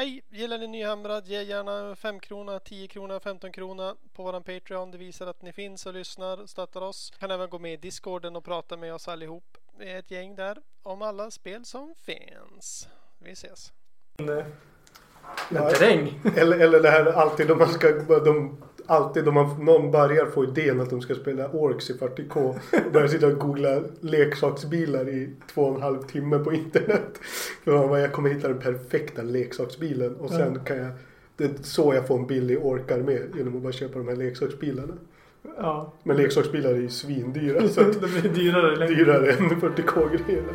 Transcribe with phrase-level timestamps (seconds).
[0.00, 0.22] Hej!
[0.30, 1.26] Gillar ni Nyhamrad?
[1.26, 4.90] Ge gärna 5 krona, 10 krona, 15 krona på våran Patreon.
[4.90, 7.12] Det visar att ni finns och lyssnar och stöttar oss.
[7.18, 9.56] Kan även gå med i Discorden och prata med oss allihop.
[9.78, 12.88] Vi är ett gäng där om alla spel som finns.
[13.18, 13.72] Vi ses!
[14.18, 14.44] Men
[15.50, 15.70] Ja.
[15.70, 16.20] terräng.
[16.36, 20.44] Eller, eller det här alltid de man ska, de, alltid om man, någon börjar få
[20.44, 22.54] idén att de ska spela Orks i 40K
[22.86, 27.18] och börjar sitta och googla leksaksbilar i två och en halv timme på internet.
[27.64, 30.90] För man bara, jag kommer hitta den perfekta leksaksbilen och sen kan jag
[31.40, 34.94] det är så jag får en billig orkarmé genom att bara köpa de här leksaksbilarna.
[35.56, 35.92] Ja.
[36.02, 38.94] Men leksaksbilar är ju svindyra så det blir dyrare längre.
[38.94, 40.52] dyrare än 40K-grejerna.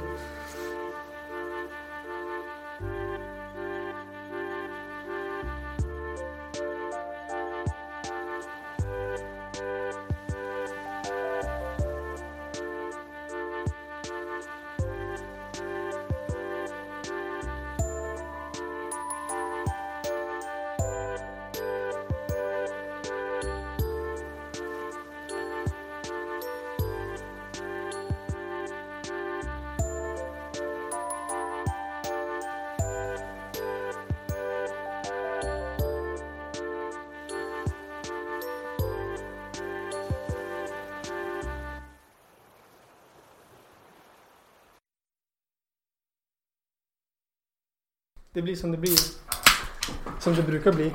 [48.55, 48.97] Blir som det blir.
[50.19, 50.93] Som det brukar bli.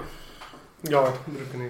[0.80, 1.66] Ja, brukar ni.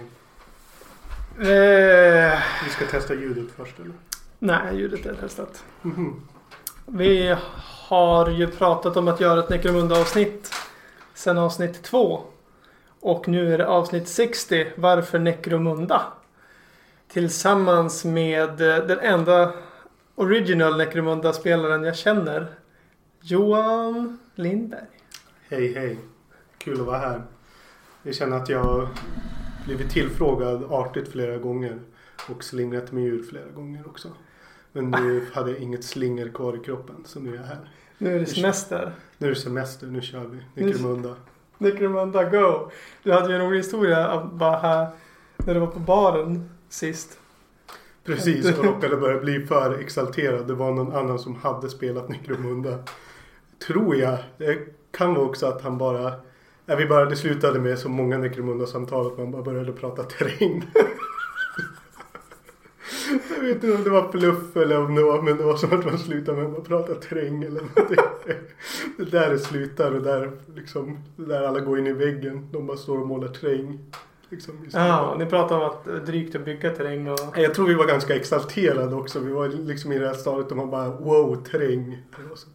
[1.39, 3.95] Eh, Vi ska testa ljudet först eller?
[4.39, 5.65] nej, ljudet är testat.
[5.83, 6.23] Mhm.
[6.87, 7.37] Vi
[7.89, 10.53] har ju pratat om att göra ett Necromunda-avsnitt
[11.15, 12.21] sen avsnitt två.
[13.01, 14.73] Och nu är det avsnitt 60.
[14.77, 16.03] Varför Necromunda?
[17.09, 19.53] Tillsammans med eh, den enda
[20.15, 22.47] original Necromunda-spelaren jag känner.
[23.21, 24.87] Johan Lindberg.
[25.51, 25.99] Hej hej.
[26.59, 27.23] Kul att vara här.
[28.03, 28.89] Jag känner att jag
[29.65, 31.81] blivit tillfrågad artigt flera gånger.
[32.29, 34.09] Och slingrat mig ur flera gånger också.
[34.73, 37.71] Men nu hade jag inget slinger kvar i kroppen så nu är jag här.
[37.99, 38.93] Nu är det semester.
[39.19, 40.65] Nu är det semester, nu kör vi.
[40.65, 41.17] Necromunda.
[41.59, 42.71] Necromunda Go.
[43.03, 44.89] Du hade ju en rolig historia av bara här
[45.37, 47.19] när du var på baren sist.
[48.05, 50.47] Precis, och råkade börja bli för exalterad.
[50.47, 52.79] Det var någon annan som hade spelat Necromunda.
[53.67, 54.19] Tror jag.
[54.91, 56.13] Kan vara också att han bara...
[56.67, 60.71] Ja, vi bara, det slutade med så många Necromunda-samtal att man bara började prata terräng.
[63.37, 65.79] jag vet inte om det var fluff eller om det var, men det var som
[65.79, 67.97] att man slutade med att prata terräng eller någonting.
[68.97, 72.49] Det är där det slutar och där liksom, där alla går in i väggen.
[72.53, 73.79] De bara står och målar terräng.
[74.29, 77.19] Liksom, Ja, ni pratade om att drygt att bygga terräng och...
[77.37, 79.21] jag tror vi var ganska exalterade också.
[79.21, 82.03] Vi var liksom i det här stadiet där man bara wow, terräng.
[82.17, 82.49] Det var så,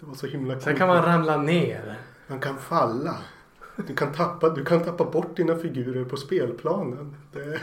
[0.00, 0.64] det var så himla coolt.
[0.64, 1.98] Sen kan man ramla ner.
[2.26, 3.16] Man kan falla.
[3.76, 7.16] Du kan tappa, du kan tappa bort dina figurer på spelplanen.
[7.32, 7.60] Det,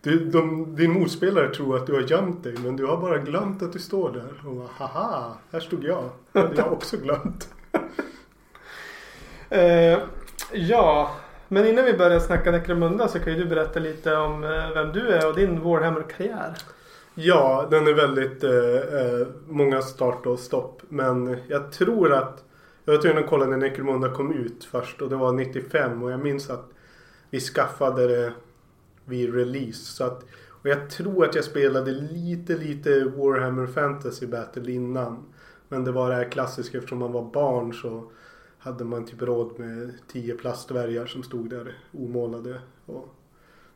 [0.00, 3.62] du, de, din motspelare tror att du har gömt dig men du har bara glömt
[3.62, 4.48] att du står där.
[4.48, 6.10] Och bara, haha, här stod jag.
[6.32, 7.54] Det hade jag också glömt.
[9.50, 9.98] Eh,
[10.52, 11.10] ja,
[11.48, 14.92] men innan vi börjar snacka Necromunda så kan ju du berätta lite om eh, vem
[14.92, 16.56] du är och din Warhammer-karriär.
[17.18, 20.82] Ja, den är väldigt eh, eh, många start och stopp.
[20.88, 22.44] Men jag tror att
[22.84, 26.10] jag var tvungen att kolla när Necromunda kom ut först och det var 95 och
[26.10, 26.70] jag minns att
[27.30, 28.32] vi skaffade det
[29.04, 29.84] vid release.
[29.84, 35.24] Så att, och jag tror att jag spelade lite, lite Warhammer Fantasy Battle innan.
[35.68, 38.10] Men det var det här klassiska eftersom man var barn så
[38.58, 43.14] hade man typ råd med tio plastdvärgar som stod där omålade och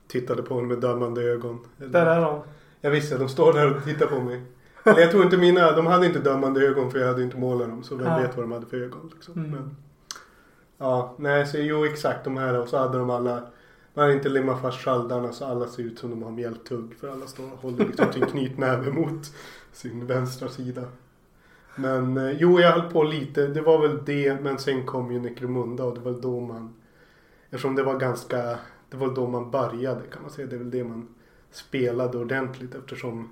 [0.06, 1.66] tittade på en med dömande ögon.
[1.76, 2.42] Där är de.
[2.80, 4.42] Jag visste, de står där och tittar på mig.
[4.84, 7.68] Eller jag tror inte mina, de hade inte dömande ögon för jag hade inte målat
[7.68, 7.82] dem.
[7.82, 8.18] Så vem Ja.
[8.18, 9.10] vet vad de hade för ögon.
[9.14, 9.34] Liksom.
[9.34, 9.50] Mm.
[9.50, 9.76] Men,
[10.78, 13.42] ja, nej så jo exakt de här och så hade de alla
[13.94, 16.94] man hade inte limmat fast sköldarna så alla ser ut som de har mjälttugg.
[17.00, 19.32] För alla står och håller liksom sin knytnäve mot
[19.72, 20.82] sin vänstra sida.
[21.76, 23.46] Men eh, jo, jag höll på lite.
[23.46, 24.40] Det var väl det.
[24.42, 26.74] Men sen kom ju Necromunda och det var då man...
[27.50, 28.58] Eftersom det var ganska...
[28.90, 30.46] Det var då man började kan man säga.
[30.46, 31.08] Det är väl det man
[31.50, 33.30] spelade ordentligt eftersom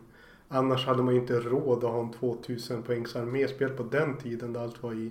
[0.48, 4.52] annars hade man ju inte råd att ha en 2000 poängs arméspel på den tiden
[4.52, 5.10] då allt var i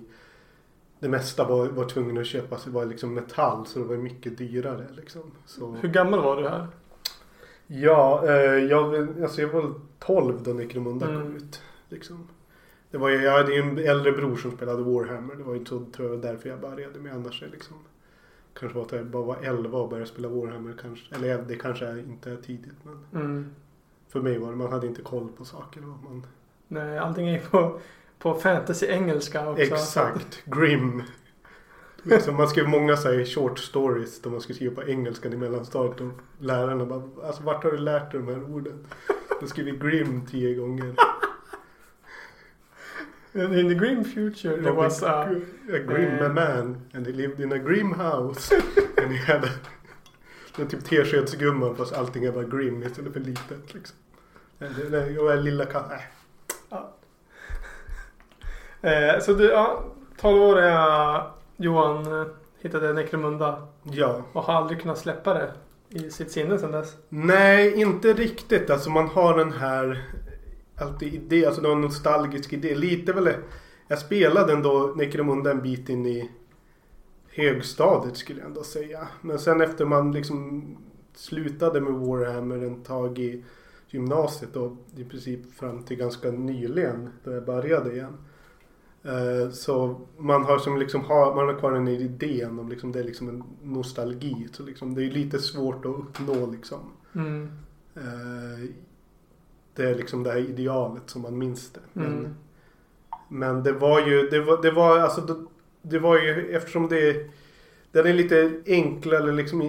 [1.00, 3.96] det mesta var, var tvungen att köpa så det var liksom metall så det var
[3.96, 5.22] mycket dyrare liksom.
[5.46, 6.66] Så, Hur gammal var du här?
[7.66, 8.32] ja, eh,
[8.64, 11.36] jag, alltså jag var 12 då Necromunda kom Mm.
[11.36, 11.62] ut.
[11.88, 12.28] Liksom.
[12.90, 15.34] Det var, jag hade ju en äldre bror som spelade Warhammer.
[15.34, 17.76] Det var ju tror jag därför jag började med annars är liksom
[18.60, 21.14] Kanske var att jag bara var 11 och började spela Warhammer kanske.
[21.14, 23.50] Eller det kanske är inte är tidigt men Mm.
[24.08, 25.80] för mig var det, man hade inte koll på saker.
[25.80, 26.26] Man,
[26.68, 27.80] Nej, allting är på,
[28.18, 29.62] på fantasy-engelska också.
[29.62, 31.02] exakt, Grim.
[32.02, 35.36] Liksom, man skrev många så här, short stories då man skulle skriva på engelska i
[35.36, 36.08] mellanstadiet och
[36.38, 38.86] lärarna bara Alltså vart har du lärt dig de här orden?
[39.40, 40.94] Då skrev vi grim tio gånger.
[43.34, 45.40] In the grim future there was a...
[45.72, 48.52] a grim eh, man and he lived in a grim house.
[49.02, 49.48] and he had a,
[50.62, 53.96] är typ teskedsgumman fast allting är bara grim istället för litet liksom.
[55.14, 55.98] Jag är lilla katten.
[56.70, 56.78] Äh.
[58.82, 59.84] Eh, så du, ja,
[60.20, 61.22] 12-åriga
[61.56, 62.26] Johan eh,
[62.60, 64.22] hittade Necromunda Ja.
[64.32, 65.52] och har aldrig kunnat släppa det
[65.88, 66.96] i sitt sinne sedan dess.
[67.08, 68.70] Nej, inte riktigt.
[68.70, 70.04] Alltså man har den här
[70.80, 72.74] alltid idé, alltså det var en nostalgisk idé.
[72.74, 73.28] Lite väl.
[73.88, 76.30] Jag spelade ändå Necromunda en bit in i
[77.34, 79.08] högstadiet skulle jag ändå säga.
[79.20, 80.64] Men sen efter man liksom
[81.14, 83.44] slutade med Warhammer en tag i
[83.88, 88.16] gymnasiet och i princip fram till ganska nyligen då jag började igen.
[89.02, 93.00] Eh, Så man har som liksom har, man har kvar den idén om liksom det
[93.00, 94.48] är liksom en nostalgi.
[94.52, 96.80] Så liksom det är lite svårt att uppnå liksom.
[97.14, 97.48] Mm.
[99.78, 101.80] Det är liksom det här idealet som man minns det.
[101.92, 102.34] Men, Mm.
[103.28, 105.34] men det var ju, det var, det var alltså det,
[105.82, 107.30] det var ju eftersom det
[107.92, 109.60] den är lite enklare, liksom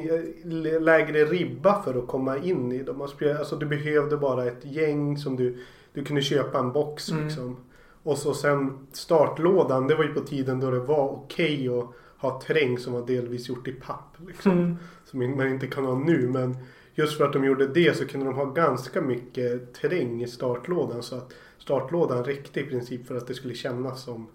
[0.81, 3.01] lägre ribba för att komma in i dem.
[3.01, 5.57] Alltså du behövde bara ett gäng som du,
[5.93, 7.25] du kunde köpa en box Mm.
[7.27, 7.57] liksom.
[8.03, 11.85] Och så sen startlådan, det var ju på tiden då det var okej att
[12.17, 14.15] ha terräng som var delvis gjort i papp.
[14.27, 14.75] Liksom Mm.
[15.05, 16.27] som man inte kan ha nu.
[16.29, 16.57] Men
[16.99, 21.03] just för att de gjorde det så kunde de ha ganska mycket terräng i startlådan.
[21.03, 24.27] Så att startlådan räckte i princip för att det skulle kännas som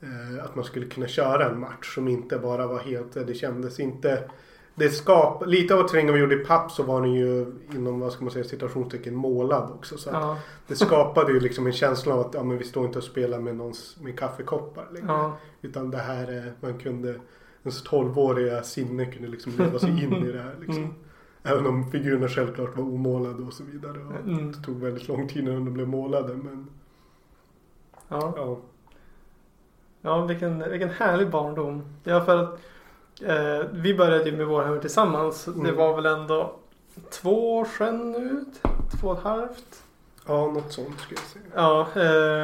[0.00, 3.80] eh, att man skulle kunna köra en match som inte bara var helt, det kändes
[3.80, 4.30] inte
[4.74, 8.12] det skap, lite av terrängen vi gjorde i papp så var den ju inom vad
[8.12, 9.98] ska man säga situationstecken målad också.
[9.98, 10.38] Så Ja.
[10.66, 13.38] det skapade ju liksom en känsla av att ja, men vi står inte och spelar
[13.38, 15.06] med någons med kaffekoppar längre.
[15.08, 15.36] Ja.
[15.62, 17.14] Utan det här är, man kunde,
[17.62, 20.82] ens 12-åriga sinne kunde liksom leva sig in i det här liksom.
[20.82, 20.94] Mm.
[21.48, 23.98] Även om figurerna självklart var omålade och så vidare.
[23.98, 24.52] Och Mm.
[24.52, 26.70] Det tog väldigt lång tid innan de blev målade men
[28.08, 28.32] Ja.
[28.36, 28.56] ja.
[30.00, 31.82] Ja, vilken, vilken härlig barndom.
[32.04, 32.58] Ja, för att
[33.22, 35.44] eh, vi började ju med Warhammer tillsammans.
[35.44, 35.76] Det Mm.
[35.76, 36.54] var väl ändå
[37.10, 38.44] två år sedan nu?
[39.00, 39.82] Två och ett halvt?
[40.26, 41.44] Ja, något sånt skulle jag säga.
[41.54, 41.80] Ja,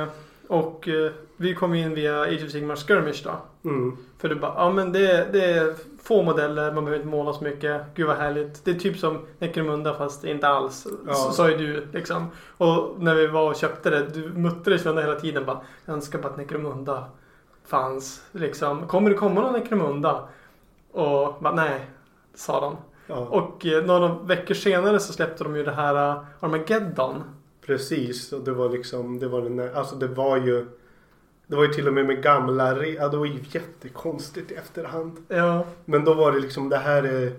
[0.02, 0.08] eh,
[0.48, 3.30] och eh, vi kom in via Age of Sigmar Skirmish då.
[3.68, 3.96] Mm.
[4.18, 7.44] För du bara, ja men det, det är få modeller, man behöver inte måla så
[7.44, 7.82] mycket.
[7.94, 8.64] Gud vad härligt.
[8.64, 10.86] Det är typ som Necromunda fast inte alls.
[11.06, 11.14] Ja.
[11.14, 12.30] Sa ju du liksom.
[12.56, 16.18] Och när vi var och köpte det, du muttrades ju hela tiden bara, jag önskar
[16.18, 17.04] bara att Necromunda
[17.66, 18.22] fanns.
[18.32, 20.28] Liksom, kommer det komma någon Necromunda?
[20.92, 21.90] Och bara, nej,
[22.34, 22.76] sa de.
[23.06, 27.22] Ja, Och eh, några veckor senare så släppte de ju det här uh, Armageddon.
[27.66, 28.32] Precis.
[28.32, 30.66] Och det var liksom, det var den där, alltså det var ju
[31.46, 35.12] det var ju till och med med gamla, ja det var ju jättekonstigt i efterhand.
[35.28, 35.66] Ja.
[35.84, 37.32] Men då var det liksom det här är,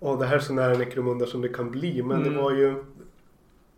[0.00, 2.02] åh det här är så nära Necromunda som det kan bli.
[2.02, 2.32] Men Mm.
[2.34, 2.84] det var ju,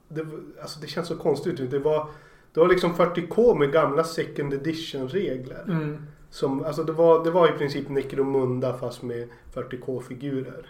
[0.08, 0.26] det,
[0.62, 1.70] alltså det känns så konstigt.
[1.70, 2.06] Det var,
[2.52, 5.64] det var liksom 40K med gamla second edition regler.
[5.68, 6.02] Mm.
[6.30, 10.66] Som, alltså det var, det var i princip Necromunda fast med 40K-figurer.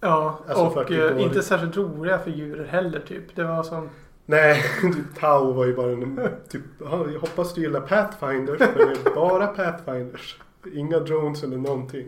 [0.00, 3.36] Ja, Alltså och 40 eh, inte särskilt roliga figurer heller typ.
[3.36, 3.88] Det var som...
[4.26, 8.58] Nej, typ Tau var ju bara en typ, "Ja, jag hoppas du gillar Pathfinders.
[8.58, 10.38] För det är bara Pathfinders.
[10.74, 12.06] Inga drones eller någonting.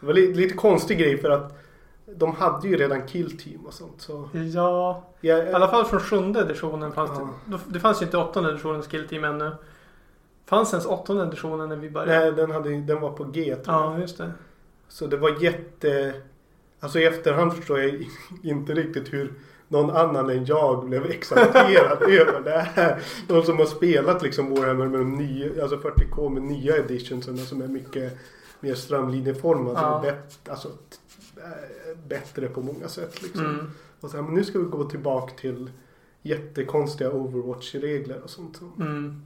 [0.00, 1.58] Det var li, lite konstig grej för att
[2.16, 4.00] de hade ju redan kill team och sånt.
[4.00, 7.28] Så Ja, jag, i alla fall från sjunde editionen fanns Ja.
[7.46, 7.58] det.
[7.72, 9.50] Det fanns ju inte åttonde editionens skillteam ännu.
[10.46, 12.18] Fanns ens åttonde editionen när vi började?
[12.20, 13.92] Nej, den, hade, den var på G tror jag.
[13.94, 14.32] Ja, just det.
[14.88, 16.14] Så det var jätte...
[16.80, 18.06] Alltså i efterhand förstår jag
[18.42, 19.32] inte riktigt hur
[19.72, 23.02] någon annan än jag blev exalterad över det här.
[23.28, 27.62] De som har spelat liksom Warhammer med de nya, alltså 40K med nya editionsen som
[27.62, 28.18] är mycket
[28.60, 29.80] mer strömlinjeformade.
[29.80, 30.02] Ja.
[30.04, 30.12] Ja.
[30.12, 30.68] Bet, alltså,
[31.36, 33.44] äh, bättre på många sätt liksom.
[33.44, 33.70] Mm.
[34.00, 35.70] Och så här, men nu ska vi gå tillbaka till
[36.22, 38.60] jättekonstiga Overwatch-regler och sånt.
[38.80, 39.22] Mm.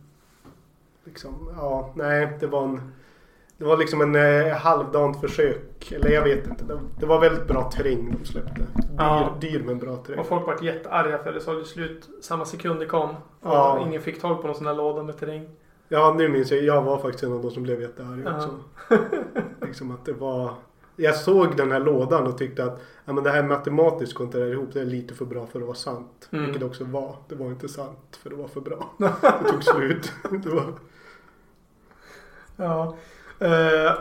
[1.05, 2.93] Liksom, ja, nej, det var en...
[3.59, 5.93] Det var liksom en eh, halvdant försök.
[5.93, 6.65] Eller jag vet inte.
[6.65, 8.55] Det, det var väldigt bra terräng de släppte.
[8.61, 8.67] Dyr,
[8.99, 9.37] Ja.
[9.41, 10.19] dyr men bra terräng.
[10.21, 13.11] Och folk vart jättearga för det såg slut samma sekund det kom.
[13.11, 13.85] Och Ja.
[13.87, 15.49] ingen fick tag på någon sån här låda med terräng.
[15.89, 16.63] Ja, nu minns jag.
[16.63, 18.37] Jag var faktiskt en av de som blev jättearg Ja.
[18.37, 18.51] också.
[19.67, 20.55] liksom att det var...
[20.97, 24.53] Jag såg den här lådan och tyckte att ja, men det här matematiskt går här
[24.53, 24.69] ihop.
[24.73, 26.29] Det är lite för bra för att vara sant.
[26.33, 26.45] Mm.
[26.45, 27.17] Vilket det också var.
[27.29, 28.91] Det var inte sant för det var för bra.
[28.99, 30.13] Det tog slut.
[30.45, 30.65] Det var...
[32.57, 32.97] Ja.
[33.41, 33.93] Eh,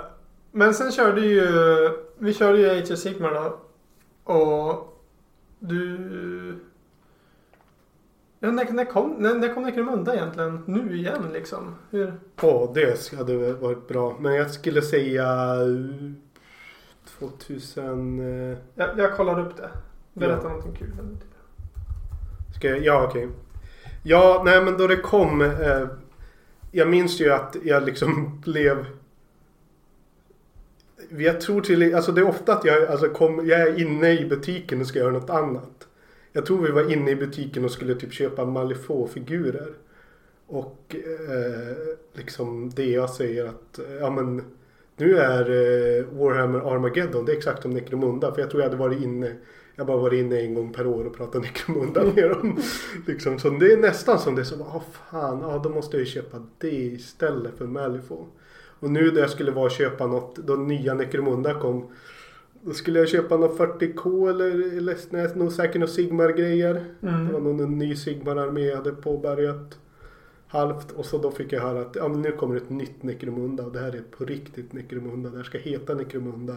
[0.52, 1.48] men sen körde ju...
[2.18, 3.60] Vi körde ju Age of Sigmar då.
[4.34, 5.00] Och
[5.60, 6.60] du...
[8.40, 10.64] Ja, när, när, kom, när, när kom Necromunda egentligen?
[10.66, 11.76] Nu igen liksom?
[11.92, 12.14] Hur?
[12.42, 14.16] Ja, det hade varit bra.
[14.20, 15.26] Men jag skulle säga
[15.62, 16.12] eh,
[17.20, 18.20] 2000...
[18.52, 19.70] eh, Jag, jag kollar upp det.
[20.14, 20.50] Berätta Ja.
[20.50, 20.92] någonting kul.
[22.56, 23.30] Ska jag, ja, okej.
[24.04, 25.42] Ja, nej men då det kom.
[25.42, 25.88] Eh,
[26.72, 28.86] jag minns ju att jag liksom blev...
[31.10, 31.96] Jag tror till...
[31.96, 35.00] Alltså det är ofta att jag, alltså kom, jag är inne i butiken och ska
[35.00, 35.88] göra något annat.
[36.32, 39.74] Jag tror vi var inne i butiken och skulle typ köpa Malifaux-figurer.
[40.48, 44.44] Och eh, liksom det jag säger att eh, ja men
[44.98, 48.34] nu är eh, Warhammer Armageddon, det är exakt som Necromunda.
[48.34, 49.36] För jag tror jag hade varit inne,
[49.76, 52.60] jag bara varit inne en gång per år och pratat Necromunda med dem.
[53.08, 56.06] liksom, så det är nästan som det som, så, ja fan, ja då måste jag
[56.06, 58.30] ju köpa det istället för Malifaux.
[58.86, 61.88] Och nu när jag skulle vara och köpa något, då nya Necromunda kom.
[62.62, 66.74] Då skulle jag köpa något 40K eller, eller nej, nog säkert några Sigmar-grejer.
[67.00, 67.58] Det var Mm.
[67.58, 69.80] någon ny Sigmar-armé jag hade påbörjat.
[70.48, 73.66] Halvt och så då fick jag höra att ja, men nu kommer ett nytt Necromunda
[73.66, 75.30] och det här är på riktigt Necromunda.
[75.30, 76.56] Det här ska heta Necromunda.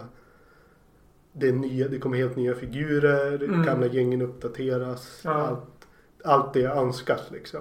[1.33, 3.63] Det, är nya, det kommer helt nya figurer, Mm.
[3.63, 5.21] gamla gängen uppdateras.
[5.25, 5.31] Ja.
[5.31, 5.87] Allt,
[6.25, 7.61] allt det jag önskat liksom.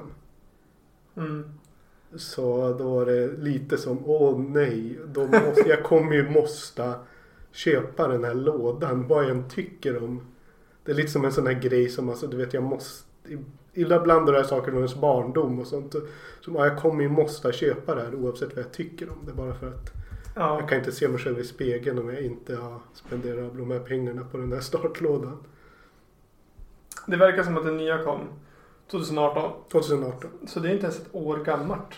[1.18, 1.44] Mm.
[2.16, 6.94] Så då var det lite som, åh nej, då måste, jag kommer ju måste
[7.52, 10.22] köpa den här lådan vad jag än tycker om.
[10.84, 13.08] Det är lite som en sån här grej som alltså, du vet jag måste,
[13.74, 15.96] ibland här saker från ens barndom och sånt.
[16.42, 19.34] Som, ja, jag kommer ju måste köpa det här oavsett vad jag tycker om det
[19.34, 19.98] bara för att
[20.38, 20.60] Ja.
[20.60, 23.80] jag kan inte se mig själv i spegeln om jag inte har spenderat de här
[23.80, 25.38] pengarna på den här startlådan.
[27.08, 28.20] Det verkar som att den nya kom
[28.92, 29.52] 2018.
[29.72, 30.30] 2018.
[30.48, 31.96] Så det är inte ens ett år gammalt.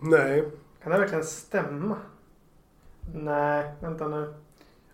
[0.00, 0.44] Nej.
[0.82, 1.96] Kan det verkligen stämma?
[3.14, 4.34] Nej, vänta nu.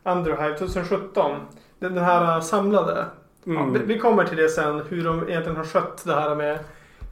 [0.03, 1.41] Underhive 2017.
[1.79, 3.05] Den, den här äh, samlade.
[3.45, 3.73] Ja, Mm.
[3.73, 4.81] vi, vi kommer till det sen.
[4.88, 6.59] Hur de egentligen har skött det här med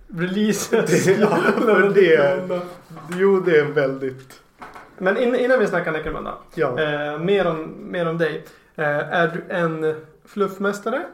[0.09, 1.05] releases.
[1.05, 2.61] Det- ja, för det-
[3.17, 4.41] Jo, det är väldigt...
[4.99, 6.35] Men in, innan vi snackar Necromunda.
[6.55, 6.81] Ja.
[6.81, 8.45] Eh, mer, om, mer om dig.
[8.75, 11.07] Eh, är du en fluffmästare?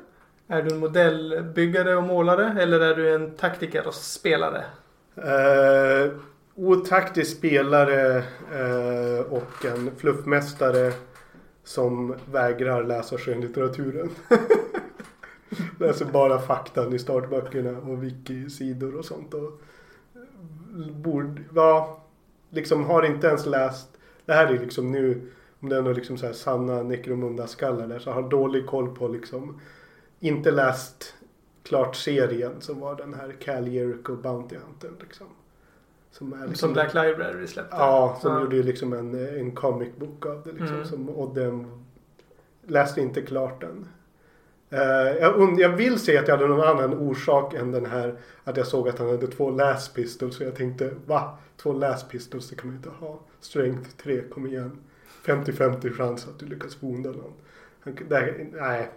[0.52, 2.62] Är du en modellbyggare och målare?
[2.62, 4.64] Eller är du en taktiker och spelare?
[5.16, 6.12] Eh,
[6.54, 8.16] otaktisk spelare
[8.52, 10.92] eh, och en fluffmästare
[11.64, 14.10] som vägrar läsa skönlitteraturen.
[15.78, 19.34] Läser bara faktan i startböckerna och wiki-sidor och sånt.
[19.34, 19.60] Och
[20.90, 22.04] borde, ja,
[22.50, 23.88] liksom har inte ens läst.
[24.26, 25.30] Det här är liksom nu,
[25.60, 29.08] om det är några liksom så här sanna Necromunda-skallar där, så har dålig koll på
[29.08, 29.60] liksom,
[30.20, 31.14] inte läst
[31.62, 35.26] klart serien som var den här Cal Jericho Bounty Hunter liksom.
[36.10, 37.76] Som liksom, Som Black Library släppte.
[37.76, 38.40] Ja, som Ja.
[38.40, 40.76] gjorde liksom en, en comic book av det liksom.
[40.76, 40.84] Mm.
[40.84, 41.84] Som, och den
[42.66, 43.88] läste inte klart den.
[44.70, 44.80] Eh,
[45.20, 48.66] jag, jag vill säga att jag hade någon annan orsak än den här att jag
[48.66, 50.36] såg att han hade två last pistols.
[50.36, 51.38] Så jag tänkte, va?
[51.56, 53.20] Två last pistols, det kan man inte ha.
[53.40, 54.78] Strength 3, kom igen.
[55.24, 57.32] 50-50 chans att du lyckas bonda någon.
[57.80, 58.90] Han, där, nej,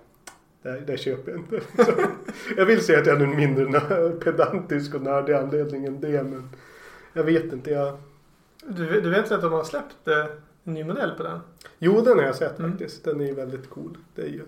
[0.63, 1.61] det, det köper jag inte.
[2.57, 3.79] Jag vill säga att jag hade en mindre
[4.23, 6.23] pedantisk och nördig anledning än det.
[6.23, 6.49] Men
[7.13, 7.71] jag vet inte.
[7.71, 7.97] Jag...
[8.67, 10.25] Du, du vet att de har släppt eh,
[10.63, 11.39] en ny modell på den?
[11.79, 12.71] Jo, den har jag sett Mm.
[12.71, 13.03] faktiskt.
[13.03, 13.97] Den är ju väldigt cool.
[14.15, 14.41] Det är ju...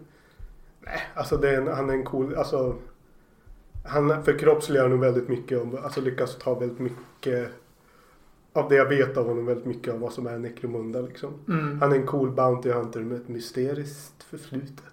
[0.79, 2.35] Nej, alltså är en, han är en cool...
[2.35, 2.75] Alltså...
[3.85, 5.77] Han förkroppsligar nog väldigt mycket om...
[5.83, 7.49] Alltså lyckas ta väldigt mycket...
[8.53, 11.33] Av det jag vet av honom väldigt mycket av vad som är Necromunda liksom.
[11.47, 11.81] Mm.
[11.81, 14.83] Han är en cool Bounty Hunter med ett mysteriskt förflutet.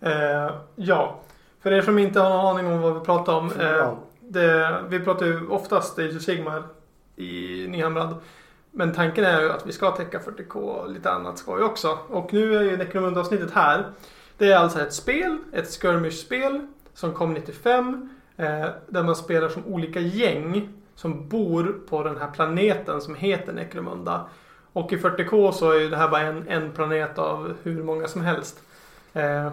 [0.00, 1.20] Eh, ja,
[1.62, 3.50] för er som inte har någon aning om vad vi pratar om.
[3.60, 6.62] Eh, det, vi pratar ju oftast of Sigmar
[7.16, 8.14] i Nyhamrad.
[8.70, 11.98] Men tanken är ju att vi ska täcka 40K och lite annat skoj också.
[12.08, 13.84] Och nu är ju Necromunda-avsnittet här.
[14.38, 18.08] Det är alltså ett spel, ett skirmish-spel som kom 95.
[18.36, 23.52] Eh, där man spelar som olika gäng som bor på den här planeten som heter
[23.52, 24.26] Necromunda.
[24.72, 28.08] Och i 40K så är ju det här bara en, en planet av hur många
[28.08, 28.60] som helst.
[29.12, 29.52] Eh,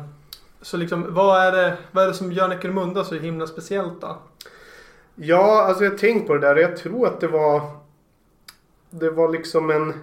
[0.63, 4.17] så liksom, vad är, det, vad är det som gör Necromunda så himla speciellt då?
[5.15, 6.55] Ja, alltså jag har tänkt på det där.
[6.55, 7.61] Jag tror att det var...
[8.89, 9.93] Det var liksom en...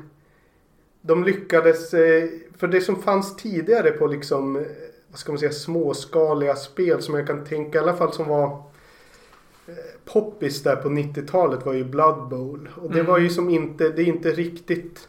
[1.00, 1.95] De lyckades...
[1.95, 4.57] eh, För det som fanns tidigare på liksom...
[4.57, 4.62] eh,
[5.11, 5.52] Vad ska man säga?
[5.52, 8.45] Småskaliga spel som jag kan tänka i alla fall som var...
[9.67, 9.75] eh,
[10.05, 12.69] Poppis där på 90-talet var ju Blood Bowl.
[12.76, 13.11] Och det Mm.
[13.12, 13.88] var ju som inte...
[13.88, 15.09] Det är inte riktigt...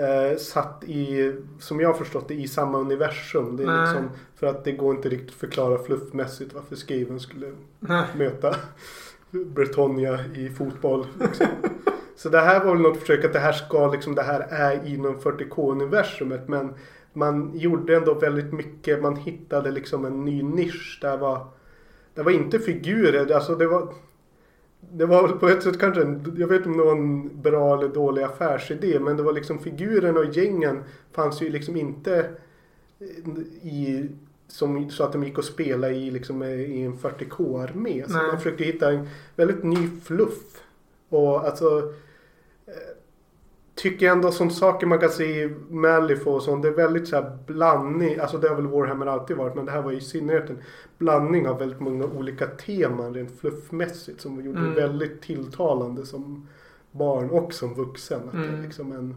[0.00, 3.56] Eh, satt i, som jag har förstått det, i samma universum.
[3.56, 3.80] Det är Nej.
[3.80, 8.04] liksom, för att det går inte riktigt att förklara fluffmässigt varför Skaven skulle Nej.
[8.16, 8.56] möta
[9.30, 11.06] Bretonia i fotboll.
[11.20, 11.46] Liksom.
[12.16, 14.86] Så det här var väl något försök att det här ska liksom, det här är
[14.86, 16.48] inom 40K-universumet.
[16.48, 16.74] Men
[17.12, 20.98] man gjorde ändå väldigt mycket, man hittade liksom en ny nisch.
[21.02, 21.46] Där var,
[22.14, 23.88] det var inte figurer, alltså det var
[24.92, 27.78] det var på ett sätt kanske en, jag vet inte om det var en bra
[27.78, 32.28] eller dålig affärsidé men det var liksom figurerna och gängen fanns ju liksom inte
[33.62, 34.08] i
[34.48, 38.04] som, så att de gick att spela i, liksom, i en 40k-armé.
[38.06, 40.62] Så man försökte hitta en väldigt ny fluff.
[41.08, 41.92] Och alltså
[43.74, 46.62] Tycker ändå som saker man kan se i Malifaux och sånt.
[46.62, 48.18] Det är väldigt så här blandning.
[48.18, 49.54] Alltså det har väl Warhammer alltid varit.
[49.54, 50.58] Men det här var i synnerhet en
[50.98, 54.20] blandning av väldigt många olika teman rent fluffmässigt.
[54.20, 54.74] Som gjorde Mm.
[54.74, 56.48] det väldigt tilltalande som
[56.90, 58.20] barn och som vuxen.
[58.28, 58.62] Att det är Mm.
[58.62, 59.16] liksom en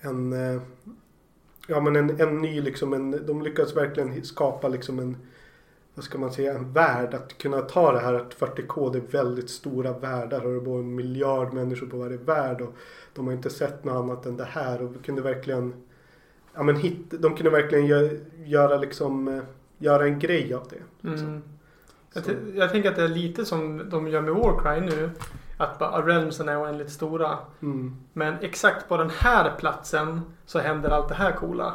[0.00, 0.62] en eh,
[1.68, 5.16] Ja men en, en ny liksom en, de lyckas verkligen skapa liksom en
[6.00, 7.14] vad ska man säga, en värld.
[7.14, 10.78] Att kunna ta det här att 40K det är väldigt stora världar och det bor
[10.78, 12.60] en miljard människor på varje värld.
[12.60, 12.74] Och
[13.14, 15.74] de har inte sett något annat än det här och kunde verkligen
[16.54, 18.10] Ja men hit, de kunde verkligen gö,
[18.44, 19.42] göra liksom eh,
[19.78, 21.08] Göra en grej av det.
[21.08, 21.42] Mm.
[22.12, 25.10] Jag, jag tänker att det är lite som de gör med Warcry nu.
[25.58, 27.38] Att bara realmsen är oändligt stora.
[27.62, 27.96] Mm.
[28.12, 31.74] Men exakt på den här platsen så händer allt det här coola.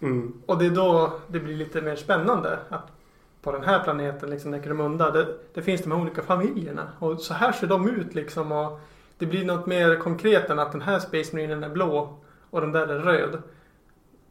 [0.00, 0.32] Mm.
[0.46, 2.58] Och det är då det blir lite mer spännande.
[2.68, 2.99] Att
[3.42, 6.88] på den här planeten, liksom Necromunda, det, det finns de här olika familjerna.
[6.98, 8.52] Och så här ser de ut liksom.
[8.52, 8.80] Och
[9.18, 12.18] det blir något mer konkret än att den här Space Marinen är blå
[12.50, 13.42] och den där är röd.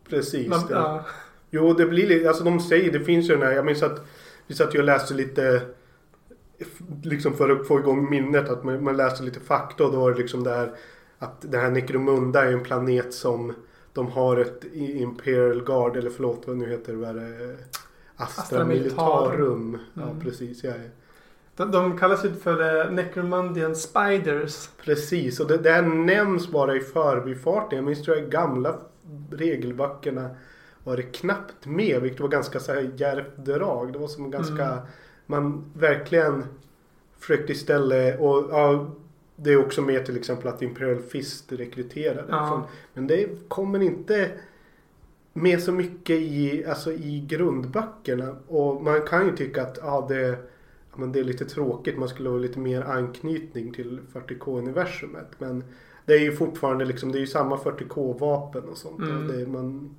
[0.09, 0.49] Precis.
[0.49, 0.73] Man, det.
[0.73, 1.03] ja,
[1.49, 4.05] Jo, det blir lite, alltså de säger, det finns ju den här, jag minns att
[4.47, 5.61] vi satt ju och läste lite
[7.03, 10.11] Liksom för att få igång minnet att man, man läste lite fakta och då var
[10.11, 10.71] det liksom det här
[11.19, 13.53] Att den här Necromunda är en planet som
[13.93, 17.57] De har ett Imperial Guard, eller förlåt vad nu heter det, det?
[18.19, 19.77] Astra, Militarum.
[19.93, 20.19] Ja Mm.
[20.19, 20.89] precis, ja, ja.
[21.55, 24.69] de, de kallas ju för eh, Necromundian Spiders.
[24.83, 27.75] Precis, och det där nämns bara i förbifarten.
[27.77, 28.75] Jag minns tror jag gamla
[29.31, 30.29] regelböckerna
[30.83, 33.93] var det knappt med, vilket var ganska så här djärvt drag.
[33.93, 34.79] Det var som ganska, Mm.
[35.25, 36.45] man verkligen
[37.19, 38.89] försökte istället, och ja,
[39.35, 42.23] det är också med till exempel att Imperial Fist rekryterade.
[42.29, 42.47] Ja.
[42.47, 42.61] Från,
[42.93, 44.31] men det kommer inte
[45.33, 48.35] med så mycket i, alltså i grundböckerna.
[48.47, 50.37] Och man kan ju tycka att ja, det,
[50.95, 51.97] men det är lite tråkigt.
[51.97, 55.27] Man skulle ha lite mer anknytning till 40K-universumet.
[55.37, 55.63] Men
[56.05, 58.99] det är ju fortfarande liksom, det är ju samma 40K-vapen och sånt.
[58.99, 59.17] Mm.
[59.17, 59.95] Och det, man,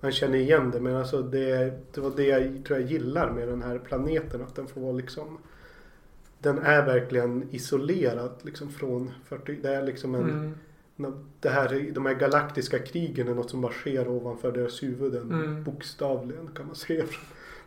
[0.00, 0.80] man känner igen det.
[0.80, 4.42] Men alltså det, det var det jag tror jag gillar med den här planeten.
[4.42, 5.38] Att den får vara liksom
[6.38, 9.58] den är verkligen isolerad liksom från 40.
[9.62, 10.54] Det är liksom en Mm.
[11.40, 15.32] Det här, de här galaktiska krigen är något som bara sker ovanför deras huvuden.
[15.32, 15.64] Mm.
[15.64, 17.04] Bokstavligen kan man säga.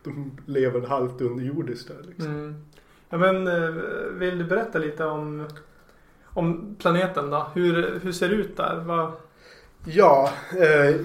[0.04, 2.26] De lever halvt underjordiskt där liksom.
[2.26, 2.66] Mm.
[3.10, 3.70] Ja, men eh,
[4.12, 5.48] vill du berätta lite om,
[6.26, 7.48] om planeten då?
[7.54, 8.84] Hur, hur ser det ut där?
[8.86, 9.12] Vad,
[9.86, 10.96] Ja, eh,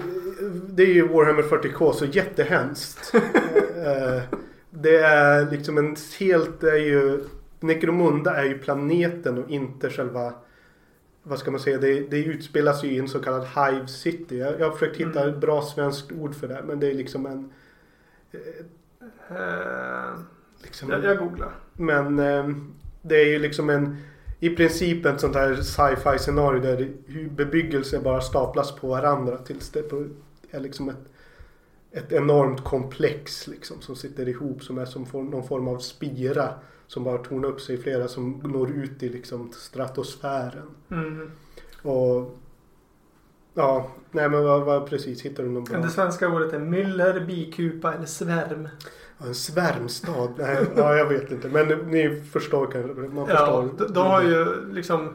[0.69, 3.15] det är ju Warhammer 40K så jättehemskt.
[3.75, 4.21] eh,
[4.69, 7.23] det är liksom en helt, det är ju
[7.59, 10.33] Necromunda är ju planeten och inte själva
[11.27, 14.37] vad ska man säga, det, det utspelas ju i en så kallad Hive City.
[14.37, 15.33] Jag, jag har försökt hitta Mm.
[15.33, 16.63] ett bra svenskt ord för det.
[16.67, 17.49] Men det är liksom en...
[19.29, 20.19] eh,
[20.63, 21.51] Liksom jag, jag googlar.
[21.73, 22.49] Men eh,
[23.01, 23.97] det är ju liksom en
[24.39, 26.91] i princip ett sånt här sci-fi scenario där
[27.29, 29.79] bebyggelse bara staplas på varandra tills det
[30.51, 30.97] är liksom ett,
[31.91, 36.49] ett enormt komplex liksom som sitter ihop som är som någon form av spira
[36.87, 40.67] som bara tornar upp sig i flera som når ut i liksom stratosfären.
[40.91, 41.31] Mm.
[41.81, 42.37] Och
[43.53, 45.77] ja, nej men vad, vad precis hittar du någon bra?
[45.79, 48.69] Det svenska ordet är myller, bikupa eller svärm.
[49.17, 50.33] Ja, En svärmstad?
[50.37, 51.49] Nej, ja, jag vet inte.
[51.49, 52.93] Men ni förstår kanske.
[52.93, 53.87] Man Ja, förstår.
[53.87, 55.13] de, de har ju liksom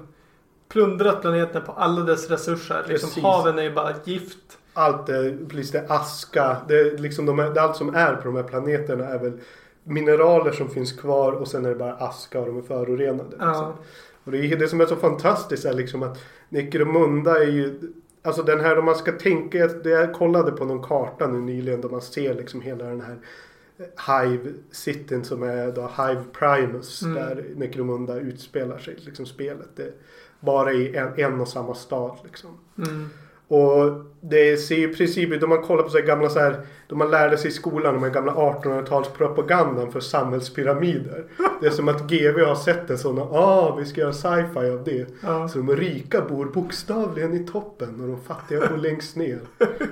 [0.69, 2.85] plundrat planeten på alla dess resurser.
[2.89, 4.59] Liksom, haven är ju bara gift.
[4.73, 6.57] Allt är, precis det är aska.
[6.69, 9.41] Det är liksom de det är allt som är på de här planeterna är väl
[9.85, 13.31] mineraler som finns kvar och sen är det bara aska och de är förorenade.
[13.31, 13.49] Liksom.
[13.49, 13.77] Ja.
[14.25, 17.93] Och det, det som är så fantastiskt är liksom att Necromunda är ju
[18.25, 21.81] Alltså den här, om man ska tänka, det jag kollade på någon karta nu nyligen
[21.81, 23.19] där man ser liksom hela den här
[24.09, 27.15] Hive Cityn som är då Hive Primus Mm.
[27.15, 29.69] där Necromunda utspelar sig, liksom spelet.
[29.77, 29.95] Det
[30.41, 32.51] bara i en, en och samma stad liksom.
[32.79, 33.09] Mm.
[33.53, 36.39] Och det ser ju i princip ut, om man kollar på så här gamla så
[36.39, 41.25] här, de man lärde sig i skolan, de här gamla 1800-talspropagandan för samhällspyramider.
[41.61, 44.85] Det är som att GV har sett en sån, ah vi ska göra sci-fi av
[44.85, 45.07] det.
[45.21, 45.49] Ja.
[45.49, 49.41] Så de rika bor bokstavligen i toppen och de fattiga bor längst ner.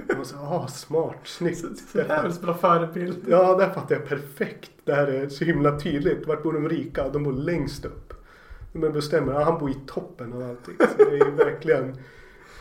[0.08, 1.58] Och man säger, ah smart, snyggt.
[1.58, 3.16] Så, så det är väl så bra förebild.
[3.28, 4.70] Ja, där fattar jag perfekt.
[4.84, 6.26] Det här är så himla tydligt.
[6.26, 7.08] Vart bor de rika?
[7.08, 8.12] De bor längst upp.
[8.72, 10.74] Men bestämmer, ja, han bor i toppen av allting.
[10.78, 11.96] Så det är ju verkligen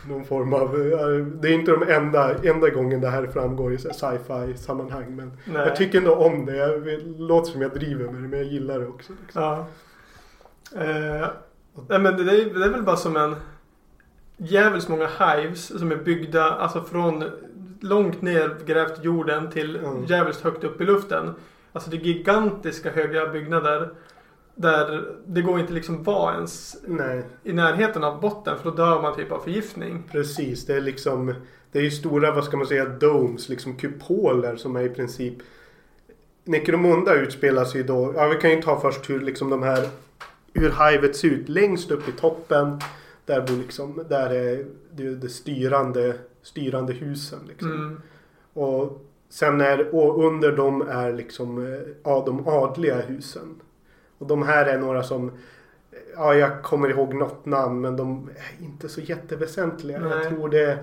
[0.08, 0.62] någon form av...
[0.62, 5.16] eh, Det är inte de enda, enda gången det här framgår i sci-fi sammanhang.
[5.16, 5.66] Men Nej.
[5.66, 6.56] jag tycker ändå om det.
[6.56, 9.12] Jag, det låter som jag driver med det men jag gillar det också.
[9.22, 9.42] Liksom.
[9.42, 9.66] Ja.
[10.74, 11.28] Eh,
[11.88, 13.34] men det, är, det är väl bara som en
[14.36, 17.24] jävligt många hives som är byggda alltså från
[17.80, 20.04] långt ner grävt i jorden till Mm.
[20.04, 21.34] jävligt högt upp i luften.
[21.72, 23.90] Alltså det är gigantiska höga byggnader.
[24.54, 29.02] Där det går inte liksom vara ens Nej, i närheten av botten för då dör
[29.02, 30.02] man typ av förgiftning.
[30.12, 30.66] precis.
[30.66, 31.34] Det är liksom...
[31.72, 35.34] Det är ju stora, vad ska man säga, domes, liksom kupoler som är i princip...
[36.44, 38.12] Necromunda utspelas ju då...
[38.16, 39.88] Ja, vi kan ju ta först hur liksom de här...
[40.54, 41.48] Hur hivet ser ut.
[41.48, 42.80] Längst upp i toppen.
[43.26, 44.04] Där bor liksom...
[44.08, 47.72] Där är det, det styrande, styrande husen liksom.
[47.72, 48.00] Mm.
[48.52, 49.94] Och sen är...
[49.94, 51.72] Och under dem är liksom...
[51.72, 53.60] eh, Ja, de adliga husen.
[54.20, 55.32] Och de här är några som...
[56.16, 60.00] Ja, jag kommer ihåg något namn men de är inte så jätteväsentliga.
[60.00, 60.10] Nej.
[60.10, 60.78] Jag tror det...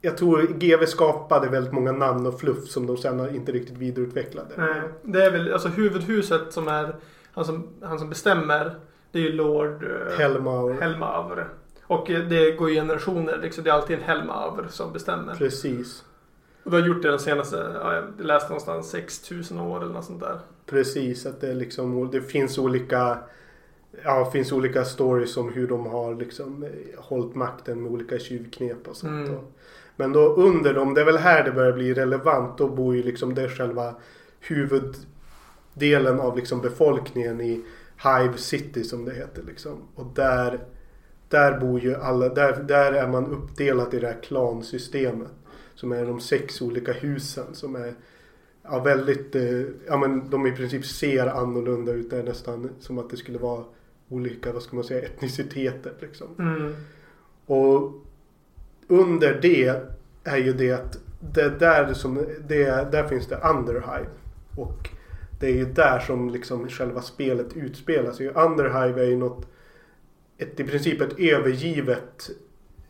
[0.00, 4.48] Jag tror GV skapade väldigt många namn och fluff som de sen inte riktigt vidareutvecklade.
[4.56, 6.94] Nej, det är väl alltså huvudhuset som är
[7.32, 8.74] han som, han som bestämmer.
[9.12, 10.80] Det är ju Lord eh, Helmaur.
[10.80, 11.48] Helmaur.
[11.82, 13.38] Och eh, det går i generationer.
[13.42, 13.64] Liksom.
[13.64, 15.34] Det är alltid en Helmaur som bestämmer.
[15.34, 16.04] Precis.
[16.66, 20.04] Och du har gjort det de senaste, ja, jag läste någonstans 6000 år eller något
[20.04, 20.38] sånt där.
[20.66, 22.10] Precis, att det liksom...
[22.10, 23.18] Det finns olika...
[24.04, 28.88] Ja, finns olika stories om hur de har liksom eh, hållit makten med olika tjuvknep
[28.88, 29.28] och sånt.
[29.28, 29.40] Mm.
[29.96, 32.58] Men då under dem, det är väl här det börjar bli relevant.
[32.58, 33.94] Då bor ju liksom det själva
[34.40, 37.64] huvuddelen av liksom befolkningen i
[38.02, 39.82] Hive City som det heter liksom.
[39.94, 40.60] Och där,
[41.28, 45.32] där bor ju alla, där, där är man uppdelat i det här klansystemet.
[45.76, 47.94] Som är de sex olika husen som är
[48.62, 52.10] ja, väldigt, eh, ja men de i princip ser annorlunda ut.
[52.10, 53.64] Det är nästan som att det skulle vara
[54.08, 56.28] olika, vad ska man säga, etniciteter liksom.
[56.38, 56.74] Mm.
[57.46, 57.92] Och
[58.88, 59.82] under det
[60.24, 64.10] är ju det att det där, som, det, där finns det Underhive.
[64.56, 64.88] Och
[65.40, 68.28] det är ju där som liksom själva spelet utspelar sig.
[68.28, 69.46] Underhive är ju något,
[70.38, 72.30] ett, i princip ett övergivet,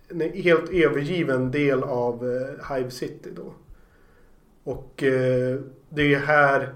[0.09, 3.55] en helt övergiven del av eh, Hive City då.
[4.65, 6.75] Och eh, det är här,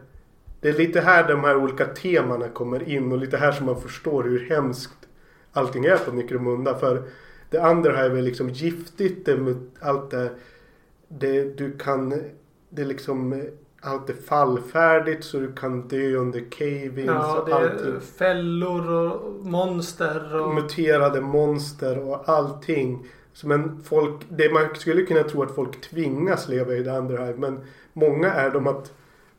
[0.61, 3.81] det är lite här de här olika temana kommer in och lite här som man
[3.81, 5.09] förstår hur hemskt
[5.53, 6.79] allting är på Necromunda.
[6.79, 7.03] För
[7.51, 9.27] det andra här är liksom giftigt.
[9.27, 10.31] Det, allt det,
[11.09, 12.23] det du kan,
[12.71, 13.43] det är liksom
[13.81, 18.01] allt är fallfärdigt så du kan dö under cave-ins Ja, och det är allting.
[18.01, 20.55] fällor och monster och...
[20.55, 23.07] Muterade monster och allting.
[23.47, 27.35] Men folk, det man skulle kunna tro att folk tvingas leva i det andra här.
[27.35, 27.61] Men
[27.93, 28.93] många är de att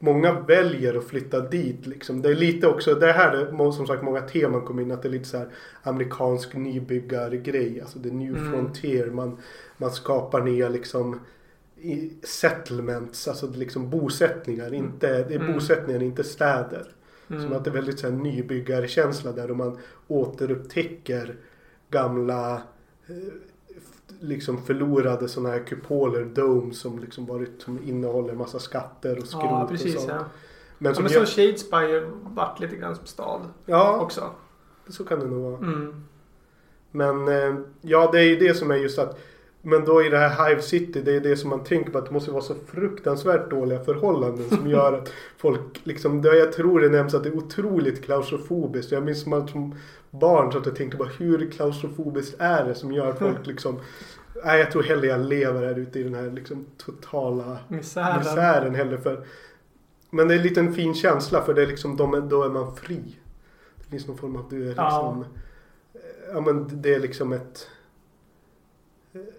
[0.03, 2.21] Många väljer att flytta dit liksom.
[2.21, 5.07] Det är lite också, det här är som sagt många teman kommer in att det
[5.07, 5.47] är lite så här
[5.83, 7.81] amerikansk nybyggargrej.
[7.81, 8.51] Alltså det är new Mm.
[8.51, 9.07] frontier.
[9.07, 9.37] Man,
[9.77, 11.19] man skapar nya liksom
[12.23, 14.73] settlements, alltså liksom bosättningar.
[14.73, 15.53] Inte, det är Mm.
[15.53, 16.87] bosättningar, inte städer.
[17.29, 17.43] Mm.
[17.43, 21.35] Som att det är väldigt så här nybyggarkänsla där och man återupptäcker
[21.89, 22.53] gamla
[23.07, 23.15] eh,
[24.21, 29.43] liksom förlorade sådana här kupoler, domes som liksom varit som innehåller massa skatter och skrot
[29.43, 30.07] Ja, och precis sånt.
[30.09, 30.25] ja.
[30.77, 34.29] Men ja som men gör, som Shadespire vart lite grann som stad ja, också.
[34.87, 35.57] så kan det nog vara.
[35.57, 36.03] Mm.
[36.91, 39.19] Men eh, ja, det är ju det som är just att
[39.61, 42.05] men då i det här Hive City, det är det som man tänker på att
[42.05, 46.79] det måste vara så fruktansvärt dåliga förhållanden som gör att folk liksom, det, jag tror
[46.79, 48.91] det nämns att det är otroligt klaustrofobiskt.
[48.91, 49.75] Jag minns som att som
[50.09, 53.79] barn så att jag tänkte bara hur klaustrofobiskt är det som gör att folk liksom
[54.45, 58.17] Nej jag tror hellre jag lever här ute i den här liksom totala Misären.
[58.17, 59.25] misären hellre för
[60.09, 62.75] Men det är en liten fin känsla för det är liksom, de, då är man
[62.75, 63.01] fri.
[63.77, 65.23] Det finns någon form av, du är liksom Ja.
[66.33, 67.77] Ja men det är liksom ett eh,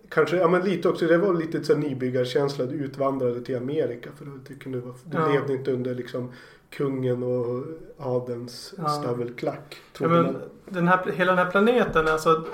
[0.08, 2.64] Kanske, ja men lite också, det var lite så nybyggarkänsla.
[2.66, 5.28] Du utvandrade till Amerika för du kunde du Ja.
[5.32, 6.32] levde inte under liksom
[6.70, 7.64] kungen och
[7.98, 8.88] adelns Ja.
[8.88, 9.76] stövelklack.
[9.98, 10.36] Ja, men
[10.68, 12.44] den här, hela den här planeten, alltså.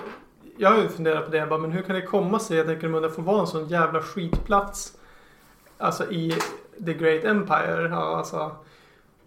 [0.57, 1.39] Jag har ju funderat på det.
[1.39, 4.03] Jag bara, men hur kan det komma sig att Necromunda får vara en sån jävla
[4.03, 4.99] skitplats?
[5.79, 6.35] Alltså i
[6.87, 7.89] The Great Empire.
[7.91, 8.51] Ja, alltså,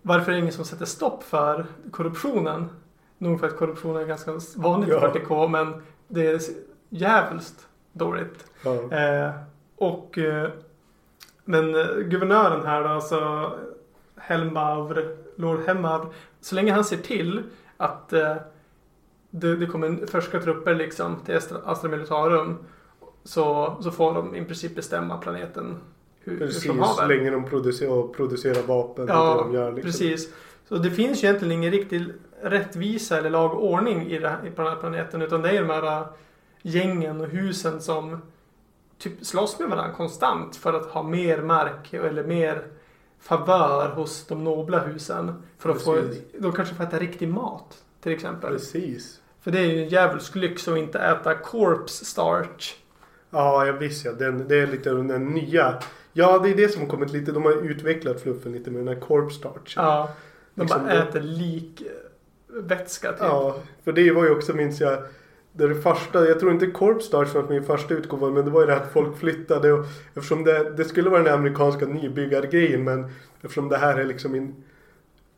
[0.01, 2.69] varför är det ingen som sätter stopp för korruptionen?
[3.17, 4.99] Nog för att korruption är ganska vanligt Ja.
[4.99, 5.73] för 40K, men
[6.08, 6.39] det är
[6.89, 8.45] jävligt dåligt.
[8.63, 8.97] Ja.
[8.97, 9.32] Eh,
[9.75, 10.49] och eh,
[11.45, 13.51] men eh, guvernören här då, alltså
[14.17, 16.06] Helmaur, Lord Helmaur.
[16.41, 17.43] Så länge han ser till
[17.77, 18.36] att eh,
[19.30, 22.58] det, det kommer färska trupper liksom till Astra, Astra Militarum.
[23.23, 25.77] Så, så får de i princip bestämma planeten
[26.19, 29.06] hur, hur Precis, som så länge de producerar, producerar vapen.
[29.08, 29.91] Ja, det de gör, liksom.
[29.91, 30.34] precis.
[30.67, 32.06] Så det finns ju egentligen ingen riktig
[32.41, 35.21] rättvisa eller lag och ordning i det på den här planeten.
[35.21, 36.06] Utan det är de här
[36.62, 38.21] gängen och husen som
[38.97, 42.67] typ slåss med varandra konstant för att ha mer mark eller mer
[43.19, 45.43] favör hos de nobla husen.
[45.58, 46.24] För att få, Precis.
[46.39, 48.54] de kanske får äta riktig mat till exempel.
[48.54, 49.21] Precis.
[49.41, 52.76] För det är ju en djävulsk lyx att inte äta corpse starch.
[53.30, 54.12] Ja, jag visst ja.
[54.12, 55.80] Den, det är lite den nya.
[56.13, 57.32] Ja, det är det som har kommit lite.
[57.32, 59.74] De har utvecklat fluffen lite med den här corpse starch.
[59.76, 60.10] Ja.
[60.56, 61.88] De Liksom bara äter lik eh,
[62.47, 63.19] vätska typ.
[63.21, 65.04] Ja, för det var ju också minns jag.
[65.54, 68.52] Det, är det första, jag tror inte Corpse Stars var min första utgåva men det
[68.52, 71.86] var ju det här att folk flyttade och eftersom det, det skulle vara den amerikanska
[71.86, 73.06] nybyggargrejen men
[73.42, 74.56] eftersom det här är liksom en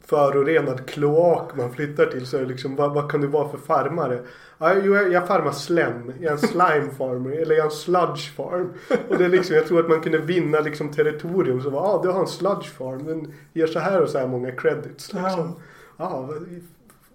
[0.05, 3.57] förorenad kloak man flyttar till så är det liksom vad, vad kan du vara för
[3.57, 4.19] farmare?
[4.57, 7.71] Ja, jo, jag, jag farmar slem, jag är en slime farmer eller jag är en
[7.71, 8.73] sludge farm.
[9.09, 12.01] Och det är liksom, jag tror att man kunde vinna liksom territorium så var ah,
[12.01, 15.55] du har en sludge farm den ger så här och så här många credits liksom.
[15.97, 16.45] Ja, vad-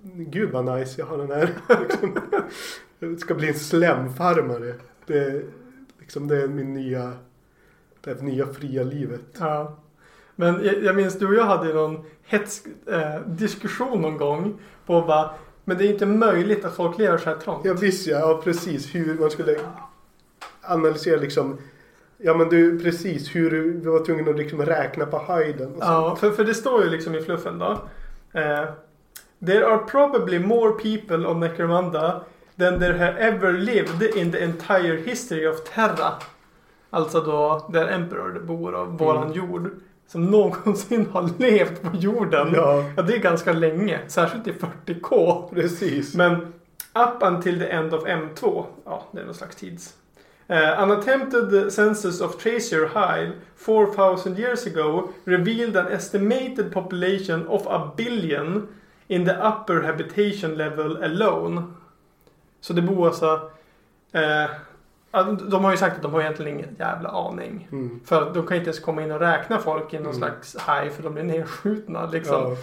[0.02, 1.50] gud vad nice jag har den här.
[1.82, 2.18] liksom,
[2.98, 4.74] jag ska bli en slemfarmare.
[5.06, 5.42] Det, är
[5.98, 7.12] liksom, det är min nya,
[8.00, 9.20] det här nya fria livet.
[9.38, 9.76] Ja.
[10.36, 15.00] Men jag, jag minns du och jag hade någon hetsk eh, diskussion någon gång på
[15.00, 15.30] vad
[15.64, 17.64] men det är inte möjligt att folk lever så här trångt.
[17.64, 19.60] Jag visste ja, ja precis hur man skulle
[20.62, 21.58] analysera liksom
[22.20, 25.74] Ja men du precis hur du, du var tvungen att liksom räkna på höjden.
[25.74, 25.82] Och.
[25.82, 27.70] Ja, för, för det står ju liksom i fluffen då.
[28.32, 28.64] Eh,
[29.46, 32.24] there are probably more people on Necromunda
[32.58, 36.12] than there have ever lived in the entire history of Terra.
[36.90, 39.36] Alltså då där Emperor bor och våran Mm.
[39.36, 39.70] jord.
[40.06, 42.52] Som någonsin har levt på jorden.
[42.54, 42.84] Ja.
[42.96, 43.98] Ja, det är ganska länge.
[44.06, 45.48] Särskilt i 40K.
[45.54, 46.14] Precis.
[46.14, 46.34] Men
[46.94, 48.64] up until the end of M2.
[48.84, 49.94] Ja, det är någon slags tids.
[50.50, 57.66] Uh, an attempted census of Tracer Hive 4000 years ago revealed an estimated population of
[57.66, 58.68] a billion
[59.08, 61.62] in the upper habitation level alone.
[62.60, 63.50] Så det bor alltså...
[64.12, 64.50] eh,
[65.50, 67.68] de har ju sagt att de har egentligen ingen jävla aning.
[67.72, 68.00] Mm.
[68.04, 70.18] För de kan inte ens komma in och räkna folk i någon Mm.
[70.18, 72.42] slags hive för de blir nedskjutna liksom.
[72.42, 72.56] Ja.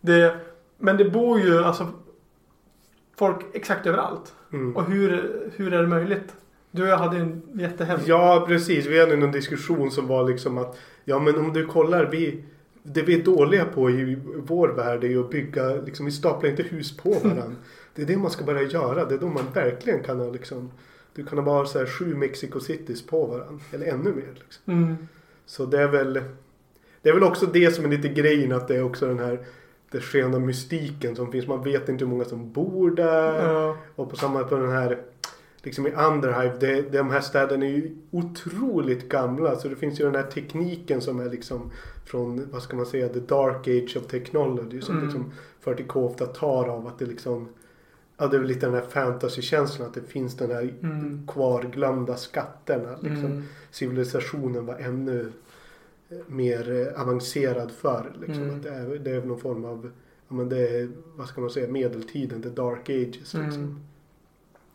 [0.00, 0.36] Det,
[0.78, 1.86] men det bor ju alltså
[3.16, 4.34] folk exakt överallt.
[4.52, 4.76] Mm.
[4.76, 6.34] Och hur, hur är det möjligt?
[6.70, 8.08] Du och jag hade en jättehemsk...
[8.08, 8.86] Ja, precis.
[8.86, 12.44] Vi hade någon diskussion som var liksom att ja, men om du kollar, vi,
[12.82, 16.50] det vi är dåliga på i vår värld är ju att bygga, liksom, vi staplar
[16.50, 17.56] inte hus på varandra.
[17.94, 19.04] Det är det man ska börja göra.
[19.04, 20.70] Det är då man verkligen kan ha liksom,
[21.14, 23.64] du kan ha bara så här sju Mexico Cities på varandra.
[23.72, 24.34] Eller ännu mer.
[24.34, 24.74] Liksom.
[24.74, 25.08] Mm.
[25.46, 26.12] Så det är väl,
[27.02, 29.44] det är väl också det som är lite grejen att det är också den här
[29.90, 31.46] det skena mystiken som finns.
[31.46, 33.52] Man vet inte hur många som bor där.
[33.52, 33.76] Ja.
[33.94, 34.98] Och på samma på den här
[35.62, 39.56] Liksom i Underhive, det, de här städerna är ju otroligt gamla.
[39.56, 41.70] Så det finns ju den här tekniken som är liksom
[42.04, 44.80] från, vad ska man säga, the dark age of technology.
[44.80, 45.06] Som Mm.
[45.06, 45.32] liksom
[45.64, 47.48] 40K ofta tar av att det liksom
[48.16, 51.26] Ja det är väl lite den här fantasy-känslan att det finns den här Mm.
[51.28, 52.96] kvarglömda skatterna.
[53.00, 53.24] Liksom.
[53.24, 53.42] Mm.
[53.70, 55.32] Civilisationen var ännu
[56.10, 58.12] eh, mer eh, avancerad förr.
[58.20, 58.42] Liksom.
[58.42, 58.56] Mm.
[58.56, 59.90] Att det, är, det är någon form av,
[60.28, 63.34] ja men det är, vad ska man säga, medeltiden, the dark ages.
[63.34, 63.80] Liksom.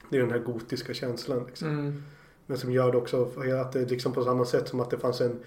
[0.09, 1.43] Det är den här gotiska känslan.
[1.47, 1.67] Liksom.
[1.69, 2.03] Mm.
[2.45, 5.21] Men som gör det också att det liksom på samma sätt som att det fanns
[5.21, 5.39] en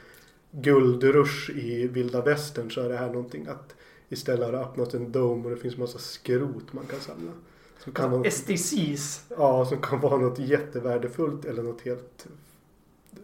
[0.51, 3.75] guldrush i vilda västern så är det här någonting att
[4.09, 7.31] istället har det öppnat en dome och det finns massa skrot man kan samla.
[7.79, 9.25] Som kan, vara- SDCs.
[9.29, 12.27] ja, som kan vara något jättevärdefullt eller något helt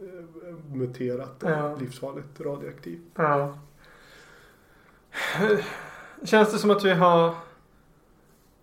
[0.02, 1.76] eh, muterat och Ja.
[1.80, 3.00] livsfarligt radioaktivt.
[3.14, 3.58] Ja.
[6.24, 7.34] Känns det som att vi har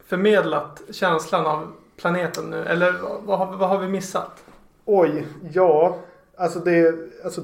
[0.06, 2.58] förmedlat känslan av planeten nu?
[2.58, 4.44] Eller vad- vad har, vad har vi missat?
[4.86, 6.00] Oj, ja.
[6.36, 7.42] Alltså det, alltså.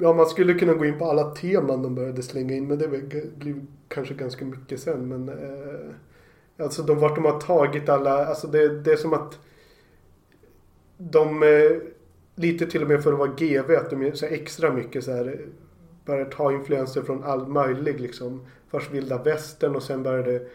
[0.00, 2.68] Ja, man skulle kunna gå in på alla teman de började slänga in.
[2.68, 5.08] Men det blir kanske ganska mycket sen.
[5.08, 9.38] Men eh, alltså de, vart de har tagit alla, alltså det, det är som att
[10.98, 11.76] de, eh,
[12.34, 15.04] lite till och med för att vara GV, att de är så här extra mycket
[15.04, 15.40] så här
[16.04, 18.46] börjar ta influenser från all möjlig liksom.
[18.70, 20.46] Först vilda västern och sen började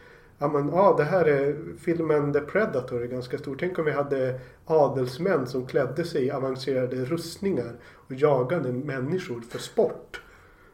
[0.43, 3.55] Ja men ja, det här är filmen The Predator är ganska stor.
[3.59, 7.75] Tänk om vi hade adelsmän som klädde sig i avancerade rustningar
[8.07, 10.21] och jagade människor för sport.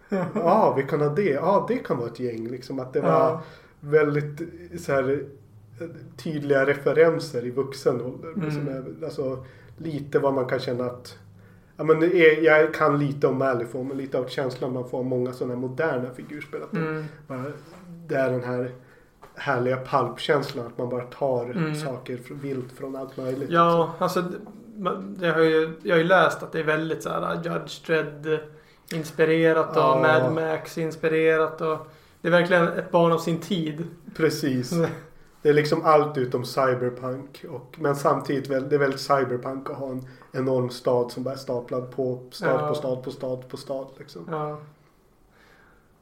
[0.33, 1.29] Ja, vi kan ha det.
[1.29, 2.47] Ja, det kan vara ett gäng.
[2.47, 3.41] Liksom att det var Ja.
[3.79, 4.41] väldigt
[4.81, 5.23] så här
[6.17, 8.29] tydliga referenser i vuxen ålder.
[8.35, 8.51] Mm.
[8.51, 9.45] Som är, alltså,
[9.77, 11.17] lite vad man kan känna att
[11.77, 15.05] Ja, men är, jag kan lite om Malifaux men lite av känslan man får av
[15.05, 16.61] många sådana moderna figurspel.
[16.63, 17.03] Att Mm.
[18.07, 18.71] det är den här
[19.39, 21.75] härliga palpkänslan att man bara tar Mm.
[21.75, 23.49] saker vilt från allt möjligt.
[23.49, 24.23] Ja, alltså
[24.65, 28.39] det- har, ju, jag har ju läst att det är väldigt så här Judge Dredd
[28.93, 30.01] inspirerat och Ja.
[30.01, 31.77] Mad Max inspirerat och
[32.21, 33.87] det är verkligen ett barn av sin tid.
[34.15, 34.73] Precis.
[35.41, 37.45] Det är liksom allt utom cyberpunk.
[37.49, 41.33] Och, men samtidigt väl, det är väldigt cyberpunk att ha en enorm stad som bara
[41.33, 42.67] är staplad på stad Ja.
[42.67, 43.87] på stad på stad på stad.
[43.97, 44.27] Liksom.
[44.31, 44.57] Ja.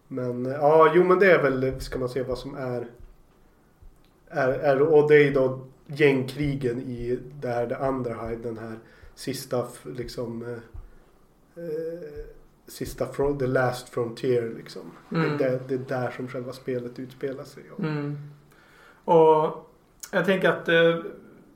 [0.07, 2.87] Men eh, ja, jo men det är väl, ska man se vad som är.
[4.29, 8.75] Är, är och det är då gängkrigen i det här, det andra Hive, den här
[9.15, 10.41] sista liksom.
[10.43, 12.25] Eh, eh,
[12.67, 14.81] sista, fro- the last frontier liksom.
[15.11, 15.37] Mm.
[15.37, 17.63] Det, är- det är där som själva spelet utspelar sig.
[17.71, 18.17] Och, Mm.
[19.03, 19.69] Och
[20.11, 20.95] jag tänker att eh,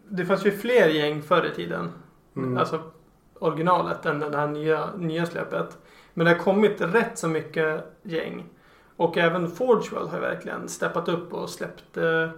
[0.09, 1.89] det fanns ju fler gäng förr i tiden.
[2.35, 2.57] Mm.
[2.57, 2.81] Alltså
[3.39, 5.77] originalet än det här nya, nya släppet.
[6.13, 8.45] Men det har kommit rätt så mycket gäng.
[8.95, 12.29] Och även Forgewell har ju verkligen steppat upp och släppt eh,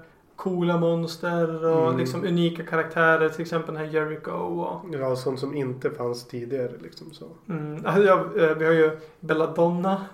[0.44, 1.98] coola monster och Mm.
[1.98, 3.30] liksom unika karaktärer.
[3.30, 4.86] Till exempel den här Jericho och...
[4.94, 7.26] Ja, sånt som inte fanns tidigare liksom så.
[7.50, 10.06] Mm, alltså, ja, eh, vi har ju Belladonna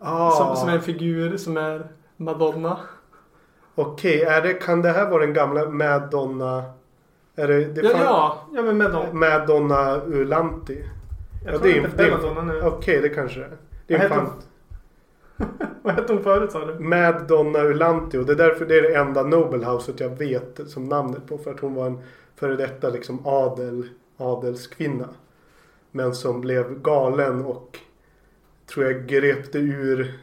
[0.00, 2.78] Ah, som, som är en figur som är Madonna.
[3.74, 6.64] Okej, är det, kan det här vara den gamla Madonna?
[7.36, 9.12] Är det, det Ja, fan- ja, ja men Madonna.
[9.12, 10.84] Madonna Ulanti?
[11.44, 12.60] Jag Ja, tror det är- inte det är- Belladonna nu.
[12.62, 13.56] Okej, det kanske det är.
[13.86, 14.30] Det är Vad fan
[15.82, 16.78] Vad hette hon förut sa du?
[16.78, 20.84] Madonna Ulanti och det är därför det är det enda Noble Houset jag vet som
[20.84, 21.38] namnet på.
[21.38, 21.98] För att hon var en
[22.36, 25.08] före detta liksom adel, adelskvinna.
[25.90, 27.78] Men som blev galen och
[28.66, 30.18] tror jag grepte ur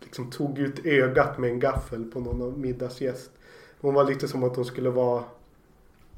[0.00, 3.30] liksom tog ut ögat med en gaffel på någon av middagsgäst.
[3.80, 5.24] Hon var lite som att hon skulle vara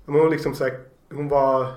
[0.04, 1.72] men hon var liksom så här, hon var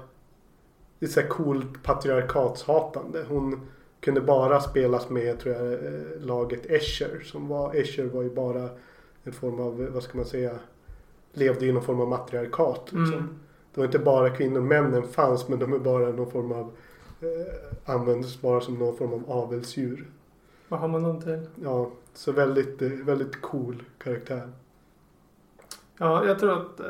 [0.99, 3.25] lite så här coolt patriarkatshatande.
[3.29, 3.61] Hon
[4.03, 5.79] kunde bara spelas med tror jag eh,
[6.19, 8.69] laget Escher som var Escher var ju bara
[9.23, 10.51] en form av vad ska man säga
[11.33, 12.81] levde i någon form av matriarkat.
[12.83, 13.13] Liksom.
[13.13, 13.39] Mm.
[13.73, 16.71] Det var inte bara kvinnor, männen fanns men de är bara någon form av
[17.21, 20.09] eh, användes bara som någon form av avelsdjur.
[20.69, 21.47] Vad har man dem till?
[21.55, 24.51] Ja, så väldigt, eh, väldigt cool karaktär.
[25.97, 26.85] Ja, jag tror att eh,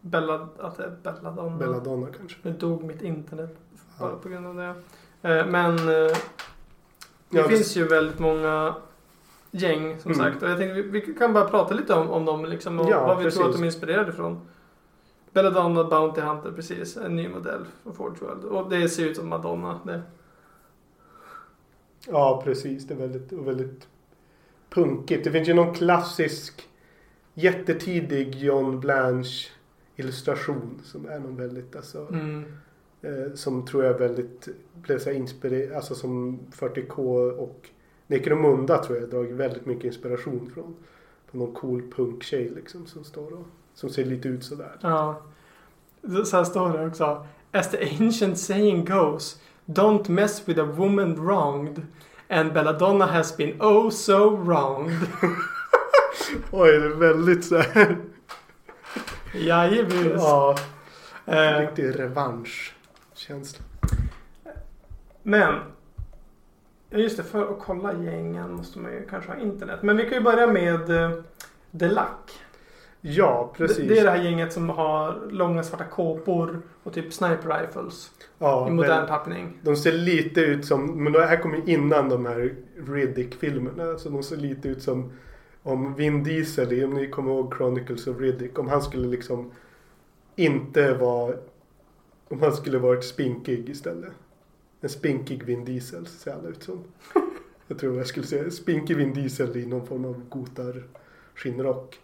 [0.00, 1.56] Bella, att det är Belladonna.
[1.58, 2.38] Belladonna kanske.
[2.42, 3.56] Nu dog mitt internet
[3.98, 4.16] bara Ja.
[4.22, 4.74] på grund av det.
[5.22, 8.74] Eh, men eh, det Ja, finns ju väldigt många
[9.50, 10.24] gäng som Mm.
[10.24, 10.42] sagt.
[10.42, 12.80] Och jag tänkte vi, vi kan bara prata lite om, om dem liksom.
[12.80, 13.56] Och Ja, vad vi tror att precis.
[13.56, 14.40] de är inspirerade ifrån.
[15.32, 16.96] Belladonna Bounty Hunter, precis.
[16.96, 18.44] En ny modell från Forge World.
[18.44, 19.80] Och det ser ut som Madonna.
[19.84, 20.02] Det.
[22.06, 22.86] Ja, precis.
[22.86, 23.88] Det är väldigt, väldigt
[24.70, 25.24] punkigt.
[25.24, 26.68] Det finns ju någon klassisk
[27.34, 29.48] jättetidig John Blanche
[29.96, 32.44] illustration som är någon väldigt alltså Mm.
[33.02, 37.68] Eh, som tror jag väldigt blev så inspirerad alltså som 40K och
[38.06, 40.76] Necromunda tror jag dragit väldigt mycket inspiration från.
[41.30, 44.76] På någon cool punktjej liksom som står och som ser lite ut sådär.
[44.80, 45.22] Ja.
[46.24, 47.26] Så här står det också.
[47.52, 49.40] As the ancient saying goes.
[49.66, 51.82] Don't mess with a woman wronged.
[52.28, 54.92] And Belladonna has been oh so wronged.
[56.50, 57.96] Oj, det är väldigt så här.
[59.34, 60.12] Jajebus.
[60.16, 60.56] ja,
[61.26, 61.96] Eh, riktig
[63.30, 63.64] revanschkänsla.
[65.22, 65.54] men.
[66.90, 69.82] ja, Just det, för att kolla gängen måste man ju kanske ha internet.
[69.82, 71.12] Men vi kan ju börja med eh,
[71.78, 72.40] The Luck.
[73.00, 73.88] Ja, precis.
[73.88, 78.10] Det, är det här gänget som har långa svarta kåpor och typ sniper rifles.
[78.38, 79.58] ja, I modern tappning.
[79.62, 82.54] De ser lite ut som, men det här kommer ju innan de här
[82.86, 83.98] Riddick-filmerna.
[83.98, 85.12] Så de ser lite ut som
[85.62, 88.58] om Vin Diesel, om ni kommer ihåg Chronicles of Riddick.
[88.58, 89.50] Om han skulle liksom
[90.36, 91.34] inte vara,
[92.32, 94.12] om han skulle varit spinkig istället.
[94.80, 96.84] En spinkig Vin Diesel ser alla ut som.
[97.66, 100.82] Jag tror jag skulle säga spinkig Vin Diesel i någon form av gotar
[101.34, 102.00] skinnrock.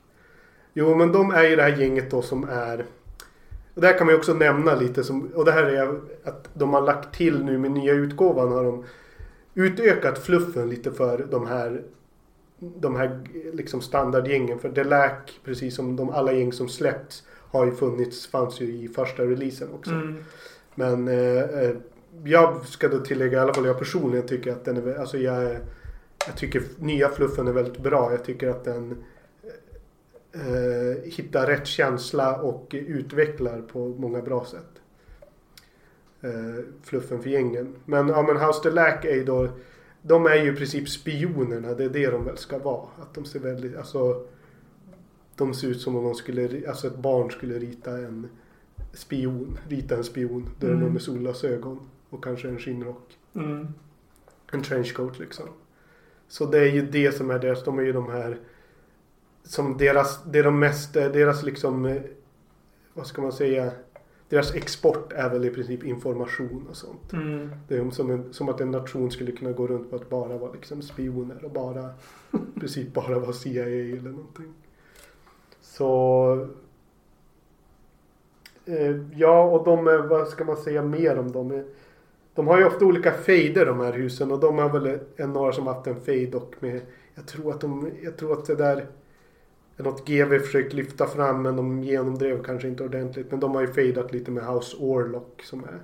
[0.72, 2.84] Jo men de är ju det här gänget då som är
[3.74, 6.74] och där kan man ju också nämna lite som, och det här är att de
[6.74, 8.84] har lagt till nu med nya utgåvan har de
[9.54, 11.82] utökat fluffen lite för de här
[12.58, 13.20] de här
[13.52, 14.58] liksom standardgängen.
[14.58, 18.66] För det läk precis som de alla gäng som släppts, har ju funnits, fanns ju
[18.66, 19.90] i första releasen också.
[19.90, 20.24] Mm.
[20.74, 21.76] Men eh, eh,
[22.24, 25.56] jag ska då tillägga, i alla fall jag personligen tycker att den är, alltså jag,
[26.26, 28.10] jag tycker nya fluffen är väldigt bra.
[28.10, 29.04] Jag tycker att den
[30.32, 34.82] eh, hittar rätt känsla och utvecklar på många bra sätt.
[36.20, 37.76] Eh, fluffen för gängen.
[37.84, 39.48] Men, ja, men House the Lack är ju då,
[40.02, 41.74] de är ju i princip spionerna.
[41.74, 42.88] Det är det de väl ska vara.
[43.02, 44.26] Att de ser väldigt, alltså
[45.38, 48.28] de ser ut som om de skulle, alltså ett barn skulle rita en
[48.92, 50.50] spion, rita en spion.
[50.60, 50.80] Där Mm.
[50.80, 50.92] mm.
[50.92, 51.80] med solglasögon
[52.10, 53.18] och kanske en skinnrock.
[53.34, 53.66] Mm.
[54.52, 55.46] En trenchcoat liksom.
[56.28, 58.38] Så det är ju det som är deras, de är ju de här
[59.42, 62.02] som deras, det är de mest, deras liksom, eh,
[62.94, 63.72] vad ska man säga,
[64.28, 67.12] deras export är väl i princip information och sånt.
[67.12, 67.50] Mm.
[67.68, 70.38] Det är som, en, som att en nation skulle kunna gå runt på att bara
[70.38, 71.90] vara liksom spioner och bara,
[72.56, 74.54] i princip bara vara CIA eller någonting.
[75.78, 76.48] Så...
[78.64, 81.50] Eh, ja, och de är, vad ska man säga mer om dem?
[81.50, 81.62] Eh,
[82.34, 85.52] de har ju ofta olika fejder de här husen och de har väl en några
[85.52, 86.80] som haft en fejd och med...
[87.14, 88.86] Jag tror att de, jag tror att det där
[89.76, 93.30] är något GV försökt lyfta fram men de genomdrev kanske inte ordentligt.
[93.30, 95.80] Men de har ju fejdat lite med House Orlock som är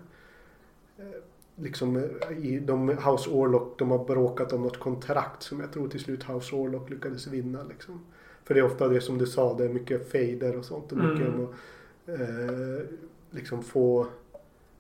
[0.99, 1.21] eh,
[1.57, 2.11] liksom
[2.43, 6.25] i de House Orlock de har bråkat om något kontrakt som jag tror till slut
[6.25, 8.01] House Orlock lyckades vinna liksom.
[8.45, 10.99] För det är ofta det som du sa, det är mycket fejder och sånt och
[10.99, 11.41] mycket Mm.
[11.41, 12.87] om att eh,
[13.31, 14.07] liksom få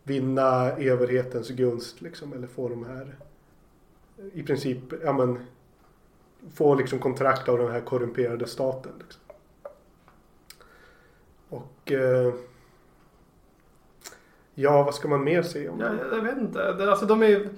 [0.02, 3.14] vinna överhetens gunst liksom eller få de här
[4.32, 5.38] i princip, ja men
[6.54, 8.92] få liksom kontrakt av den här korrumperade staten.
[8.98, 9.20] Liksom.
[11.48, 12.34] Och eh,
[14.54, 16.90] ja, vad ska man mer säga om Ja, jag, vet inte.
[16.90, 17.48] Alltså de är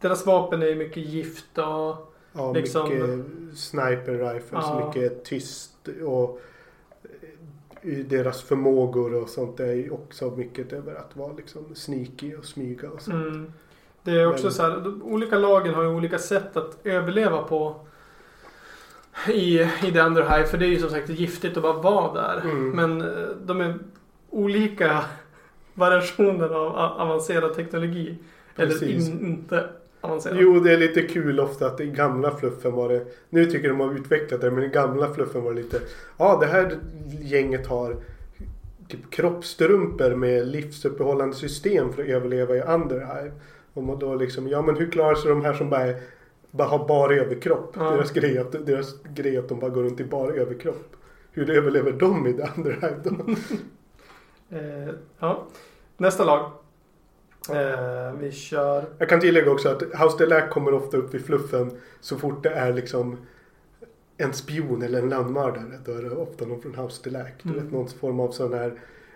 [0.00, 2.15] Deras vapen är mycket gift och...
[2.36, 4.86] Ja, liksom- mycket sniper rifles, Ja.
[4.94, 6.40] mycket tyst och
[7.82, 12.90] eh, deras förmågor och sånt är också mycket över att vara liksom sneaky och smyga
[12.90, 13.10] och så.
[13.10, 13.52] Mm,
[14.02, 17.42] det är också Men- så här, de olika lagen har ju olika sätt att överleva
[17.42, 17.74] på.
[19.28, 20.46] I, i The Underhive.
[20.46, 22.40] För det är ju som sagt giftigt att bara vara där.
[22.40, 22.70] Mm.
[22.70, 23.78] Men eh, de är
[24.30, 25.04] olika
[25.74, 28.18] variationer av avancerad teknologi.
[28.56, 28.82] Precis.
[28.82, 29.68] Eller in, inte
[30.00, 30.36] avancerad.
[30.40, 33.80] Jo, det är lite kul ofta att i gamla fluffen var det, nu tycker de
[33.80, 35.80] har utvecklat det, men i gamla fluffen var det lite,
[36.16, 36.78] ja det här
[37.22, 37.96] gänget har
[38.88, 43.32] typ kroppstrumpor med livsuppehållande system för att överleva i Underhive.
[43.74, 45.94] Och man då liksom, ja men hur klarar sig de här som bara,
[46.50, 47.72] bara har bara överkropp?
[47.76, 47.90] Ja.
[47.90, 50.96] Deras, grej att, deras grej att de bara går runt i bara överkropp.
[51.32, 53.16] Hur överlever de i The Underhive då?
[54.50, 55.46] Eh, ja.
[55.96, 56.50] Nästa lag.
[57.50, 58.84] Eh, vi kör...
[58.98, 61.70] Jag kan tillägga också att House Delac kommer ofta upp i fluffen
[62.00, 63.16] så fort det är liksom
[64.16, 65.78] en spion eller en landmördare.
[65.84, 67.26] Då är det ofta någon från House Delac.
[67.42, 67.62] Du Mm.
[67.64, 68.72] vet någon form av sån här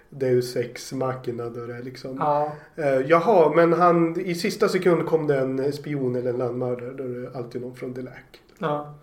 [0.09, 1.45] Deus Ex Machina.
[1.49, 2.17] Då det är liksom.
[2.19, 2.53] Ja.
[2.77, 6.93] Eh, jaha, men han i sista sekund kom det en spion eller en landmördare.
[6.93, 8.15] Då är det alltid någon från Delac.
[8.59, 8.95] Ja.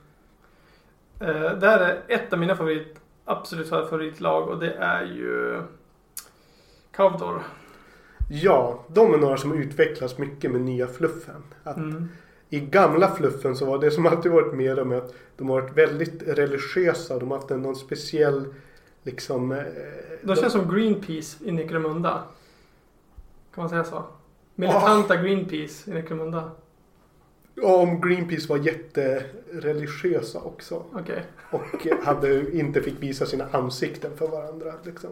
[1.19, 5.61] Eh, det här är ett av mina favorit, absolut favoritlag och det är ju
[6.91, 7.43] Kavdor.
[8.29, 11.43] Ja, de är några som har utvecklats mycket med nya fluffen.
[11.63, 12.07] Att Mm.
[12.49, 15.77] I gamla fluffen så var det som alltid varit med dem att de har varit
[15.77, 17.19] väldigt religiösa.
[17.19, 18.45] De har haft en någon speciell
[19.03, 19.51] liksom...
[19.51, 19.57] eh,
[20.21, 22.23] De känns som Greenpeace i Necromunda.
[23.55, 24.03] Kan man säga så?
[24.55, 26.51] Militanta Greenpeace i Necromunda.
[27.55, 30.83] Ja, om Greenpeace var jättereligiösa också.
[30.93, 31.23] Okej.
[31.51, 34.73] Och hade, inte fick visa sina ansikten för varandra.
[34.83, 35.09] Liksom.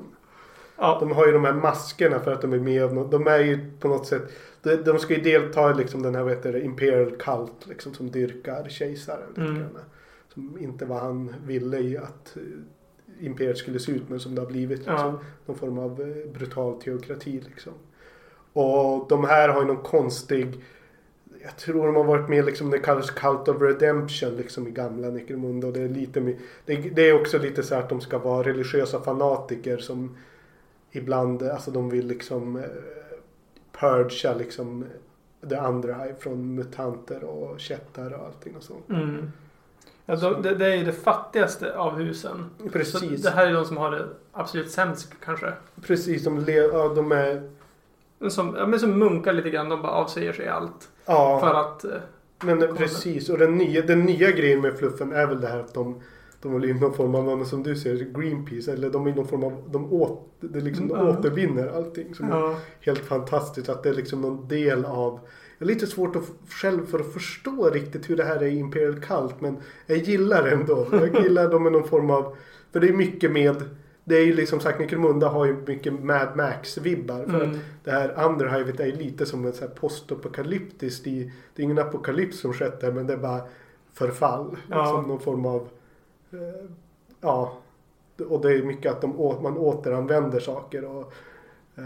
[0.77, 0.97] Ja.
[0.99, 3.07] De har ju de här maskerna för att de är med.
[3.11, 4.23] De är ju på något sätt.
[4.61, 7.67] De, de ska ju delta i liksom den här vad heter det, Imperial Cult.
[7.67, 9.35] Liksom, som dyrkar kejsaren.
[9.37, 9.55] Mm.
[9.55, 9.77] grann.
[10.33, 14.09] Som inte vad han ville i att eh, imperiet skulle se ut.
[14.09, 14.79] Men som det har blivit.
[14.79, 14.95] Liksom.
[14.95, 15.19] Ja.
[15.45, 17.73] Någon form av eh, brutal teokrati liksom.
[18.53, 20.63] Och de här har ju någon konstig
[21.45, 25.09] jag tror de har varit med liksom det kallas Cult of Redemption liksom i gamla
[25.09, 25.67] Necromunda.
[25.67, 29.01] Och det är lite det är också lite så här att de ska vara religiösa
[29.01, 30.17] fanatiker som
[30.95, 32.63] ibland, alltså de vill liksom eh,
[33.79, 34.85] purga liksom
[35.41, 38.89] det andra från mutanter och kättar och allting och sånt.
[38.89, 39.31] Mm.
[40.05, 42.49] Ja, de, det, det är ju det fattigaste av husen.
[42.63, 43.23] Så Precis.
[43.23, 45.53] det här är de som har det absolut sämst kanske.
[45.81, 47.49] Precis, de, le, ja, de är...
[48.29, 49.69] Som, ja, men som munkar lite grann.
[49.69, 50.89] De bara avsäger sig allt.
[51.05, 51.39] Ja.
[51.39, 51.83] För att...
[51.83, 52.01] eh,
[52.43, 55.73] Men precis, och den nya, den nya grejen med fluffen är väl det här att
[55.73, 56.01] de
[56.45, 58.73] de är någon form av, som du säger, Greenpeace.
[58.73, 61.09] Eller de är någon form av, de, åt, det är liksom, de Ja.
[61.19, 62.15] återvinner allting.
[62.15, 62.55] Som är ja.
[62.81, 63.69] helt fantastiskt.
[63.69, 65.19] Att det är liksom någon del av,
[65.57, 68.57] jag är lite svårt att själv för att förstå riktigt hur det här är i
[68.57, 69.41] Imperial Cult.
[69.41, 70.87] Men jag gillar det ändå.
[70.91, 72.35] Jag gillar dem med någon form av,
[72.71, 73.55] för det är mycket med,
[74.03, 77.25] det är ju liksom sagt, Necromunda har ju mycket Mad Max-vibbar.
[77.25, 77.57] För att Mm.
[77.83, 81.07] det här Underhivet är ju lite som ett postapokalyptiskt.
[81.07, 83.41] i- Det är ingen apokalyps som skett där men det är bara
[83.93, 84.57] förfall.
[84.69, 84.85] Ja.
[84.85, 85.67] Som någon form av...
[87.21, 87.57] Ja.
[88.29, 89.09] Och det är mycket att de,
[89.43, 90.85] man återanvänder saker.
[90.85, 91.13] Och,
[91.75, 91.83] eh,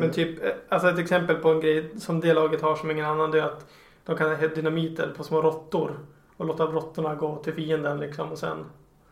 [0.00, 3.04] Men typ, eh, alltså ett exempel på en grej som det laget har som ingen
[3.06, 3.66] annan det är att
[4.04, 5.98] de kan ha dynamiter på små råttor.
[6.36, 8.64] Och låta råttorna gå till fienden liksom och sen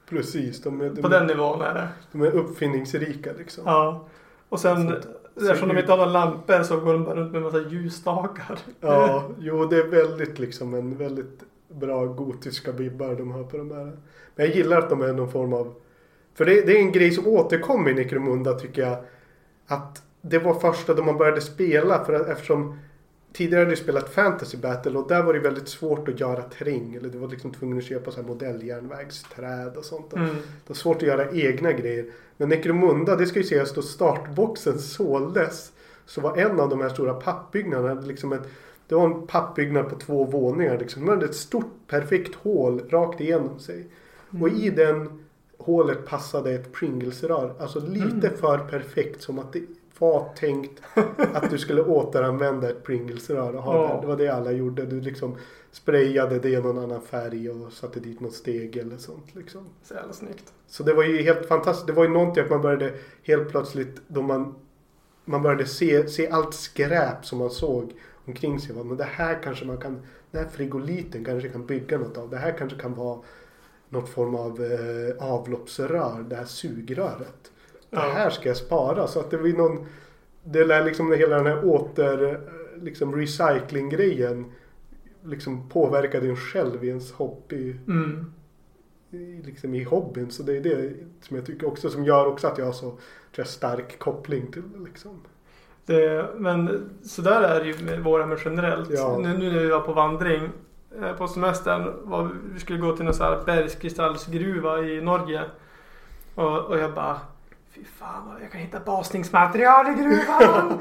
[0.08, 1.88] Precis, de är, de, på den nivån är det.
[2.12, 3.64] de är uppfinningsrika liksom.
[3.66, 4.04] Ja.
[4.48, 5.06] Och sen Sånt.
[5.36, 8.58] eftersom de inte har några lampor så går de bara runt med en massa ljusstakar.
[8.80, 11.42] Ja, jo det är väldigt liksom en väldigt
[11.74, 13.96] bra gotiska vibbar de har på de här.
[14.34, 15.74] Men jag gillar att de är någon form av...
[16.34, 18.96] För det, det är en grej som återkommer i Necromunda tycker jag.
[19.66, 22.78] Att det var första då man började spela för att eftersom
[23.32, 26.94] tidigare hade jag spelat Fantasy Battle och där var det väldigt svårt att göra terräng.
[26.94, 30.12] Eller du var liksom tvungen att köpa så här modelljärnvägsträd och sånt.
[30.12, 30.28] Mm.
[30.34, 32.06] Det var svårt att göra egna grejer.
[32.36, 35.72] Men Necromunda, det ska ju sägas då startboxen såldes.
[36.06, 38.48] Så var en av de här stora pappbyggnaderna liksom ett,
[38.92, 40.78] det var en pappbyggnad på två våningar.
[40.78, 41.02] Liksom.
[41.02, 43.86] Den hade ett stort perfekt hål rakt igenom sig.
[44.40, 45.24] Och i den
[45.58, 47.54] hålet passade ett Pringles-rör.
[47.58, 49.62] Alltså lite för perfekt som att det
[49.98, 50.82] var tänkt
[51.32, 53.94] att du skulle återanvända ett Pringles-rör och ha Ja.
[53.94, 54.00] det.
[54.00, 54.86] Det var det alla gjorde.
[54.86, 55.36] Du liksom
[55.70, 59.64] sprayade det i någon annan färg och satte dit något steg eller sånt liksom.
[59.82, 60.52] Så jävla snyggt.
[60.66, 61.86] Så det var ju helt fantastiskt.
[61.86, 64.54] Det var ju någonting att man började helt plötsligt då man
[65.24, 67.92] man började se, se allt skräp som man såg
[68.26, 68.76] omkring sig.
[68.76, 72.30] Men det här kanske man kan, den här frigoliten kanske kan bygga något av.
[72.30, 73.18] Det här kanske kan vara
[73.88, 77.52] något form av eh, avloppsrör, det här sugröret.
[77.90, 79.06] Det här ska jag spara.
[79.06, 79.86] Så att det blir någon,
[80.44, 84.52] det lär liksom hela den här åter, eh, liksom recycling-grejen
[85.24, 88.32] liksom påverkade en själv i ens hobby Mm.
[89.10, 90.30] i- liksom i hobbyn.
[90.30, 92.98] Så det är det som jag tycker också som gör också att jag har så
[93.36, 95.20] jag, stark koppling till det liksom.
[95.86, 98.90] Det, men så där är det ju med våra med generellt.
[98.90, 99.18] Ja.
[99.18, 100.50] Nu, nu när vi var på vandring
[101.00, 101.92] eh, på semestern.
[102.02, 105.42] Var, vi skulle gå till någon sån här bergskristallsgruva i Norge.
[106.34, 107.20] Och, och jag bara
[107.74, 110.78] Fy fan vad jag kan hitta basningsmaterial i gruvan.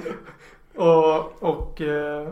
[0.76, 2.28] och och eh,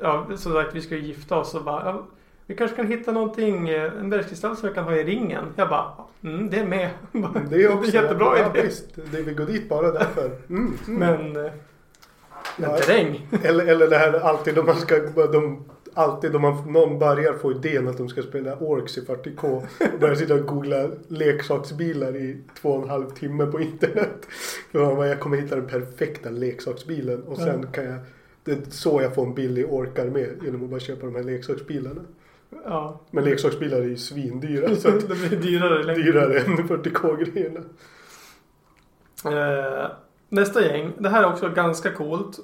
[0.00, 2.06] ja, som sagt vi ska ju gifta oss och bara ja,
[2.46, 5.44] vi kanske kan hitta någonting, eh, en bergskristall som jag kan ha i ringen.
[5.56, 5.92] Jag bara,
[6.22, 6.90] mm, det är med.
[7.50, 8.62] Det är också jättebra ja, idé.
[8.62, 10.30] Visst, det vill gå dit bara därför.
[10.48, 10.98] Mm, mm.
[10.98, 11.50] Men,
[12.56, 12.78] Ja.
[12.78, 13.26] terräng.
[13.42, 14.98] Eller, eller det här alltid om man ska,
[15.32, 19.62] de, alltid om man, någon börjar få idén att de ska spela Orks i 40K
[19.94, 24.26] och börjar sitta och googla leksaksbilar i två och en halv timme på internet.
[24.72, 27.98] För man bara, jag kommer hitta den perfekta leksaksbilen och sen kan jag,
[28.44, 31.22] det är så jag får en billig orkar med genom att bara köpa de här
[31.22, 32.00] leksaksbilarna.
[32.64, 33.00] Ja.
[33.10, 36.02] Men leksaksbilar är ju svindyra så det blir dyrare längre.
[36.02, 37.60] dyrare än 40K-grejerna.
[39.24, 39.90] Eh,
[40.34, 40.92] nästa gäng.
[40.98, 42.38] Det här är också ganska coolt.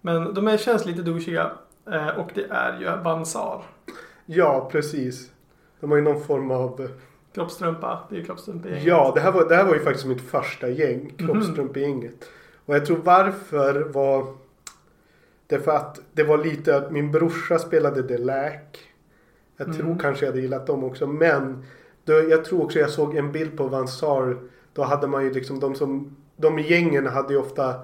[0.00, 1.50] Men de är, känns lite douchiga.
[1.92, 3.62] Eh, och det är ju Vansar.
[4.26, 5.30] Ja, precis.
[5.80, 6.88] De har ju någon form av
[7.34, 8.00] Kroppstrumpa.
[8.08, 8.84] Det är ju kroppstrumpegänget.
[8.86, 11.14] Ja, det här, var, det här var ju faktiskt mitt första gäng.
[11.18, 11.26] Mhm.
[11.26, 12.24] Kroppstrumpegänget.
[12.66, 14.26] Och jag tror varför var...
[15.46, 18.78] Därför att det var lite att min brorsa spelade The Lack.
[19.56, 19.78] Jag Mm.
[19.78, 21.06] tror kanske jag hade gillat dem också.
[21.06, 21.64] Men
[22.04, 24.36] då, jag tror också jag såg en bild på Vansar.
[24.72, 26.16] Då hade man ju liksom de som...
[26.36, 27.74] De i gängen hade ju ofta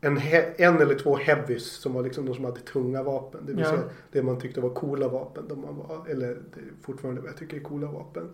[0.00, 0.20] en,
[0.56, 3.40] en eller två heavies som var liksom de som hade tunga vapen.
[3.46, 3.70] Det vill Ja.
[3.70, 5.48] säga det man tyckte var coola vapen.
[5.48, 8.30] De man var, eller det är fortfarande vad jag tycker är coola vapen.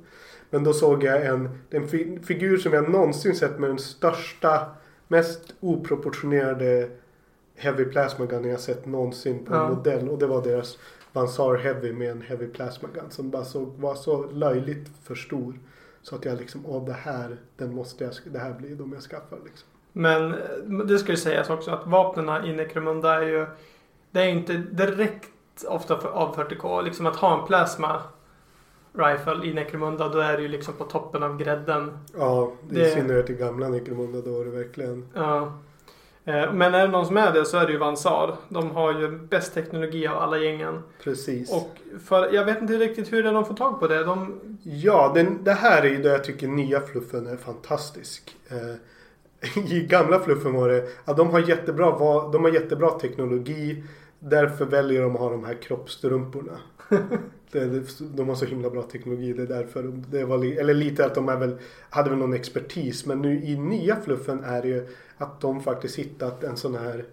[0.51, 4.66] Men då såg jag en, en fi, figur som jag någonsin sett med den största,
[5.09, 6.91] mest oproportionerade
[7.57, 9.64] Heavy Plasma Gun jag sett någonsin på Ja.
[9.68, 10.09] en modell.
[10.09, 10.78] Och det var deras
[11.12, 13.11] Vansar Heavy med en Heavy Plasma Gun.
[13.11, 15.55] Som bara såg, var så löjligt för stor.
[16.03, 19.03] Så att jag liksom, åh det här, den måste jag, det här blir de jag
[19.03, 19.68] skaffar liksom.
[19.92, 20.34] Men
[20.86, 23.46] det ska ju sägas också att vapnen i Necromunda är ju...
[24.11, 25.30] Det är inte direkt
[25.68, 26.82] ofta för, av 40K.
[26.82, 28.03] Liksom att ha en plasma
[28.92, 31.98] rifle i Necromunda då är det ju liksom på toppen av grädden.
[32.18, 35.09] Ja, Det- i synnerhet i gamla Necromunda då var det verkligen.
[35.14, 35.59] Ja.
[36.25, 38.37] Eh, Men är det någon som är det så är det ju Vansar.
[38.49, 40.83] De har ju bäst teknologi av alla gängen.
[41.03, 41.53] Precis.
[41.53, 44.05] Och för, jag vet inte riktigt hur det är de får tag på det.
[44.05, 48.37] De, Ja, den, det här är ju där jag tycker nya fluffen är fantastisk.
[48.49, 51.91] Eh, I gamla fluffen var det att de har jättebra,
[52.33, 53.85] de har jättebra teknologi.
[54.18, 56.59] Därför väljer de att ha de här kroppstrumporna.
[57.53, 57.82] det,
[58.16, 59.32] de har så himla bra teknologi.
[59.32, 59.82] Det är därför.
[59.82, 61.59] de- Det var, eller lite att de är väl,
[61.90, 63.07] hade väl någon expertis.
[63.07, 64.86] Men nu i nya fluffen är det ju
[65.16, 67.05] att de faktiskt hittat en sån här.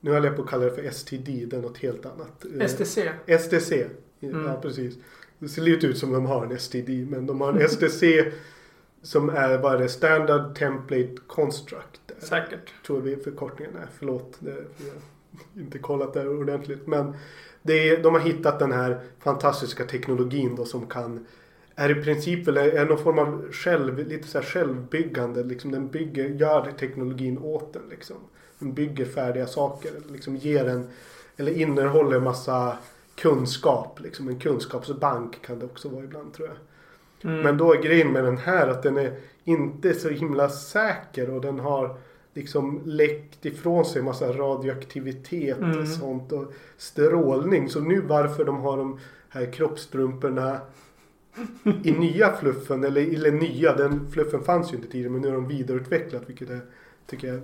[0.00, 1.46] Nu håller jag på att kalla det för STD.
[1.46, 2.44] Det är något helt annat.
[2.60, 3.10] Eh, STC.
[3.38, 3.72] STC.
[4.20, 4.46] Mm.
[4.46, 4.94] Ja, precis.
[5.38, 6.88] Det ser lite ut som de har en STD.
[7.10, 8.02] Men de har en STC
[9.02, 9.88] som är, vad är det?
[9.88, 12.00] Standard Template Construct.
[12.18, 12.72] Säkert.
[12.86, 13.86] Tror vi förkortningen är.
[13.98, 14.36] Förlåt.
[14.38, 14.56] Det, jag
[15.54, 16.86] har inte kollat det ordentligt.
[16.86, 17.12] Men
[17.72, 21.26] är, de har hittat den här fantastiska teknologin då som kan
[21.76, 25.42] är i princip väl är någon form av själv, lite så självbyggande.
[25.42, 28.16] Liksom den bygger, gör teknologin åt den liksom.
[28.58, 29.92] Den bygger färdiga saker.
[30.12, 30.88] Liksom ger en,
[31.36, 32.78] eller innehåller massa
[33.14, 34.00] kunskap.
[34.00, 36.56] Liksom en kunskapsbank kan det också vara ibland tror jag.
[37.30, 37.42] Mm.
[37.42, 41.40] Men då är grejen med den här att den är inte så himla säker och
[41.40, 41.96] den har
[42.34, 45.80] liksom läckt ifrån sig massa radioaktivitet Mm.
[45.80, 47.68] och sånt och strålning.
[47.68, 50.60] Så nu varför de har de här kroppstrumporna
[51.82, 55.34] i nya fluffen, eller, eller nya, den fluffen fanns ju inte tidigare men nu har
[55.34, 56.60] de vidareutvecklat vilket jag
[57.06, 57.40] tycker jag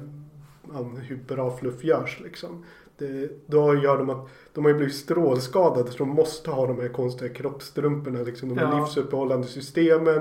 [0.73, 2.65] ja, hur bra fluff görs liksom.
[2.99, 6.81] det, då gör de att de har ju blivit strålskadade så de måste ha de
[6.81, 8.23] här konstiga kroppstrumporna.
[8.23, 8.81] Liksom, de här Ja.
[8.85, 10.21] livsuppehållande systemen.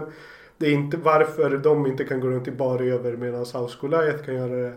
[0.60, 4.26] Det är inte varför de inte kan gå runt i bar över medan House Goliath
[4.26, 4.74] kan göra det.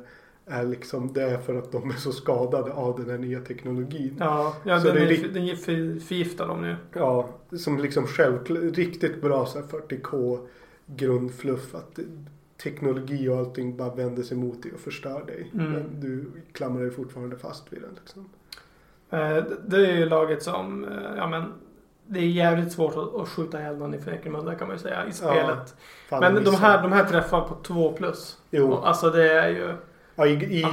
[0.46, 4.16] Är liksom, det är för att de är så skadade av den här nya teknologin.
[4.18, 6.76] Ja, ja Så den, det är är, den är för, förgiftar dem nu.
[6.92, 10.38] Ja, som liksom självklart, riktigt bra så här 40K
[10.86, 11.74] grundfluff.
[11.74, 11.98] Att
[12.62, 15.50] teknologi och allting bara vänder sig mot dig och förstör dig.
[15.54, 15.72] Mm.
[15.72, 18.28] Men du klamrar dig fortfarande fast vid den liksom.
[19.10, 21.42] Eh, det är ju laget som, eh, ja men
[22.12, 25.06] det är jävligt svårt att, att skjuta ihjäl någon i Fräkemunda kan man ju säga
[25.06, 25.74] i spelet.
[26.08, 28.38] Fan, men de här, de här träffar på 2 plus.
[28.50, 29.72] Jo, Och, Alltså det är ju
[30.14, 30.64] ja, i, i,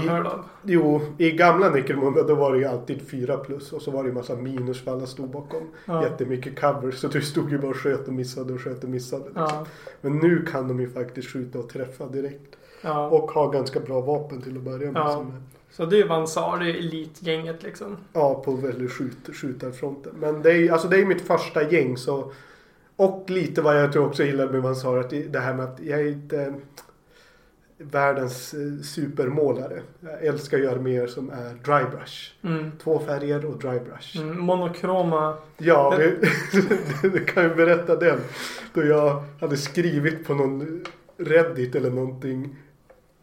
[0.64, 4.10] jo, i gamla Necromunda då var det ju alltid 4 plus och så var det
[4.10, 6.04] ju massa minus för alla stod bakom Ja.
[6.04, 6.92] jättemycket cover.
[6.92, 9.24] Så du stod ju bara och sköt och missade och sköt och missade.
[9.26, 9.44] Liksom.
[9.50, 9.66] Ja,
[10.02, 12.56] Men nu kan de ju faktiskt skjuta och träffa direkt.
[12.82, 13.08] ja.
[13.08, 15.02] Och ha ganska bra vapen till att börja med.
[15.02, 15.26] Ja.
[15.80, 17.98] Så det är ju Vansar, det är elitgänget liksom.
[18.14, 20.12] Ja, på väldigt skjut, skjutarfronten.
[20.20, 22.32] Men det är ju alltså det är mitt första gäng så.
[22.96, 24.98] Och lite vad jag tror också gillade med Vansar.
[24.98, 26.54] Att det här med att jag är inte
[27.78, 29.82] världens eh, supermålare.
[30.00, 32.32] Jag älskar göra mer som är dry brush.
[32.42, 32.72] Mm.
[32.84, 34.18] Två färger och dry brush.
[34.22, 34.40] Mm.
[34.40, 35.38] Monokroma.
[35.58, 36.16] Ja, Det-
[37.10, 38.20] det kan jag berätta den.
[38.74, 40.86] Då jag hade skrivit på någon
[41.18, 42.56] Reddit eller någonting.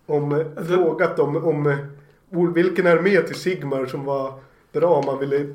[0.06, 1.76] Om, Det- frågat om, om
[2.44, 4.40] vilken armé till Sigmar som var
[4.80, 5.46] bra om man ville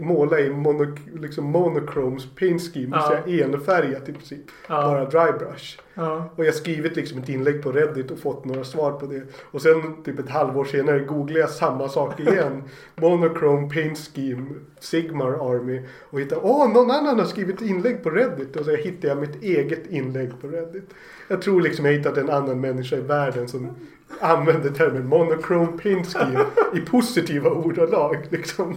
[0.00, 2.96] måla i mono, liksom monochromes paint scheme.
[2.96, 3.10] Ja.
[3.10, 4.40] Det vill säga enfärgat i princip.
[4.68, 4.82] Ja.
[4.82, 5.78] Bara dry brush.
[5.94, 6.30] Ja.
[6.36, 9.22] Och jag skrivit liksom ett inlägg på Reddit och fått några svar på det.
[9.50, 12.62] Och sen typ ett halvår senare googlade jag samma sak igen.
[12.96, 14.46] Monochrome Paint Scheme
[14.80, 15.80] Sigmar Army.
[16.00, 18.56] Och hittade, åh någon annan har skrivit inlägg på Reddit.
[18.56, 20.90] Och så hittade jag mitt eget inlägg på Reddit.
[21.28, 23.76] Jag tror liksom jag hittat en annan människa i världen som
[24.20, 26.44] använder termen monochrome paint scheme
[26.74, 28.26] i positiva ordalag.
[28.30, 28.76] Liksom.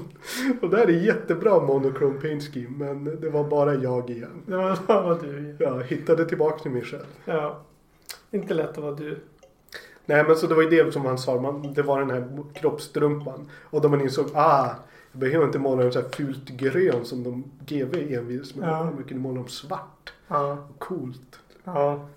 [0.61, 4.41] Och det här är jättebra monochrome paint scheme men det var bara jag igen.
[4.45, 5.55] Det var, var du.
[5.59, 7.05] Jag hittade tillbaka till mig själv.
[7.25, 7.59] Ja.
[8.31, 9.19] Inte lätt att vara du.
[10.05, 11.41] Nej men så det var ju det som han sa.
[11.41, 13.49] Man, det var den här kroppstrumpan.
[13.63, 14.69] Och då man insåg ah.
[15.11, 18.69] Jag behöver inte måla dem så här fult grön som de GV envis med.
[18.69, 18.83] Ja.
[18.83, 20.13] Man kunde måla dem svart.
[20.27, 20.67] Ja.
[20.77, 21.39] Coolt.
[21.63, 22.07] Ja.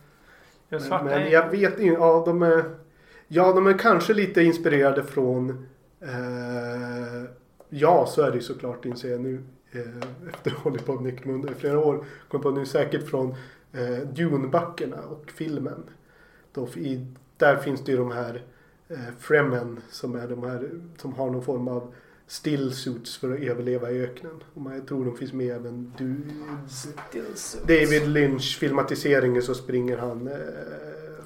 [0.69, 2.01] Men, men jag vet inte.
[2.01, 2.65] Ja de är.
[3.29, 5.67] Ja de är kanske lite inspirerade från.
[6.01, 7.31] Eh,
[7.69, 9.43] ja så är det ju såklart inser jag nu.
[9.71, 9.81] Eh,
[10.29, 12.05] efter att ha hållit på med Necromunda i flera år.
[12.29, 13.35] Kom på nu säkert från
[13.73, 15.83] eh, Dune-backerna och filmen.
[16.53, 17.07] Då, i,
[17.37, 18.45] där finns det ju de här
[18.89, 21.95] eh, Fremen som är de här som har någon form av
[22.27, 24.43] stillsuits för att överleva i öknen.
[24.55, 26.17] Och man, jag tror de finns med även du,
[27.63, 30.39] David Lynch filmatiseringen så springer han, eh,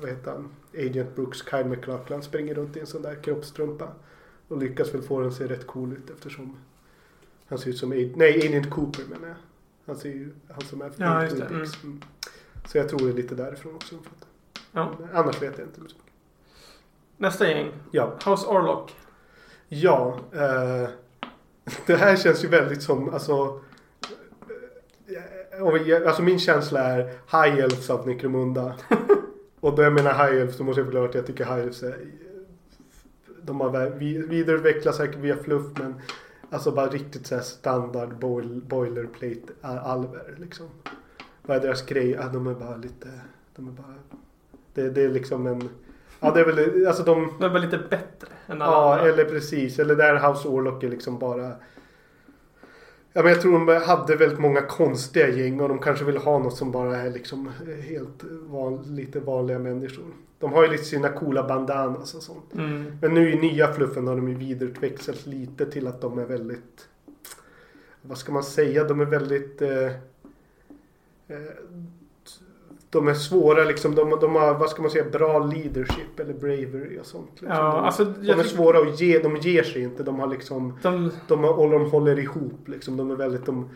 [0.00, 0.48] vad heter han,
[0.78, 3.88] Agent Brooks, Kyle MacLachlan springer runt i en sån där kroppstrumpa.
[4.48, 6.56] Och lyckas väl få den att se rätt cool ut eftersom
[7.48, 9.36] han ser ut som, nej Agent Cooper menar jag.
[9.86, 11.28] Han ser ju, han som är från Ja.
[11.30, 11.82] Twin Peaks.
[11.84, 12.00] Mm.
[12.66, 13.94] Så jag tror det är lite därifrån också.
[14.72, 14.92] Ja.
[15.14, 15.80] Annars vet jag inte.
[17.16, 17.70] Nästa gäng.
[17.90, 18.94] Ja, House Orlock.
[19.68, 20.18] ja.
[20.32, 20.88] Eh,
[21.86, 23.60] det här känns ju väldigt som, alltså.
[25.08, 28.74] eh, jag- Alltså min känsla är High Elves av Necromunda.
[29.60, 31.82] och då jag menar High Elves så måste jag förklara att jag tycker High Elves
[31.82, 31.96] är
[33.42, 35.94] de har vä- vi- vidareutvecklats säkert via fluff men
[36.50, 40.66] alltså bara riktigt så standard boil, boilerplate alver liksom.
[41.42, 42.10] Vad är deras grej?
[42.10, 43.08] Ja, de är bara lite,
[43.56, 43.94] de är bara,
[44.74, 45.68] det, det är liksom en,
[46.20, 49.12] ja det är väl, alltså de De är bara lite bättre än alla Ja, andra.
[49.12, 49.78] eller precis.
[49.78, 51.52] Eller där House Orlock är liksom bara...
[53.12, 56.38] Ja, men jag tror de hade väldigt många konstiga gäng och de kanske vill ha
[56.38, 57.50] något som bara är liksom
[57.88, 60.04] helt van, lite vanliga människor.
[60.38, 62.54] De har ju lite sina coola bandanas och sånt.
[62.54, 62.98] Mm.
[63.00, 66.88] Men nu i nya fluffen har de ju vidareutvecklats lite till att de är väldigt...
[68.02, 68.84] Vad ska man säga?
[68.84, 69.62] De är väldigt...
[69.62, 69.86] Eh,
[71.28, 71.52] eh,
[72.90, 73.94] de är svåra liksom.
[73.94, 77.30] De, de har, vad ska man säga, bra leadership eller bravery och sånt.
[77.30, 77.48] Liksom.
[77.48, 79.18] Ja, de, alltså, de är svåra att ge.
[79.18, 80.02] De ger sig inte.
[80.02, 80.78] De har liksom...
[80.82, 82.96] De, De, har, och de håller ihop liksom.
[82.96, 83.46] De är väldigt...
[83.46, 83.68] De,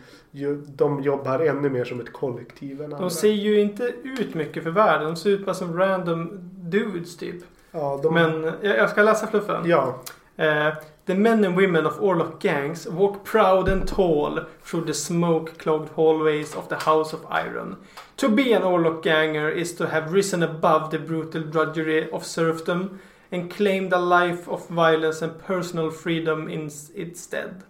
[0.65, 2.99] de jobbar ännu mer som ett kollektiv än andra.
[2.99, 5.07] de ser ju inte ut mycket för världen.
[5.07, 7.35] De ser ut bara som random dudes typ.
[7.71, 9.63] Ja, de, Men jag, jag ska läsa fluffen.
[9.65, 10.01] Ja.
[10.37, 10.73] Eh,
[11.05, 16.55] the men and women of Orlok gangs walk proud and tall through the smoke-clogged hallways
[16.55, 17.77] of the House of Iron.
[18.17, 22.99] To be an Orlok ganger is to have risen above the brutal drudgery of serfdom
[23.31, 27.63] and claimed a life of violence and personal freedom in its stead.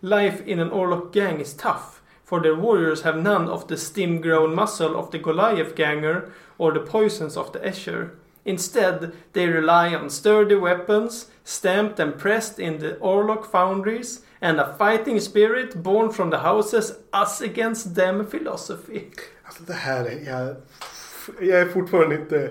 [0.00, 4.54] Life in an Orlok gang is tough, for their warriors have none of the stem-grown
[4.54, 8.12] muscle of the Goliath ganger or the poisons of the Escher.
[8.44, 14.74] Instead, they rely on sturdy weapons, stamped and pressed in the Orlok foundries, and a
[14.78, 19.02] fighting spirit born from the houses us against them philosophy.
[19.44, 20.30] Alltså det här är...
[20.30, 20.56] Jag,
[21.50, 22.50] jag är fortfarande inte...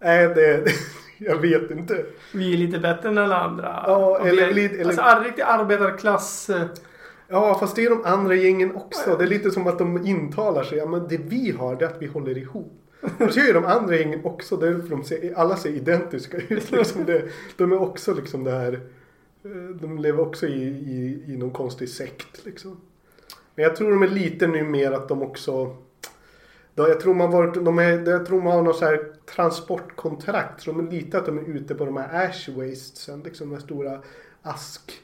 [0.00, 0.64] Nej, det...
[1.22, 2.04] Jag vet inte.
[2.34, 3.84] Vi är lite bättre än alla andra.
[3.86, 4.48] Ja, Och vi eller-
[4.80, 6.50] eller- Alltså riktig arbetarklass.
[6.50, 6.62] eh,
[7.28, 9.16] Ja, fast det är de andra gängen också.
[9.16, 10.78] Det är lite som att de intalar sig.
[10.78, 12.79] Ja, men det vi har det är att vi håller ihop.
[13.00, 14.56] Och så är de andra gängen också.
[14.56, 16.70] Det för de ser, alla ser identiska ut.
[16.70, 18.72] Liksom det, de är också liksom det här.
[19.44, 22.80] Eh, de lever också i, i, i någon konstig sekt liksom.
[23.54, 25.76] Men jag tror de är lite nu mer att de också.
[26.74, 30.62] Då jag, tror man varit, de är, jag tror man har något så här transportkontrakt.
[30.62, 33.20] Så de är lite att de är ute på de här ash wastesen.
[33.20, 34.02] Liksom de här stora
[34.42, 35.02] ask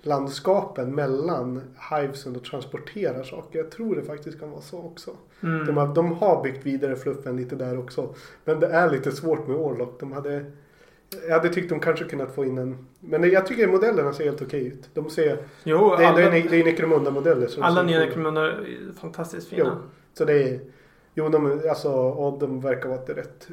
[0.00, 3.58] asklandskapen mellan hivesen och transporterar saker.
[3.58, 5.10] Jag tror det faktiskt kan vara så också.
[5.42, 5.66] Mm.
[5.66, 8.14] De, har, de har byggt vidare fluffen lite där också.
[8.44, 10.00] Men det är lite svårt med Orlock.
[10.00, 10.44] De hade,
[11.28, 12.86] jag hade tyckt de kanske kunnat få in en...
[13.00, 14.88] Men jag tycker modellerna ser helt okej ut.
[14.94, 17.48] De ser, Jo, det, alla, det, är, det är Necromunda-modeller.
[17.60, 17.98] alla nya.
[17.98, 19.56] Necromunda är fantastiskt Jo.
[19.56, 19.76] fina.
[20.14, 20.60] Så det är...
[21.14, 23.48] Jo, de, alltså, och de verkar vara ett rätt...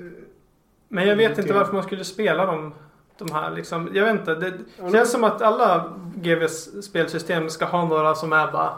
[0.90, 2.74] Men jag vet inte varför man skulle spela dem.
[3.20, 3.90] De här liksom.
[3.94, 4.36] Jag vet inte.
[4.36, 8.74] Det känns som att alla GVs spelsystem ska ha några som är bara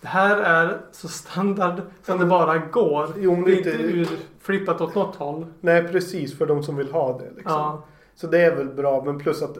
[0.00, 3.08] det här är så standard som det bara går.
[3.16, 5.46] Jo, det är inte urflippat åt något håll.
[5.60, 6.38] Nej, precis.
[6.38, 7.30] För de som vill ha det.
[7.36, 7.52] Liksom.
[7.52, 7.84] Ja.
[8.14, 9.02] Så det är väl bra.
[9.04, 9.56] Men plus att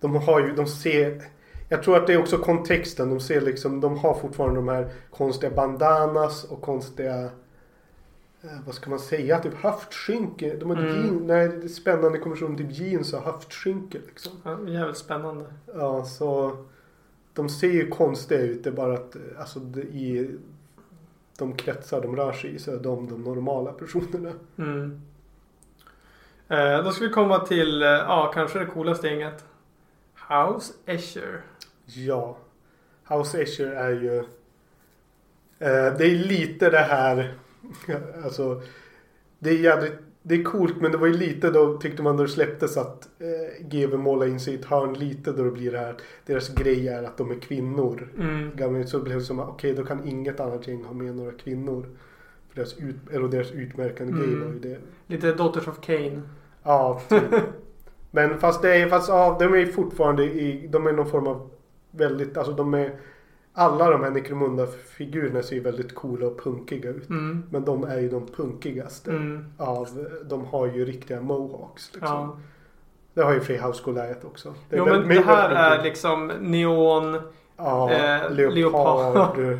[0.00, 0.54] de har ju...
[0.54, 1.22] De ser...
[1.68, 3.10] Jag tror att det är också kontexten.
[3.10, 3.80] De ser liksom...
[3.80, 7.28] De har fortfarande de här konstiga bandanas och konstiga...
[8.42, 9.38] Eh, vad ska man säga?
[9.38, 10.56] Typ höftskynke.
[10.56, 10.94] De har Mm.
[10.96, 12.56] jean, nej, det är spännande kombination.
[12.56, 14.32] Typ jeans och höftskynke liksom.
[14.44, 15.44] ja jävligt spännande.
[15.74, 16.56] Ja, så...
[17.34, 18.64] De ser ju konstiga ut.
[18.64, 20.30] Det är bara att eh, alltså, i
[21.38, 24.32] de kretsar de rör sig i så är de de normala personerna.
[24.58, 25.00] Mm.
[26.48, 29.44] Eh, då ska vi komma till, eh, ja kanske det coolaste gänget.
[30.28, 31.40] House Escher.
[31.84, 32.36] Ja.
[33.08, 34.18] House Escher är ju...
[35.58, 37.34] Eh, det är lite det här...
[38.24, 38.62] alltså...
[39.38, 39.92] Det är jävligt...
[40.22, 43.08] Det är coolt men det var ju lite då tyckte man då det släpptes att
[43.18, 45.96] eh, GW målade in sig i ett hörn lite då det blir det här.
[46.26, 48.08] Deras grej är att de är kvinnor.
[48.18, 48.50] Mm.
[48.56, 51.32] Gamla så blev det som att okej då kan inget annat gäng ha med några
[51.32, 51.86] kvinnor.
[52.48, 54.40] För deras, ut, eller deras utmärkande grej Mm.
[54.46, 54.78] var ju det.
[55.06, 56.22] Lite Daughters of Cain.
[56.62, 57.22] Ja, typ.
[58.10, 61.50] Men fast det är, fast ja, de är fortfarande i, de är någon form av
[61.90, 63.00] väldigt, alltså de är,
[63.52, 67.08] alla de här Necromunda-figurerna ser ju väldigt coola och punkiga ut.
[67.10, 67.42] Mm.
[67.50, 69.44] Men de är ju de punkigaste Mm.
[69.58, 69.88] av,
[70.24, 72.08] de har ju riktiga mohawks liksom.
[72.16, 72.38] Ja.
[73.14, 74.54] Det har ju Freehouse Goliath också.
[74.70, 75.84] Det Jo men det här är punkigt.
[75.84, 77.16] liksom neon.
[77.56, 78.54] Ja, eh, leopard.
[79.38, 79.58] leopard.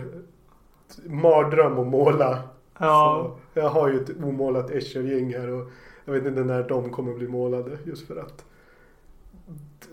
[1.06, 2.38] Mardröm att måla.
[2.78, 3.36] Ja.
[3.54, 5.70] Så jag har ju ett omålat Escher-gäng här och
[6.04, 8.44] jag vet inte när de kommer bli målade just för att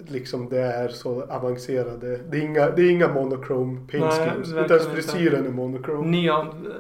[0.08, 2.18] liksom det är så avancerade.
[2.30, 4.28] Det är inga, det är inga monochrome paint schemes.
[4.28, 4.96] verkligen Inte ens inte.
[4.96, 6.08] frisyren är monochrome.
[6.08, 6.74] Neon eh,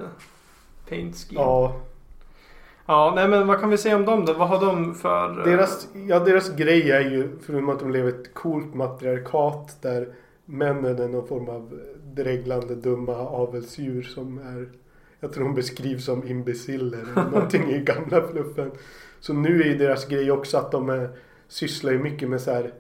[0.89, 1.41] paint scheme.
[1.41, 1.81] Ja,
[2.89, 4.33] Ja, nej men vad kan vi säga om dem då?
[4.33, 5.39] Vad har de för...
[5.39, 10.07] eh, deras, ja, deras grej är ju, förutom att de lever ett coolt matriarkat där
[10.45, 14.67] männen är någon form av dreglande dumma avelsdjur som är
[15.19, 18.71] jag tror de beskrivs som imbeciller eller någonting i gamla fluffen.
[19.19, 21.09] Så nu är ju deras grej också att de är,
[21.47, 22.73] sysslar ju mycket med så här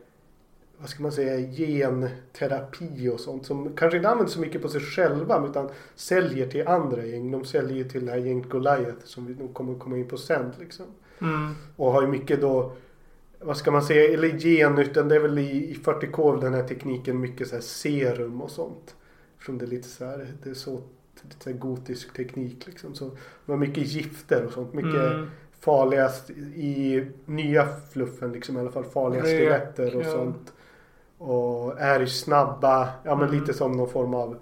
[0.79, 4.81] vad ska man säga, genterapi och sånt som kanske inte använder så mycket på sig
[4.81, 7.31] själva utan säljer till andra gäng.
[7.31, 10.51] De säljer till det här gänget Goliath som vi nog kommer komma in på sen
[10.59, 10.85] liksom.
[11.21, 11.53] Mm.
[11.75, 12.71] Och har ju mycket då,
[13.39, 16.67] vad ska man säga, eller gen utan det är väl i, i 40K den här
[16.67, 18.95] tekniken mycket så här serum och sånt.
[19.33, 20.81] Eftersom det är lite så här, det är så,
[21.21, 22.95] lite så gotisk teknik liksom.
[22.95, 23.05] Så
[23.45, 24.73] de har mycket gifter och sånt.
[24.73, 25.29] Mycket Mm.
[25.59, 28.83] Farligast i nya fluffen liksom i alla fall.
[28.83, 30.11] Farliga Rök, stiletter och ja.
[30.11, 30.53] sånt.
[31.17, 33.39] Och är ju snabba, ja men Mm.
[33.39, 34.37] lite som någon form av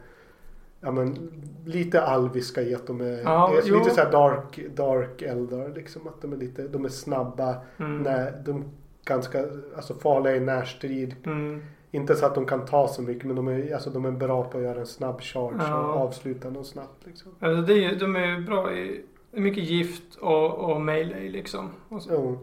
[0.81, 1.31] Ja men
[1.65, 6.07] lite alviska i att de är, Ja, är lite så här dark, dark eldar liksom.
[6.07, 7.55] Att de är lite, de är snabba.
[7.77, 8.01] Mm.
[8.01, 8.63] När de
[9.05, 9.45] ganska
[9.75, 11.15] alltså farliga i närstrid.
[11.25, 11.61] Mm.
[11.91, 14.43] Inte så att de kan ta så mycket men de är, alltså, de är bra
[14.43, 15.77] på att göra en snabb charge Ja.
[15.93, 17.05] och avsluta något snabbt.
[17.05, 17.31] Liksom.
[17.39, 19.01] Alltså det är, de är bra i
[19.35, 21.69] mycket gift och, och melee liksom.
[21.89, 22.09] Och så.
[22.13, 22.39] Jo.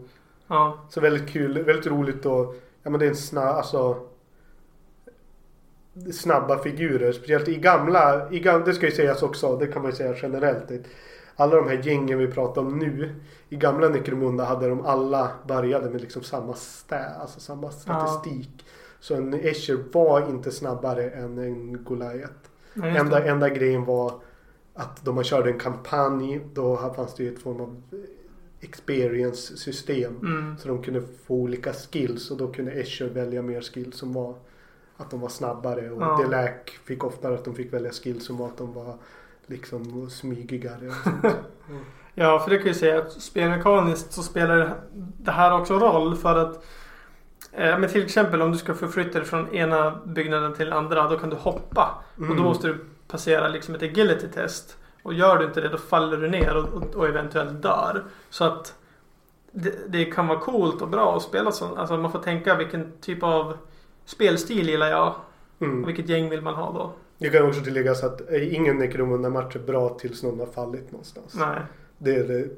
[0.47, 0.77] Ja.
[0.89, 4.07] Så väldigt kul, väldigt roligt och ja men det är en snabb, alltså
[6.13, 7.11] snabba figurer.
[7.11, 10.15] Speciellt i gamla, i gamla, det ska ju sägas också, det kan man ju säga
[10.21, 10.71] generellt.
[11.35, 13.15] Alla de här gängen vi pratar om nu.
[13.49, 18.65] I gamla Necromunda hade de alla började med liksom samma stä, alltså samma statistik.
[18.99, 22.33] Så en Escher var inte snabbare än en Goliath.
[22.73, 24.13] Ja, Enda, enda grejen var
[24.75, 26.41] att de har körde en kampanj.
[26.53, 27.81] Då fanns det ju ett form av
[28.59, 30.17] experience system.
[30.21, 30.57] Mm.
[30.57, 34.35] Så de kunde få olika skills och då kunde Escher välja mer skills som var
[34.97, 36.17] att de var snabbare och Ja.
[36.23, 36.51] Delac
[36.85, 38.95] fick oftare att de fick välja skills som var att de var
[39.45, 40.87] liksom smygigare.
[40.87, 41.25] Och sånt.
[42.15, 44.75] Ja, för det kan ju säga att spelmekaniskt så spelar
[45.17, 46.65] det här också roll för att
[47.51, 51.17] eh, men till exempel om du ska förflytta dig från ena byggnaden till andra då
[51.19, 52.03] kan du hoppa.
[52.15, 52.43] Och då Mm.
[52.43, 54.77] måste du passera liksom ett agility test.
[55.03, 58.03] Och gör du inte det då faller du ner och, och, och eventuellt dör.
[58.29, 58.75] Så att
[59.51, 61.75] det, det kan vara coolt och bra att spela så.
[61.75, 63.57] Alltså man får tänka vilken typ av
[64.05, 65.15] spelstil gillar jag.
[65.59, 65.83] Mm.
[65.83, 66.91] Och vilket gäng vill man ha då?
[67.17, 71.35] Det kan också tilläggas att eh, ingen Necromunda-match är bra tills någon har fallit någonstans.
[71.35, 71.59] Nej.
[71.97, 72.49] Det är det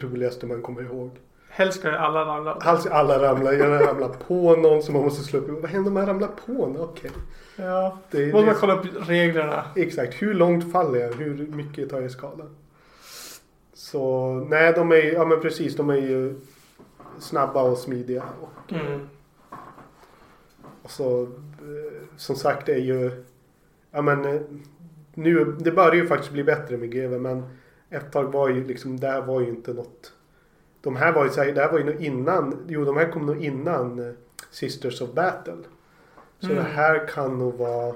[0.00, 1.10] roligaste man kommer ihåg.
[1.54, 2.52] Helst ska alla ramla.
[2.60, 5.48] Alltså alla ramlar, gärna ramlar på någon som man måste slå upp.
[5.62, 6.80] Vad händer om man ramlar på någon?
[6.80, 7.10] Okej.
[7.56, 7.98] Ja.
[8.10, 9.64] Det, Måste man det, kolla upp reglerna.
[9.76, 11.12] exakt, hur långt faller jag?
[11.12, 12.44] Hur mycket tar jag i skada?
[13.74, 16.40] Så nej, de är ja men precis, de är ju
[17.18, 18.22] snabba och smidiga.
[18.40, 19.08] Och, Mm.
[20.82, 21.28] och så eh,
[22.16, 23.24] som sagt är ju,
[23.90, 24.40] ja men eh,
[25.14, 27.44] nu, det börjar ju faktiskt bli bättre med GW men
[27.90, 30.12] ett tag var ju liksom, det här var ju inte något.
[30.82, 33.26] De här var ju här, det här var ju nog innan, jo de här kom
[33.26, 34.14] nog innan eh,
[34.50, 35.54] Sisters of Battle.
[36.40, 36.56] Så Mm.
[36.56, 37.94] det här kan nog vara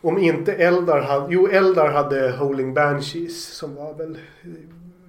[0.00, 4.50] om inte Eldar hade, jo Eldar hade Holing Banshees som var väl eh,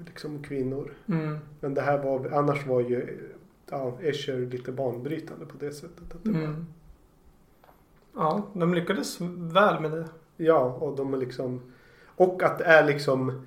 [0.05, 0.93] liksom kvinnor.
[1.09, 1.37] Mm.
[1.59, 3.19] Men det här var, annars var ju
[3.69, 6.15] ja, Escher lite banbrytande på det sättet.
[6.15, 6.65] Att det var, Mm.
[8.15, 10.05] Ja, de lyckades väl med det.
[10.37, 11.61] ja, och de är liksom,
[12.15, 13.45] och att det är liksom,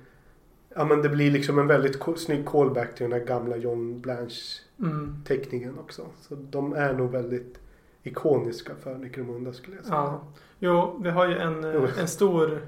[0.75, 4.61] ja men det blir liksom en väldigt snygg callback till den här gamla John Blanche
[4.81, 5.23] Mm.
[5.27, 6.05] teckningen också.
[6.21, 7.59] Så de är nog väldigt
[8.03, 9.95] ikoniska för Necromunda skulle jag säga.
[9.95, 10.21] Ja.
[10.59, 12.61] Jo, vi har ju en, eh, en stor,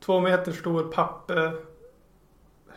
[0.00, 1.30] två meter stor papp...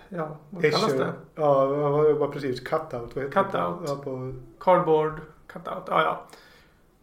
[0.10, 1.14] Ja, vad kallas Escher, det?
[1.36, 1.66] ja,
[2.14, 3.16] vad precis, cutout.
[3.16, 3.54] Vad heter Cutout.
[3.88, 5.14] Ja, på, Cardboard
[5.48, 5.84] cutout.
[5.88, 6.26] Ja, ja.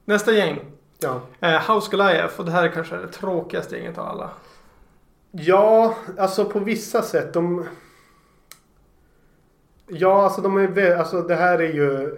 [0.04, 0.60] Nästa gäng.
[1.00, 1.20] ja.
[1.40, 2.38] Eh, House Goliath.
[2.40, 4.30] Och det här är kanske det tråkigaste gänget av alla.
[5.32, 7.32] Ja, alltså på vissa sätt.
[7.34, 7.64] De...
[9.86, 12.16] Ja, alltså de är vä- alltså det här är ju...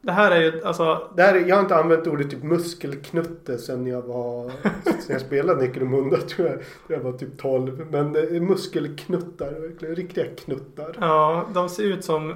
[0.00, 1.10] Det här är ju alltså...
[1.16, 4.50] Det här är, jag har inte använt ordet typ muskelknutte sen jag var...
[4.84, 6.58] sen jag spelade Necromunda tror jag.
[6.88, 7.86] Jag var typ 12.
[7.90, 9.94] Men är muskelknuttar, verkligen.
[9.96, 10.96] Riktiga knuttar.
[11.00, 12.34] Ja, de ser ut som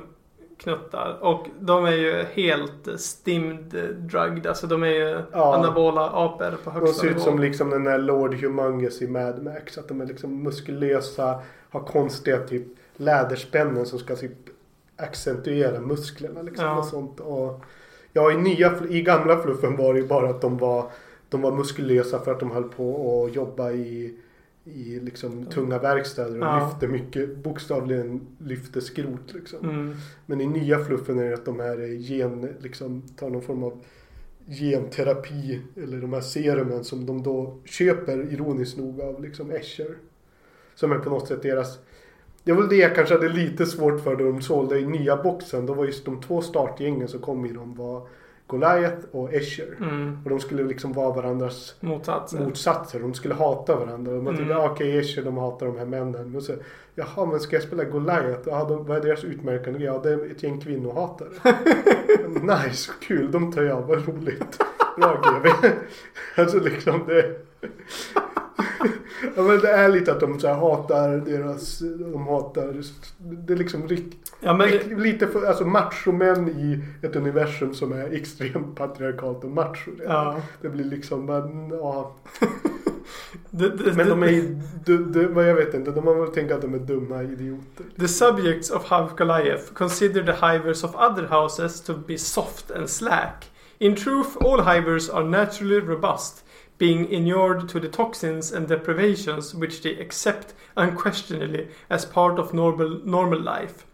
[0.62, 1.18] knuttar.
[1.20, 4.46] Och de är ju helt stimmed drugged.
[4.46, 5.54] Alltså de är ju Ja.
[5.56, 7.24] anabola apor på De högsta ser ut nivå.
[7.24, 9.78] som liksom den där Lord Humongous i Mad Max.
[9.78, 11.40] Att de är liksom muskulösa,
[11.70, 14.32] har konstiga typ läderspännen som ska typ
[14.96, 16.78] accentuera musklerna liksom Ja.
[16.78, 17.20] och sånt.
[17.20, 17.64] Och,
[18.12, 20.84] ja, i, nya, i gamla fluffen var det ju bara att de var,
[21.28, 24.16] de var muskulösa för att de höll på att jobba i,
[24.64, 26.68] i liksom tunga verkstäder och Ja.
[26.70, 29.70] lyfte mycket, bokstavligen lyfte skrot liksom.
[29.70, 29.94] Mm.
[30.26, 33.84] Men i nya fluffen är det att de här gen, liksom tar någon form av
[34.46, 39.96] genterapi eller de här serumen som de då köper ironiskt nog av liksom Escher.
[40.74, 41.78] Som är på något sätt deras
[42.44, 45.16] det var väl det jag kanske hade lite svårt för då de sålde i nya
[45.22, 45.66] boxen.
[45.66, 48.06] Då var just de två startgängen som kom i dem var
[48.50, 49.76] Goliath och Escher.
[49.80, 50.18] Mm.
[50.24, 52.44] Och de skulle liksom vara varandras Motsatsen.
[52.44, 53.00] motsatser.
[53.00, 54.12] De skulle hata varandra.
[54.12, 54.70] Man tyckte, Mm.
[54.70, 56.32] okej Escher de hatar de här männen.
[56.32, 56.52] Men så,
[56.94, 58.42] jaha men ska jag spela Goliath?
[58.48, 59.84] Ja, de, vad är deras utmärkande?
[59.84, 61.28] Ja, det är ett gäng kvinnohatare.
[62.66, 64.58] nice, kul, de tar jag, vad roligt.
[64.96, 65.66] Bra GV.
[66.42, 67.36] alltså liksom det.
[69.36, 71.78] ja men det är lite att de så hatar deras,
[72.12, 72.82] de hatar,
[73.18, 77.92] det är liksom rikt, Ja, men rikt, lite för, alltså machomän i ett universum som
[77.92, 79.90] är extremt patriarkalt och macho.
[80.04, 80.40] Ja.
[80.62, 82.16] Det blir liksom, men, ja.
[83.50, 86.62] Det, det, Men de är ju, vad jag vet inte, de har väl tänkt att
[86.62, 87.84] de är dumma idioter.
[87.98, 92.88] The subjects of House Goliath consider the hivers of other houses to be soft and
[92.90, 93.50] slack.
[93.78, 96.44] In truth, all hivers are naturally robust,
[96.80, 103.00] being inured to the toxins and deprivations which they accept unquestionably as part of normal,
[103.04, 103.84] normal life.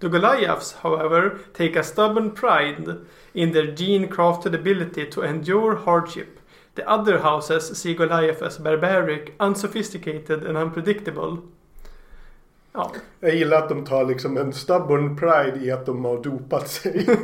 [0.00, 2.98] The Goliaths, however, take a stubborn pride
[3.32, 6.40] in their gene-crafted ability to endure hardship.
[6.74, 11.38] The other houses see Goliath as barbaric, unsophisticated and unpredictable.
[12.72, 16.68] Ja, Jag gillar att de tar liksom en stubborn pride i att de har dopat
[16.68, 17.06] sig.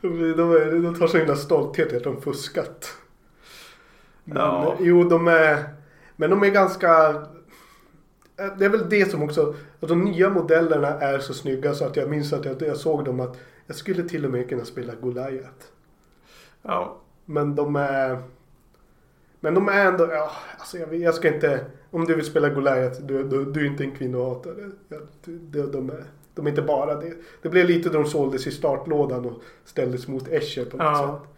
[0.00, 2.96] de, de, de tar så himla stolthet i att de fuskat.
[4.26, 4.76] Men, Ja.
[4.80, 5.64] Jo, de är...
[6.16, 6.88] Men de är ganska...
[8.58, 9.54] Det är väl det som också...
[9.80, 13.04] Att de nya modellerna är så snygga så att jag minns att jag, jag såg
[13.04, 15.66] dem att jag skulle till och med kunna spela Goliath.
[16.62, 16.96] ja.
[17.24, 18.22] Men de är...
[19.40, 23.00] Men de är ändå, ja, alltså jag, jag ska inte, om du vill spela Goliath,
[23.00, 24.70] du, du, du är inte en kvinnohatare.
[24.88, 26.04] Ja, de, de, är,
[26.34, 27.12] de är inte bara det.
[27.42, 31.20] Det blev lite då de såldes i startlådan och ställdes mot Escher på något Ja.
[31.22, 31.35] sätt.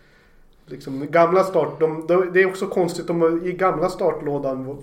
[0.71, 4.77] Liksom, gamla start, de, de, det är också konstigt, de, i gamla startlådan var,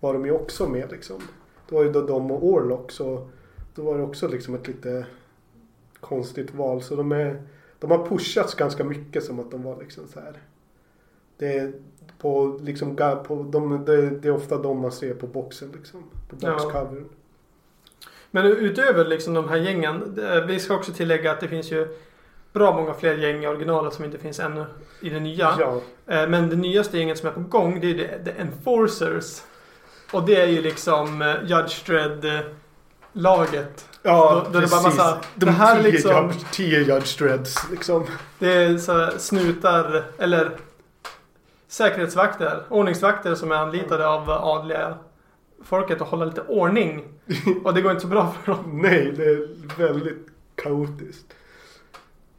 [0.00, 1.20] var de ju också med liksom.
[1.68, 3.28] Det var ju då de och Orlok så
[3.74, 5.06] då var det också liksom ett lite
[6.00, 6.82] konstigt val.
[6.82, 7.42] Så de, är,
[7.78, 10.42] de har pushats ganska mycket som att de var liksom så här.
[11.38, 11.72] Det är,
[12.18, 12.96] på, liksom,
[13.26, 16.02] på, de, det, det är ofta de man ser på boxen liksom.
[16.28, 16.50] På Ja.
[16.52, 17.04] boxcovern.
[18.30, 20.20] Men utöver liksom de här gängen.
[20.48, 21.88] Vi ska också tillägga att det finns ju
[22.52, 24.64] bra många fler gäng i originalet som inte finns ännu
[25.00, 25.56] i det nya.
[25.60, 25.80] Ja.
[26.14, 29.42] Eh, Men det nyaste gänget som är på gång det är det, The Enforcers.
[30.12, 33.88] Och det är ju liksom eh, Judge Dredd-laget.
[34.02, 34.98] Ja, Då- då är det bara precis.
[34.98, 38.06] massa- De det här tio, liksom- judge, tio Judge Dreds liksom.
[38.38, 40.50] Det är så snutar, eller
[41.68, 44.94] säkerhetsvakter, ordningsvakter som är anlitade av adliga
[45.64, 47.04] folket att hålla lite ordning.
[47.64, 48.80] Och det går inte så bra för dem.
[48.82, 50.26] Nej, det är väldigt
[50.62, 51.24] kaotiskt.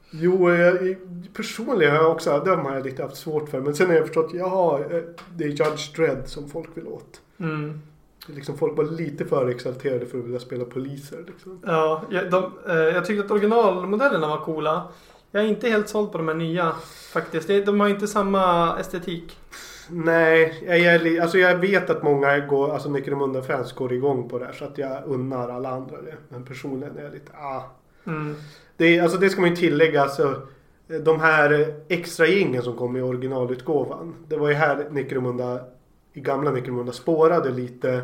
[0.10, 0.95] Jo, jag,
[1.34, 3.62] personligen har jag också, det har jag lite haft svårt för.
[3.62, 5.03] Men sen har jag förstått, jaha, eh,
[5.36, 7.22] det är Judge Dredd som folk vill åt.
[7.39, 7.82] Mm.
[8.28, 11.24] Liksom folk var lite för exalterade för att vilja spela poliser.
[11.28, 11.60] Liksom.
[11.66, 14.88] Ja, jag, de, eh, jag tyckte att originalmodellerna var coola.
[15.32, 16.72] Jag är inte helt såld på de här nya
[17.14, 17.47] faktiskt.
[17.47, 19.38] De har inte samma estetik.
[19.89, 24.45] Nej, jag, är, alltså jag vet att många går, alltså Necromunda-fans går igång på det
[24.45, 24.53] här.
[24.53, 26.16] Så att jag unnar alla andra det.
[26.30, 27.64] Men personligen är jag lite, ah.
[28.05, 28.36] Mm.
[28.78, 30.01] Det, alltså det ska man ju tillägga.
[30.01, 30.41] Alltså,
[30.88, 34.15] de här extra gängen som kom i originalutgåvan.
[34.28, 35.59] Det var ju här Necromunda,
[36.13, 38.01] i gamla Necromunda spårade lite.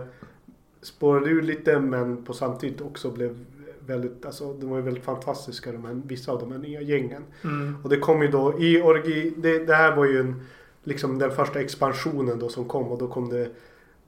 [0.82, 3.46] Spårade ur lite men på samtidigt också blev
[3.88, 7.24] väldigt, alltså de var ju väldigt fantastiska de här, vissa av de här nya gängen.
[7.44, 7.76] Mm.
[7.84, 10.42] Och det kom ju då i origi, det, det här var ju en,
[10.84, 13.50] liksom den första expansionen då som kom och då kom det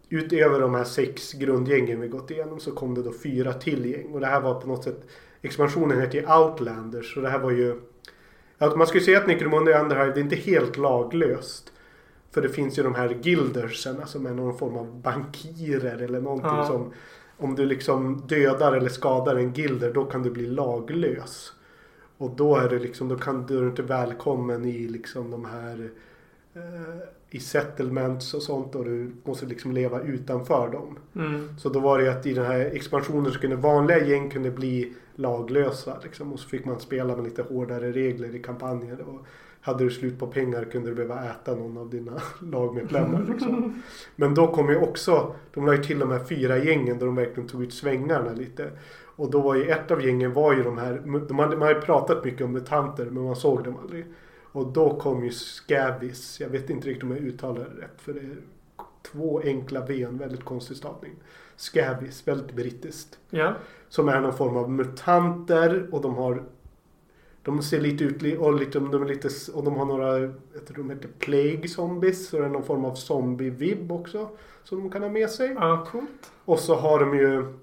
[0.10, 4.14] utöver de här sex grundgängen vi gått igenom så kom det då fyra till gäng.
[4.14, 5.08] Och det här var på något sätt
[5.46, 7.14] Expansionen heter ju Outlanders.
[7.14, 7.82] Så det här var ju...
[8.58, 11.72] Att man skulle säga att Necromunda i Underhive det är inte helt laglöst.
[12.32, 16.50] För det finns ju de här gildersen som är någon form av bankirer eller någonting
[16.50, 16.66] Ja.
[16.66, 16.94] som...
[17.38, 21.54] Om du liksom dödar eller skadar en gilder då kan du bli laglös.
[22.18, 25.90] Och då är det liksom, då kan du inte välkommen i liksom de här
[26.56, 31.00] eh, i settlements och sånt och du måste liksom leva utanför dem.
[31.16, 31.58] Mm.
[31.58, 34.94] Så då var det att i den här expansionen så kunde vanliga gäng kunde bli
[35.16, 36.00] laglösa.
[36.04, 39.02] Liksom, och så fick man spela med lite hårdare regler i kampanjer.
[39.02, 39.26] Och
[39.62, 43.26] hade du slut på pengar kunde du behöva äta någon av dina lagmedlemmar.
[43.30, 43.82] Liksom.
[44.16, 47.16] Men då kom ju också, de la ju till de här fyra gängen där de
[47.16, 48.72] verkligen tog ut svängarna lite.
[49.16, 51.82] Och då var ju ett av gängen var ju de här, de hade, man hade
[51.82, 54.06] pratat mycket om mutanter men man såg dem aldrig.
[54.52, 58.14] Och då kom ju Scavis, jag vet inte riktigt om jag uttalar det rätt för
[58.14, 58.38] det är
[59.12, 61.16] två enkla V, en väldigt konstig stavning.
[61.58, 63.20] Scavis, väldigt brittiskt.
[63.30, 63.54] Ja.
[63.90, 66.44] Som är någon form av mutanter och de har
[67.46, 70.20] de ser lite ut och, lite, de är lite, och de har några,
[70.54, 72.28] jag tror de heter Plague Zombies.
[72.28, 74.30] Så det är någon form av zombie-vibb också.
[74.64, 75.52] Som de kan ha med sig.
[75.60, 76.32] Ja, coolt.
[76.46, 77.54] Och så har de ju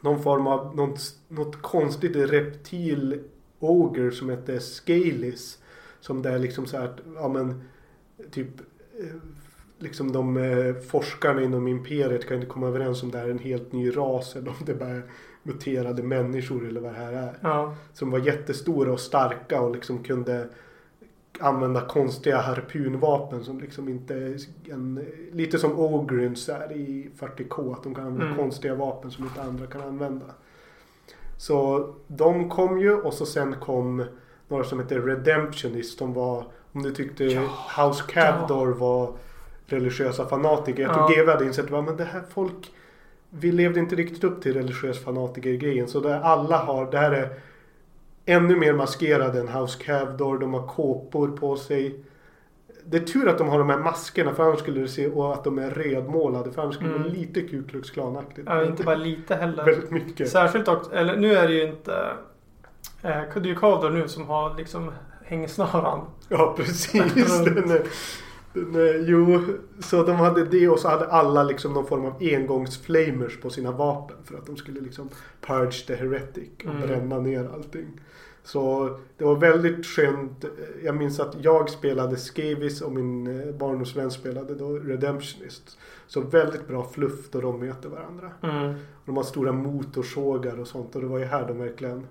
[0.00, 3.20] någon form av, något, något konstigt reptil
[3.58, 5.58] Ogre som heter Scalis.
[6.00, 7.62] Som det är liksom så här, ja men
[8.30, 8.60] typ
[9.00, 9.06] eh,
[9.78, 13.38] Liksom de eh, forskarna inom imperiet kan inte komma överens om det här är en
[13.38, 15.02] helt ny ras eller om det bara är
[15.42, 17.38] muterade människor eller vad det här är.
[17.40, 17.74] Ja.
[17.92, 20.48] Som var jättestora och starka och liksom kunde
[21.40, 24.38] använda konstiga harpunvapen som liksom inte
[24.70, 28.36] en, lite som Ogryns är i 40K att de kan använda Mm.
[28.38, 30.26] konstiga vapen som inte andra kan använda.
[31.38, 34.04] Så de kom ju och så sen kom
[34.48, 35.98] några som heter Redemptionist.
[35.98, 37.24] De var, om du tyckte
[37.78, 39.12] House Cavdor var
[39.66, 40.82] religiösa fanatiker.
[40.82, 41.22] Jag tror Ja.
[41.22, 42.72] GW hade insett att det här folk
[43.30, 45.88] vi levde inte riktigt upp till religiös fanatiker-grejen.
[45.88, 47.28] Så det alla har, det här är
[48.26, 50.38] ännu mer maskerade än House Cavdor.
[50.38, 52.00] De har kåpor på sig.
[52.84, 55.32] Det är tur att de har de här maskerna för annars skulle det se och
[55.32, 57.08] att de är rödmålade för annars skulle det Mm.
[57.08, 58.46] vara lite Ku Klux Klan-aktigt.
[58.46, 59.64] ja, inte bara lite heller.
[59.64, 60.28] Väldigt mycket.
[60.30, 61.92] Särskilt också, eller nu är det ju inte...
[63.02, 64.92] Eh, det är ju Kavdor nu som har liksom
[65.24, 66.00] hängesnaran.
[66.28, 66.92] Ja precis.
[67.44, 67.82] den är,
[68.60, 69.40] är, jo,
[69.80, 73.72] så de hade det och så hade alla liksom någon form av engångsflamers på sina
[73.72, 74.16] vapen.
[74.24, 75.08] För att de skulle liksom
[75.40, 76.80] purge the heretic och Mm.
[76.88, 78.00] bränna ner allting.
[78.44, 80.44] Så det var väldigt skönt.
[80.84, 85.78] Jag minns att jag spelade Skavis och min eh, barndomsvän spelade då Redemptionist.
[86.06, 88.30] Så väldigt bra fluff då de möter varandra.
[88.42, 88.74] Mm.
[89.04, 92.06] De har stora motorsågar och sånt och det var ju här de verkligen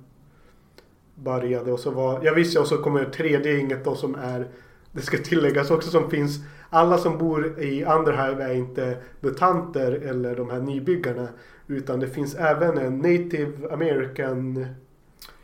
[1.16, 1.72] började.
[1.72, 4.48] Och så var, jag visste och så kommer tredje inget då som är
[4.96, 6.40] det ska tilläggas också som finns.
[6.70, 11.28] Alla som bor i Underhive är inte mutanter eller de här nybyggarna.
[11.68, 14.66] Utan det finns även en native american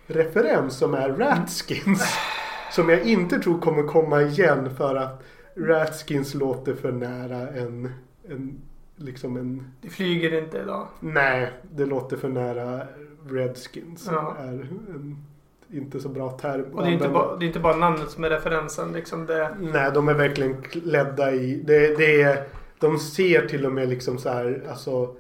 [0.08, 2.04] referens som är Ratskins.
[2.72, 5.24] Som jag inte tror kommer komma igen för att
[5.56, 7.92] Ratskins låter för nära en,
[8.30, 8.62] en
[8.96, 9.72] liksom en...
[9.82, 10.88] Det flyger inte idag.
[11.00, 12.88] Nej, det låter för nära
[13.30, 14.10] Redskins.
[14.12, 14.36] Ja.
[14.40, 14.48] är
[14.96, 15.26] en
[15.74, 16.66] inte så bra term.
[16.74, 18.92] Och det är, inte bara, det är inte bara namnet som är referensen.
[18.92, 21.56] Liksom det, Nej, de är verkligen klädda i...
[21.56, 22.48] Det, det är,
[22.80, 25.16] de ser till och med liksom så här, alltså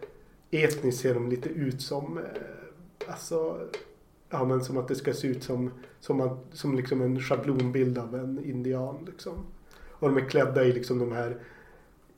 [0.51, 2.23] etniskt ser de lite ut som, eh,
[3.09, 3.57] alltså,
[4.29, 7.97] ja men som att det ska se ut som, som, att, som liksom en schablonbild
[7.97, 9.33] av en indian liksom.
[9.89, 11.37] Och de är klädda i liksom de här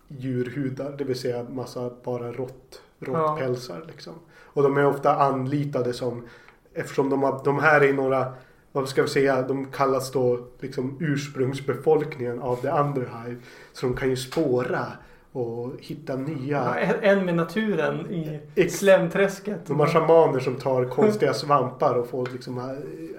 [0.08, 4.14] djurhudar, det vill säga massa bara rått, råttpälsar liksom.
[4.30, 6.28] Och de är ofta anlitade som,
[6.74, 8.34] eftersom de, har, de här är några
[8.72, 13.36] vad ska vi säga, de kallas då liksom ursprungsbefolkningen av the underhive.
[13.74, 14.86] Så de kan ju spåra
[15.32, 16.76] och hitta nya.
[16.76, 19.66] en- En med naturen i Ex- slemträsket.
[19.66, 22.76] De har shamaner som tar konstiga svampar och får liksom ha-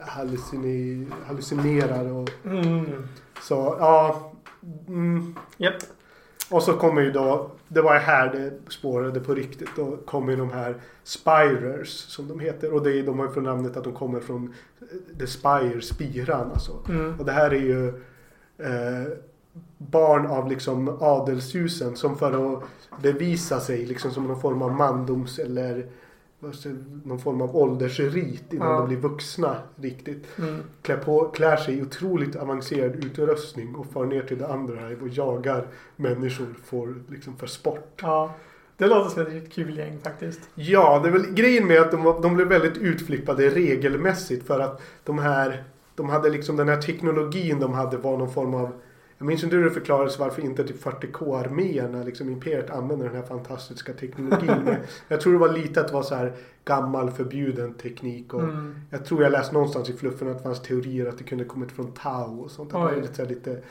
[0.06, 2.86] hallucine, hallucinerar och Mm.
[3.42, 4.32] så, ja.
[4.88, 5.34] Mm.
[5.56, 5.74] Japp.
[6.50, 9.68] Och så kommer ju då, det var här det spårade på riktigt.
[9.76, 12.74] Då kommer ju de här Spirers som de heter.
[12.74, 15.80] Och det är, de har ju från namnet att de kommer från eh, The Spire,
[15.80, 16.72] spiran alltså.
[16.88, 17.20] Mm.
[17.20, 17.88] Och det här är ju
[18.58, 19.12] eh,
[19.78, 22.62] barn av liksom adelshusen som för att
[23.02, 25.86] bevisa sig liksom som någon form av mandoms eller
[26.52, 26.74] säga,
[27.04, 28.78] någon form av åldersrit innan Ja.
[28.78, 30.38] de blir vuxna riktigt.
[30.38, 30.60] Mm.
[30.82, 35.02] Klär, på, klär sig i otroligt avancerad utrustning och far ner till det andra här
[35.02, 35.66] och jagar
[35.96, 38.00] människor för, liksom för sport.
[38.02, 38.34] Ja.
[38.76, 40.40] Det låter som ett kul gäng faktiskt.
[40.54, 44.82] Ja, det är väl grejen med att de, de blev väldigt utflippade regelmässigt för att
[45.04, 45.64] de här
[45.94, 48.72] de hade liksom den här teknologin de hade var någon form av
[49.24, 53.22] jag minns inte hur det förklarades varför inte typ 40K-arméerna, liksom imperiet använde den här
[53.22, 54.76] fantastiska teknologin.
[55.08, 56.32] Jag tror det var lite att det var så här
[56.64, 58.34] gammal förbjuden teknik.
[58.34, 58.74] Och Mm.
[58.90, 61.72] Jag tror jag läste någonstans i fluffen att det fanns teorier att det kunde kommit
[61.72, 62.70] från Tau och sånt.
[62.70, 63.00] Det var Oj.
[63.00, 63.62] lite, så här, lite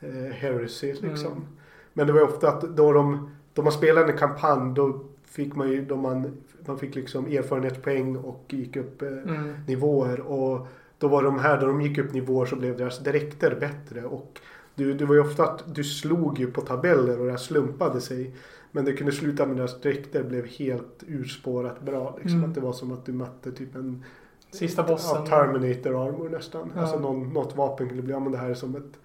[0.00, 1.32] eh, heresy liksom.
[1.32, 1.44] Mm.
[1.92, 5.56] Men det var ju ofta att då de, då man spelade en kampanj då fick
[5.56, 6.36] man ju, då man,
[6.66, 9.52] man fick liksom erfarenhetspoäng och gick upp eh, Mm.
[9.68, 10.20] nivåer.
[10.20, 10.66] Och
[10.98, 14.04] då var de här, då de gick upp nivåer så blev deras dräkter bättre.
[14.04, 14.40] Och
[14.74, 18.00] du, det var ju ofta att du slog ju på tabeller och det här slumpade
[18.00, 18.34] sig.
[18.70, 22.18] Men det kunde sluta med att dräkter blev helt urspårat bra.
[22.18, 22.38] Liksom.
[22.38, 22.50] Mm.
[22.50, 24.04] Att det var som att du mötte typ en
[24.52, 25.24] Sista bossen.
[25.24, 26.72] Ja, Terminator armor nästan.
[26.74, 26.80] Ja.
[26.80, 28.98] Alltså någon, något vapen kunde bli, ja men det här är som ett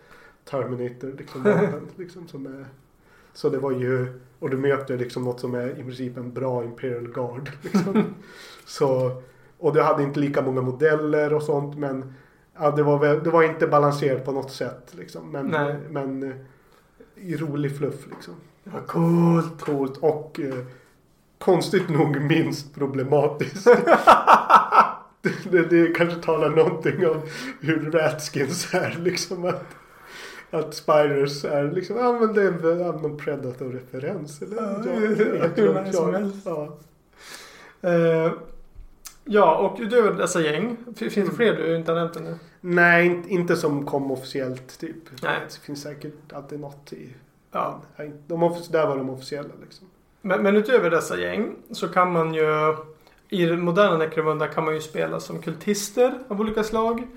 [0.49, 1.88] Terminator liksom, vapen.
[1.95, 2.65] liksom, som är,
[3.34, 6.63] så det var ju, och du möter liksom något som är i princip en bra
[6.63, 7.51] Imperial Guard.
[7.61, 8.03] Liksom.
[8.65, 9.22] så,
[9.57, 12.13] och det hade inte lika många modeller och sånt men
[12.60, 14.93] ja, det, var väl, det var inte balanserat på något sätt.
[14.97, 15.32] Liksom.
[15.32, 15.76] Men, Nej.
[15.89, 16.36] men eh,
[17.16, 18.34] i rolig fluff liksom.
[18.64, 19.62] Vad coolt.
[19.62, 20.66] Coolt och eh,
[21.38, 23.66] konstigt nog minst problematiskt.
[25.22, 27.22] det, det, det kanske talar någonting om
[27.62, 29.45] hur Ratskins är liksom.
[29.45, 29.66] Att,
[30.51, 34.41] att Spiders är liksom, ja men det är ja, någon Predator-referens.
[34.41, 34.55] Eller?
[34.55, 36.20] Ja, Ja, hur helt klart, nice som ja.
[36.20, 36.47] helst.
[39.28, 39.72] Ja.
[39.74, 40.78] Eh, ja, och dessa gäng.
[40.96, 42.36] Finns det fler du inte har nämnt ännu?
[42.62, 45.24] Nej, inte, som kom officiellt typ.
[45.24, 45.40] Nej.
[45.48, 47.10] Det finns säkert alltid något i.
[47.52, 47.82] Ja.
[48.28, 49.88] De, där var de officiella liksom.
[50.22, 52.76] Men, men utöver dessa gäng så kan man ju
[53.30, 57.08] i den moderna Necromunda kan man ju spela som kultister av olika slag.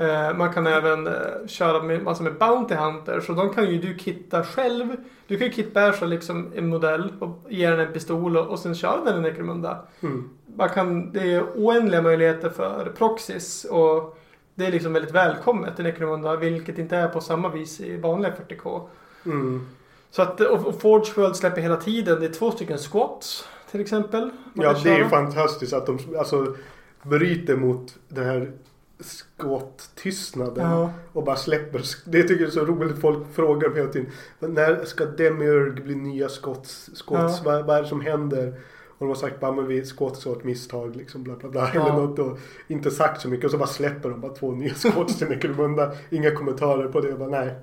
[0.00, 1.12] Eh, man kan även eh,
[1.46, 4.96] köra med massor med Bounty Hunters och de kan ju du kitta själv.
[5.26, 8.74] Du kan ju kitbasha liksom en modell och ge den en pistol och, och sen
[8.74, 9.78] köra den i Necromunda.
[10.00, 10.30] Mm.
[10.56, 14.18] Man kan, det är oändliga möjligheter för proxys och
[14.54, 18.32] det är liksom väldigt välkommet i Necromunda vilket inte är på samma vis i vanliga
[18.48, 18.88] 40K.
[19.24, 19.66] Mm.
[20.10, 22.20] Så att, och Forge World släpper hela tiden.
[22.20, 24.30] Det är två stycken squats till exempel.
[24.54, 26.54] Ja, det är ju fantastiskt att de alltså,
[27.02, 28.52] bryter mot den här
[29.00, 30.92] skotttystnaden Ja.
[31.12, 31.82] och bara släpper.
[32.04, 33.00] Det tycker jag är så roligt.
[33.00, 34.10] Folk frågar mig hela tiden.
[34.38, 36.90] När ska Demiurg bli nya skotts?
[36.94, 37.34] skotts?
[37.36, 37.40] Ja.
[37.44, 38.48] Vad, vad är det som händer?
[38.88, 41.70] Och de har sagt bara men vi skotts ett misstag liksom bla bla bla.
[41.74, 41.80] Ja.
[41.86, 43.44] Eller något och inte sagt så mycket.
[43.44, 45.92] Och så bara släpper de bara två nya skotts till Necromunda.
[46.10, 47.08] Inga kommentarer på det.
[47.08, 47.54] Jag bara, nej.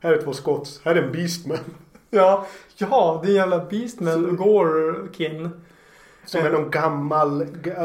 [0.00, 0.80] Här är två skotts.
[0.84, 1.58] Här är en Beastman.
[2.10, 2.46] Ja,
[2.76, 5.50] ja, det är jävla Beastman Så- Gorkin.
[6.26, 7.38] Som är någon gammal,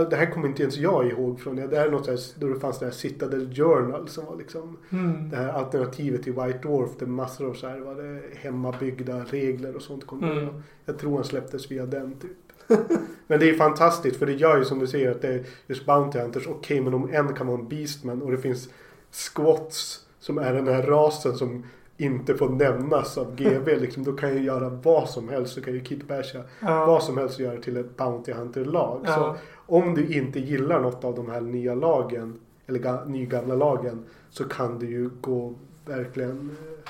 [0.10, 1.68] det här kommer inte ens jag ihåg från det.
[1.68, 4.78] Det här är något så då det fanns det här Citadel Journal som var liksom
[4.90, 5.30] Mm.
[5.30, 6.90] det här alternativet till White Dwarf.
[7.00, 10.48] Där massor av så här var det hemmabyggda regler och sånt kom Mm.
[10.86, 12.32] Jag tror han släpptes via den typ.
[13.28, 15.86] men det är fantastiskt för det gör ju som du säger att det är just
[15.86, 16.48] Bounty Hunters.
[16.48, 18.70] Okej men om en kan vara en Beastman och det finns
[19.12, 21.66] Squats som är den här rasen som
[22.02, 23.76] inte får nämnas av GB.
[23.80, 25.54] liksom, då kan jag göra vad som helst.
[25.54, 26.86] Så kan ju Kit Basha Ja.
[26.86, 29.02] vad som helst och göra till ett Bounty Hunter-lag.
[29.06, 29.16] Ja.
[29.16, 29.36] Så
[29.76, 34.44] om du inte gillar något av de här nya lagen, eller ga, nygamla lagen, så
[34.44, 35.54] kan du ju gå
[35.86, 36.90] verkligen eh,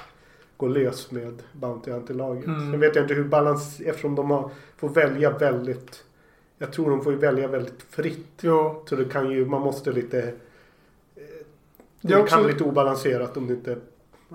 [0.58, 2.46] gå lös med Bounty Hunter-laget.
[2.46, 2.72] Mm.
[2.72, 6.04] Sen vet jag inte hur balans, eftersom de har, får välja väldigt,
[6.58, 8.28] jag tror de får välja väldigt fritt.
[8.42, 8.84] Jo.
[8.90, 10.34] Så det kan ju, man måste lite, eh,
[11.16, 13.78] Det det, också- kan bli lite obalanserat om det inte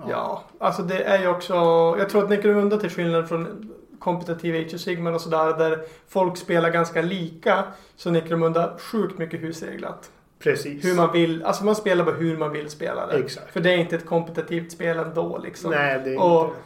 [0.07, 0.43] Ja.
[0.59, 1.53] alltså det är ju också...
[1.99, 6.37] Jag tror att Necromunda till skillnad från kompetitiv Age of Sigmar och sådär där folk
[6.37, 7.63] spelar ganska lika
[7.95, 10.11] så Necromunda sjukt mycket husreglat.
[10.39, 10.85] Precis.
[10.85, 13.17] Hur man vill, alltså man spelar bara hur man vill spela det.
[13.17, 13.51] Exakt.
[13.53, 15.71] För det är inte ett kompetitivt spel ändå liksom.
[15.71, 16.57] Nej, det är Och- inte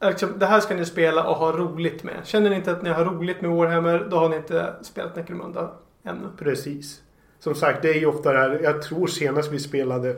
[0.00, 2.14] Liksom, det här ska ni spela och ha roligt med.
[2.24, 5.70] Känner ni inte att ni har roligt med Warhammer, då har ni inte spelat Necromunda
[6.04, 6.28] ännu.
[6.38, 7.00] Precis.
[7.38, 8.60] Som sagt, det är ju ofta det här.
[8.62, 10.16] Jag tror senast vi spelade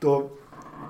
[0.00, 0.30] då,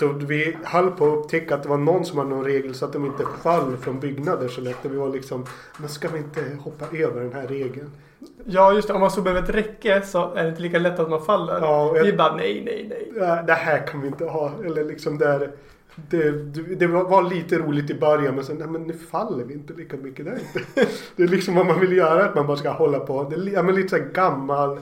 [0.00, 2.92] vi höll på att upptäcka att det var någon som hade någon regel så att
[2.92, 4.76] de inte fall från byggnader så lätt.
[4.82, 5.44] Vi var liksom,
[5.78, 7.90] men ska vi inte hoppa över den här regeln?
[8.44, 8.94] Ja, just det.
[8.94, 11.58] Om man så behöver ett räcke så är det inte lika lätt att man faller.
[11.60, 13.12] Ja, jag- Vi bara nej, nej, nej.
[13.16, 14.52] "Ja, Det här kan vi inte ha.
[14.66, 15.50] Eller liksom där.
[16.10, 16.30] Det,
[16.76, 19.72] det var var lite roligt i början men sen, nej men nu faller vi inte
[19.72, 20.24] lika mycket.
[20.24, 20.92] Det är, inte.
[21.16, 23.22] det är liksom vad man vill göra, att man bara ska hålla på.
[23.30, 24.78] Det är ja, men lite så här gammal,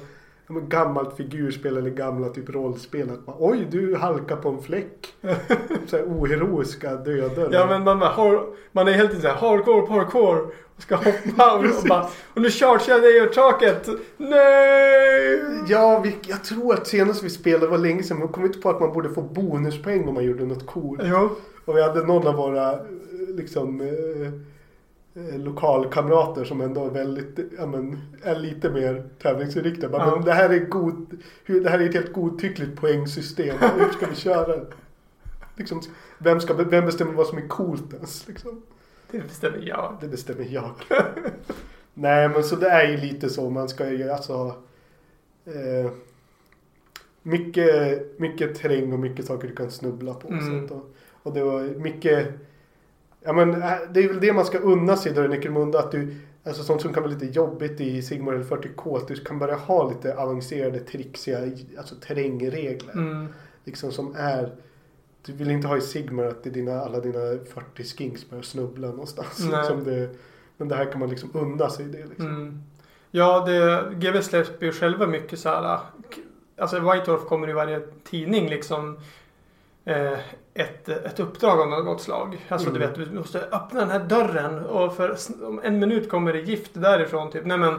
[0.68, 3.10] gammalt figurspel eller gamla typ rollspel.
[3.10, 5.14] Att man, Oj, du halkar på en fläck.
[5.86, 7.48] så här oheroiska döden.
[7.52, 10.52] Ja, men man, har, man är helt såhär hardcore, parkour.
[10.77, 13.89] Och ska hoppa och, och bara och nu chargear jag dig över taket.
[14.16, 15.40] Nej!
[15.68, 18.18] Ja, vi, jag tror att senast vi spelade var länge sedan.
[18.18, 21.01] Man kom inte på att man borde få bonuspoäng om man gjorde något coolt.
[21.05, 21.31] Jo.
[21.64, 22.78] Och vi hade någon av våra eh,
[23.28, 24.32] liksom eh,
[25.15, 29.97] lokalkamrater som ändå är väldigt, ja men, är lite mer tävlingsinriktade.
[29.97, 30.16] Ja.
[30.16, 33.57] Men det här är god, det här är ett helt godtyckligt poängsystem.
[33.78, 34.61] Hur ska vi köra?
[35.57, 35.82] Liksom,
[36.19, 38.28] vem, ska, vem bestämmer vad som är coolt ens?
[38.28, 38.62] Liksom?
[39.11, 39.97] Det bestämmer jag.
[40.01, 40.70] Det bestämmer jag.
[41.95, 43.51] Nej men så det är ju lite så.
[43.51, 44.55] Man ska ju alltså.
[45.45, 45.91] Eh,
[47.23, 50.28] mycket, mycket terräng och mycket saker du kan snubbla på.
[50.28, 50.65] Mm.
[50.65, 50.91] Och,
[51.23, 52.28] och det var mycket.
[53.20, 55.78] Ja men äh, det är väl det man ska unna sig då i Necromunda.
[55.78, 56.14] Att du,
[56.44, 58.97] alltså sånt som kan vara lite jobbigt i Sigmar eller 40K.
[58.97, 61.38] Att du kan börja ha lite avancerade trixiga
[61.78, 62.92] alltså terrängregler.
[62.92, 63.28] Mm.
[63.64, 64.52] Liksom som är.
[65.26, 67.18] Du vill inte ha i Sigmar att det är dina, alla dina
[67.74, 69.36] 40 skinks börjar snubbla någonstans.
[69.84, 70.09] Det,
[70.56, 72.06] men det här kan man liksom unna sig det.
[72.06, 72.26] Liksom.
[72.26, 72.62] Mm.
[73.10, 75.78] Ja, det, GW släpper ju själva mycket så här.
[76.59, 78.98] Alltså White Dwarf kommer i varje tidning liksom.
[79.91, 80.19] Eh,
[80.55, 82.47] ett, ett uppdrag av något slag.
[82.49, 82.81] Alltså Mm.
[82.81, 86.41] du vet, du måste öppna den här dörren och för om en minut kommer det
[86.41, 87.31] gift därifrån.
[87.31, 87.45] Typ.
[87.47, 87.79] Nej men.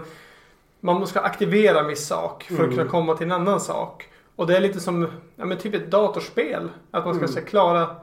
[0.83, 2.75] Man måste aktivera en viss sak för att Mm.
[2.77, 4.09] kunna komma till en annan sak.
[4.35, 6.69] Och det är lite som ja, men typ ett datorspel.
[6.91, 7.45] Att man ska Mm.
[7.45, 7.95] klara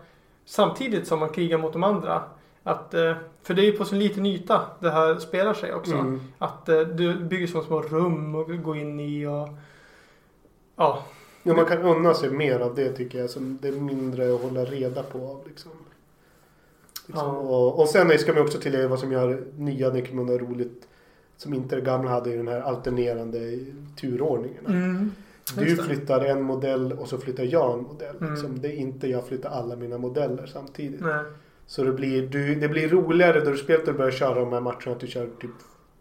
[0.45, 2.23] samtidigt som man krigar mot de andra.
[2.63, 5.95] Att, eh, för det är ju på så liten yta det här spelar sig också.
[5.95, 6.21] Mm.
[6.39, 9.49] Att eh, du bygger så små rum och gå in i och...
[10.77, 11.03] Ja.
[11.43, 13.31] Ja, man kan unna sig mer av det tycker jag.
[13.31, 15.19] Som det är mindre att hålla reda på.
[15.19, 15.70] av, Liksom.
[17.06, 17.27] Liksom.
[17.27, 17.36] Ja.
[17.36, 20.89] Och, och sen ska man också tillägga vad som gör nya Necromunda roligt.
[21.36, 23.59] Som inte det gamla hade i den här alternerande
[24.01, 24.66] turordningen.
[24.66, 25.12] Mm.
[25.56, 28.16] Du flyttar en modell och så flyttar jag en modell.
[28.20, 28.32] Mm.
[28.32, 28.60] Liksom.
[28.60, 31.01] Det är inte jag flyttar alla mina modeller samtidigt.
[31.01, 31.24] Nej.
[31.66, 34.60] Så det blir, du, det blir roligare då du spelar och börjar köra de här
[34.60, 35.51] matcherna att du kör typ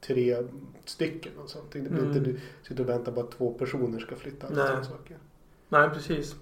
[0.08, 0.38] tre
[0.86, 1.66] stycken och sånt.
[1.72, 2.08] Det blir Mm.
[2.08, 4.48] inte du sitter och väntar på att två personer ska flytta.
[4.50, 4.58] Nej.
[4.68, 5.18] sådana saker.
[5.70, 6.36] Nej, precis.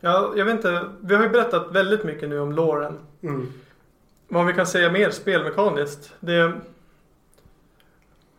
[0.00, 0.90] Ja, jag vet inte.
[1.00, 2.98] Vi har ju berättat väldigt mycket nu om Lauren.
[3.22, 3.52] Mm.
[4.28, 6.14] Vad vi kan säga mer spelmekaniskt.
[6.20, 6.52] Det...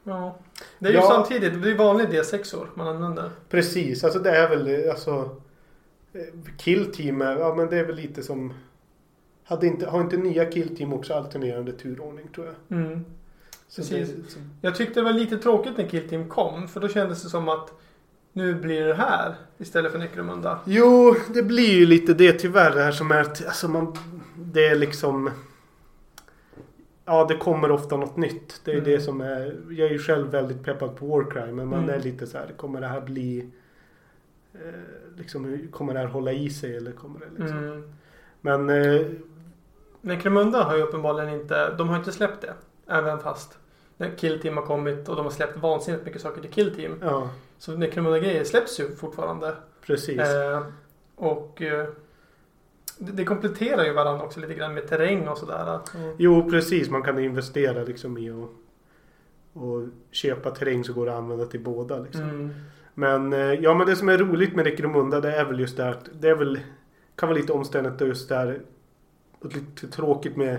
[0.03, 0.35] Ja.
[0.79, 1.07] Det är ju Ja.
[1.07, 3.29] samtidigt, det är vanlig D6-or man använder.
[3.49, 5.11] Precis, alltså det är väl alltså
[6.13, 6.21] eh,
[6.57, 8.53] Kill Team, är- ja men det är väl lite som
[9.43, 12.77] hade inte, Har inte nya Kill Team också alternerande turordning tror jag?
[12.79, 13.05] Mm.
[13.67, 14.09] Så Precis.
[14.09, 16.67] Det, så, Jag tyckte det var lite tråkigt när Kill Team kom.
[16.67, 17.71] För då kändes det som att
[18.33, 20.59] nu blir det här istället för Necromunda.
[20.65, 23.97] jo, det blir ju lite det tyvärr det här som är, alltså man,
[24.35, 25.29] det är liksom
[27.05, 28.61] Ja, det kommer ofta något nytt.
[28.65, 28.89] Det är Mm.
[28.89, 31.95] det som är, jag är ju själv väldigt peppad på Warcry men man Mm.
[31.95, 33.49] är lite så här, kommer det här bli
[34.53, 34.59] eh,
[35.17, 37.57] liksom, kommer det här hålla i sig eller kommer det liksom?
[37.57, 37.93] Mm.
[38.41, 39.01] Men eh,
[40.01, 42.53] Necromunda har ju uppenbarligen inte, de har inte släppt det.
[42.87, 43.57] Även fast
[44.03, 46.95] när Kill Team har kommit och de har släppt vansinnigt mycket saker till Kill Team.
[47.01, 49.55] ja, Så Necromunda-grejer släpps ju fortfarande.
[49.85, 50.19] precis.
[50.19, 50.63] Eh,
[51.15, 51.87] och eh,
[52.97, 55.79] det, det kompletterar ju varandra också lite grann med terräng och sådär.
[55.95, 56.15] Mm.
[56.17, 56.89] Jo, precis.
[56.89, 58.49] Man kan investera liksom i att
[59.53, 61.99] och köpa terräng så går det att använda till båda.
[61.99, 62.23] Liksom.
[62.23, 62.53] Mm.
[62.93, 65.83] Men, eh, ja, men det som är roligt med Necromunda det är väl just det
[65.83, 66.59] här att det är väl,
[67.15, 68.61] kan vara lite omständigt just där
[69.39, 70.57] och lite tråkigt med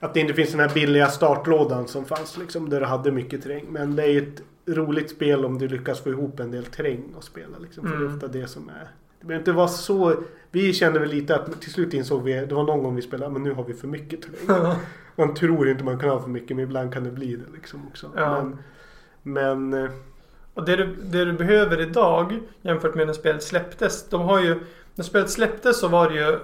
[0.00, 3.42] att det inte finns den här billiga startlådan som fanns liksom där du hade mycket
[3.42, 3.64] terräng.
[3.70, 4.42] Men det är ju ett
[4.76, 7.84] roligt spel om du lyckas få ihop en del terräng att spela liksom.
[7.84, 8.14] För det är Mm.
[8.16, 8.88] ofta det som är.
[9.20, 10.14] Det behöver inte vara så.
[10.50, 13.32] Vi kände väl lite att till slut insåg vi, det var någon gång vi spelade,
[13.32, 14.74] men nu har vi för mycket terräng.
[15.16, 17.86] Man tror inte man kan ha för mycket men ibland kan det bli det liksom
[17.90, 18.10] också.
[18.16, 18.42] Ja.
[18.42, 18.58] Men,
[19.22, 19.90] men eh,
[20.54, 24.08] Och det du, det du behöver idag jämfört med när spelet släpptes.
[24.08, 24.60] De har ju,
[24.94, 26.38] när spelet släpptes så var det ju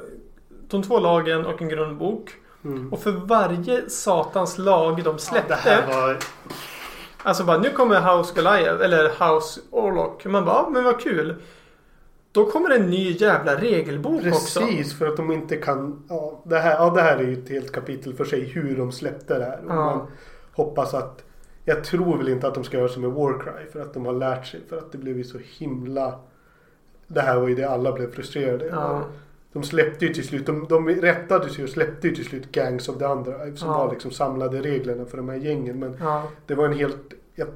[0.68, 2.30] de två lagen och en grundbok.
[2.64, 2.92] Mm.
[2.92, 5.48] Och för varje satans lag de släppte.
[5.48, 6.18] det här var...
[7.22, 10.24] Alltså bara nu kommer House Goliath eller House Orlock.
[10.24, 11.34] Man bara, ja, men vad kul.
[12.32, 14.60] Då kommer en ny jävla regelbok också.
[14.60, 16.02] Precis, för att de inte kan...
[16.08, 18.92] Ja det, här, ja, det här är ju ett helt kapitel för sig hur de
[18.92, 19.58] släppte det här.
[19.64, 19.84] Och Ja.
[19.84, 20.06] man
[20.52, 21.24] hoppas att...
[21.64, 24.12] Jag tror väl inte att de ska göra som med Warcry för att de har
[24.12, 24.60] lärt sig.
[24.68, 26.20] För att det blev ju så himla...
[27.06, 29.02] Det här var ju det alla blev frustrerade Ja.
[29.52, 32.88] De släppte ju till slut, de, de rättade sig och släppte ju till slut Gangs
[32.88, 33.78] of the Underhive som Ja.
[33.84, 35.78] var liksom samlade reglerna för de här gängen.
[35.78, 36.28] Men Ja.
[36.46, 37.12] det var en helt...
[37.34, 37.48] Jag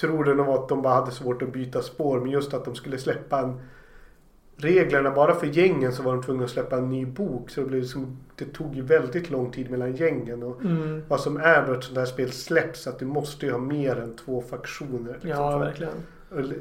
[0.00, 2.20] tror det nog var att de bara hade svårt att byta spår.
[2.20, 3.60] Men just att de skulle släppa en...
[4.56, 7.50] Reglerna bara för gängen så var de tvungna att släppa en ny bok.
[7.50, 10.42] Så det, blev liksom, det tog ju väldigt lång tid mellan gängen.
[10.42, 11.02] Och Mm.
[11.08, 13.96] vad som är då ett sånt här spel släpps att du måste ju ha mer
[13.96, 15.12] än två faktioner.
[15.12, 15.92] liksom, Ja, verkligen.
[15.92, 16.02] eller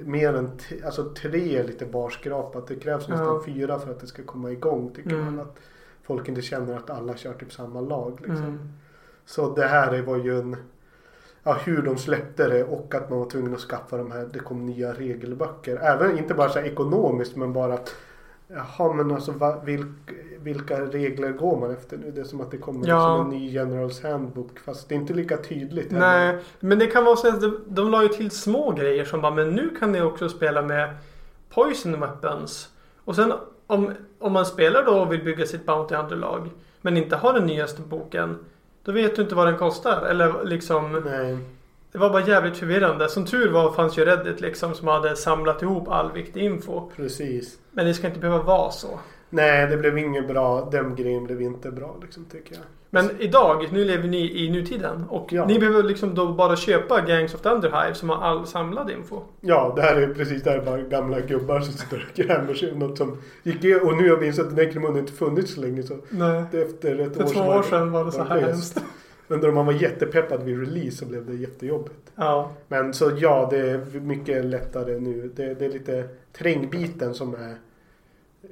[0.05, 0.51] Mer än
[0.85, 2.67] alltså tre är lite barskrapat.
[2.67, 3.41] Det krävs nästan Ja.
[3.45, 5.25] fyra för att det ska komma igång tycker Mm.
[5.25, 5.39] man.
[5.39, 5.59] Att
[6.03, 8.13] folk inte känner att alla kör typ samma lag.
[8.19, 8.35] Liksom.
[8.45, 8.69] Mm.
[9.25, 10.55] Så det här var ju en...
[11.43, 14.29] Ja, hur de släppte det och att man var tvungen att skaffa de här.
[14.33, 15.77] Det kom nya regelböcker.
[15.77, 17.95] Även inte bara så här ekonomiskt men bara att...
[18.53, 19.87] Jaha men alltså va, vilk,
[20.39, 22.11] vilka regler går man efter nu?
[22.11, 23.17] Det är som att det kommer Ja.
[23.17, 24.59] liksom en ny Generals Handbook.
[24.59, 25.91] Fast det är inte lika tydligt.
[25.91, 26.33] heller.
[26.33, 29.21] Nej, men det kan vara så att de, de la ju till små grejer som
[29.21, 30.97] bara, men nu kan ni också spela med
[31.49, 32.69] Poison Weapons.
[33.05, 33.33] Och sen
[33.67, 36.49] om, om man spelar då och vill bygga sitt Bounty Hunter-lag
[36.81, 38.37] men inte har den nyaste boken.
[38.83, 40.01] Då vet du inte vad den kostar.
[40.05, 41.37] Eller liksom, Nej.
[41.91, 43.09] Det var bara jävligt förvirrande.
[43.09, 46.89] Som tur var fanns ju Reddit liksom som hade samlat ihop all viktig info.
[46.95, 47.57] Precis.
[47.71, 48.99] Men det ska inte behöva vara så.
[49.29, 50.69] Nej, det blev inget bra.
[50.71, 52.63] Den grejen blev inte bra liksom tycker jag.
[52.91, 55.03] Men idag, nu lever ni i nutiden.
[55.09, 55.45] Och Ja.
[55.45, 59.21] ni behöver liksom då bara köpa Gangs of the Underhive som har all samlad info.
[59.41, 62.53] Ja, det här är precis det här är bara gamla gubbar som sitter och grämer
[62.53, 65.61] sig något som gick i- Och nu har vi insett att Necromunda inte funnits så
[65.61, 66.43] länge så Nej.
[66.51, 68.83] det efter ett För år två år sedan var det så här hemskt.
[69.29, 72.11] Men då man var jättepeppad vid release så blev det jättejobbigt.
[72.15, 72.51] Ja.
[72.67, 75.31] Men så ja, det är mycket lättare nu.
[75.35, 77.55] Det, det är lite trängbiten som är
[78.43, 78.49] eh,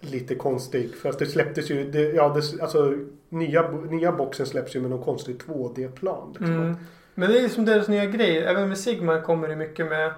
[0.00, 0.94] lite konstig.
[0.94, 4.90] För att det släpptes ju, det, ja det, alltså nya, nya boxen släpps ju med
[4.90, 6.28] någon konstig 2D-plan.
[6.28, 6.54] Liksom.
[6.54, 6.76] Mm.
[7.14, 8.38] Men det är som deras nya grej.
[8.38, 10.12] Även med Sigma kommer det mycket med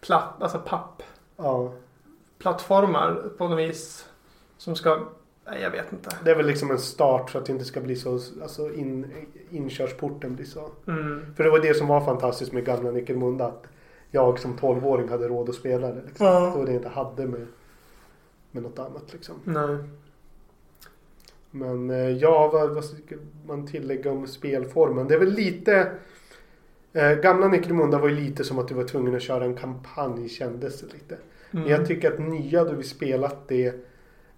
[0.00, 1.02] platt, alltså papp.
[1.36, 1.72] Ja,
[2.38, 4.08] Plattformar på något vis.
[4.56, 5.06] Som ska,
[5.50, 6.10] nej jag vet inte.
[6.24, 8.12] det är väl liksom en start för att det inte ska bli så,
[8.42, 9.06] alltså in,
[9.50, 10.70] inkörsporten blir så.
[10.86, 11.34] Mm.
[11.36, 13.46] För det var det som var fantastiskt med gamla Nickelmunda.
[13.46, 13.66] Att
[14.10, 16.02] jag som 12-åring hade råd att spela det.
[16.06, 16.26] Liksom.
[16.26, 16.40] Ja.
[16.40, 17.46] Det var det inte hade med,
[18.50, 19.34] med något annat liksom.
[19.44, 19.76] Nej.
[21.50, 22.96] Men eh, ja, vad, vad ska
[23.46, 25.08] man tillägga om spelformen?
[25.08, 25.92] Det är väl lite...
[26.92, 30.28] Eh, gamla Necromunda var ju lite som att du var tvungen att köra en kampanj
[30.28, 31.18] kändes det lite.
[31.50, 31.72] Men Mm.
[31.72, 33.66] jag tycker att nya då vi spelat det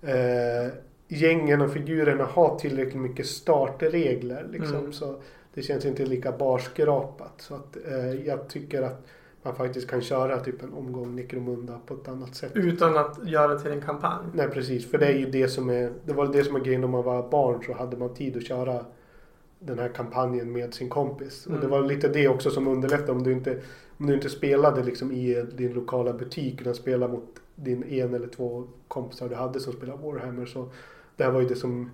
[0.02, 0.72] eh,
[1.10, 4.76] gängen och figurerna har tillräckligt mycket startregler liksom.
[4.76, 4.92] Mm.
[4.92, 5.20] Så
[5.54, 7.32] det känns inte lika barskrapat.
[7.36, 9.06] Så att eh, jag tycker att
[9.42, 12.52] man faktiskt kan köra typ en omgång Necromunda på ett annat sätt.
[12.54, 14.26] Utan att göra till en kampanj.
[14.34, 16.80] Nej precis, för det är ju det som är Det var det som var grejen
[16.80, 18.84] när man var barn så hade man tid att köra
[19.58, 21.46] Den här kampanjen med sin kompis.
[21.46, 21.70] Och det Mm.
[21.70, 23.60] var lite det också som underlättade om du inte
[23.98, 28.26] Om du inte spelade liksom i din lokala butik utan spelade mot din en eller
[28.28, 30.68] två kompisar du hade som spelade Warhammer så
[31.20, 31.90] Det här var ju det som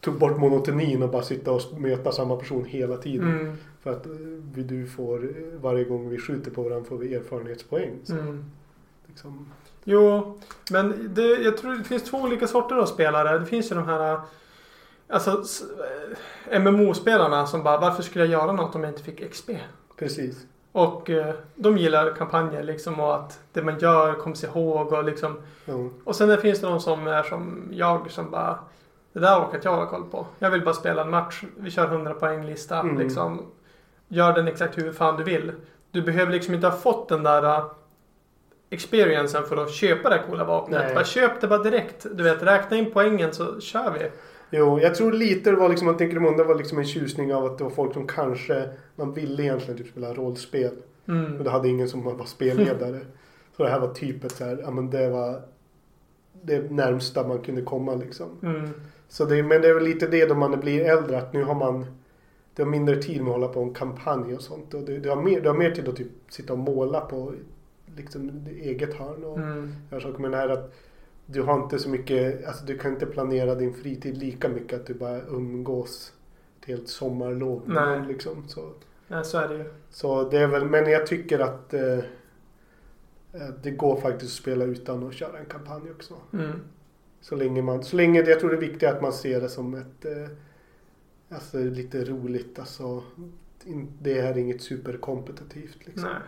[0.00, 3.28] Tog bort monotonin och bara sitta och möta samma person hela tiden.
[3.40, 3.56] Mm.
[3.82, 4.12] För att eh,
[4.54, 7.98] vi- du får eh, varje gång vi skjuter på varandra får vi erfarenhetspoäng.
[8.04, 8.44] Så, Mm.
[9.06, 9.46] liksom,
[9.84, 10.38] Jo,
[10.70, 13.38] men det, jag tror det finns två olika sorter av spelare.
[13.38, 14.20] Det finns ju de här
[15.08, 15.44] Alltså
[16.50, 19.50] eh, MMO-spelarna som bara varför skulle jag göra något om jag inte fick XP?
[19.96, 20.46] precis.
[20.76, 25.04] Och eh, de gillar kampanjer liksom och att det man gör kommer sig ihåg och
[25.04, 25.74] liksom Ja.
[26.04, 28.58] Och sen finns det de som är som jag som bara
[29.12, 30.26] Det där orkar inte jag ha koll på.
[30.38, 31.44] Jag vill bara spela en match.
[31.56, 32.98] Vi kör 100 poänglista Mm.
[32.98, 33.42] liksom.
[34.08, 35.52] Gör den exakt hur fan du vill.
[35.90, 37.66] Du behöver liksom inte ha fått den där uh,
[38.70, 40.80] experiencen för att köpa det coola vapnet.
[40.84, 40.94] Nej.
[40.94, 42.06] Bara köp det bara direkt.
[42.12, 44.10] Du vet, räkna in poängen så kör vi.
[44.50, 47.58] Jo, jag tror lite det var liksom att Necromunda var liksom en tjusning av att
[47.58, 50.72] det var folk som kanske man ville egentligen typ spela rollspel.
[51.08, 51.36] Mm.
[51.38, 53.00] Och det hade ingen som var spelledare.
[53.56, 55.42] Så det här var typ ett så här, ja men det var
[56.42, 58.28] det närmsta man kunde komma liksom.
[58.42, 58.70] Mm.
[59.08, 61.54] Så det, men det är väl lite det då man blir äldre att nu har
[61.54, 61.86] man
[62.54, 64.74] du har mindre tid med att hålla på en kampanj och sånt.
[64.74, 67.32] Och du, du, har, mer, du har mer tid att typ sitta och måla på
[67.96, 69.72] liksom eget hörn och Mm.
[69.90, 70.18] göra saker.
[70.18, 70.74] Men det här att
[71.26, 74.86] du har inte så mycket, alltså du kan inte planera din fritid lika mycket att
[74.86, 76.12] du bara umgås
[76.60, 77.62] ett helt sommarlov.
[77.66, 78.06] Nej.
[78.08, 78.48] Liksom.
[78.48, 78.72] Så,
[79.08, 79.64] Ja, så är det ju.
[79.90, 81.98] så det är väl, men jag tycker att eh,
[83.32, 86.14] eh, det går faktiskt att spela utan att köra en kampanj också.
[86.32, 86.60] Mm.
[87.20, 89.48] Så länge man, så länge det, jag tror det är viktigt att man ser det
[89.48, 90.28] som ett, eh,
[91.28, 92.58] alltså lite roligt.
[92.58, 93.02] Alltså,
[94.02, 96.08] det är inget superkompetitivt liksom.
[96.08, 96.22] Nej.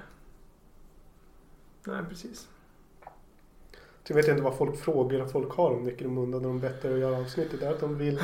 [1.87, 2.49] Nej, precis.
[4.09, 7.21] Jag vet inte vad folk frågar folk har om Necromunda när de berättar och gör
[7.21, 7.63] avsnittet.
[7.63, 8.21] Är att de vill,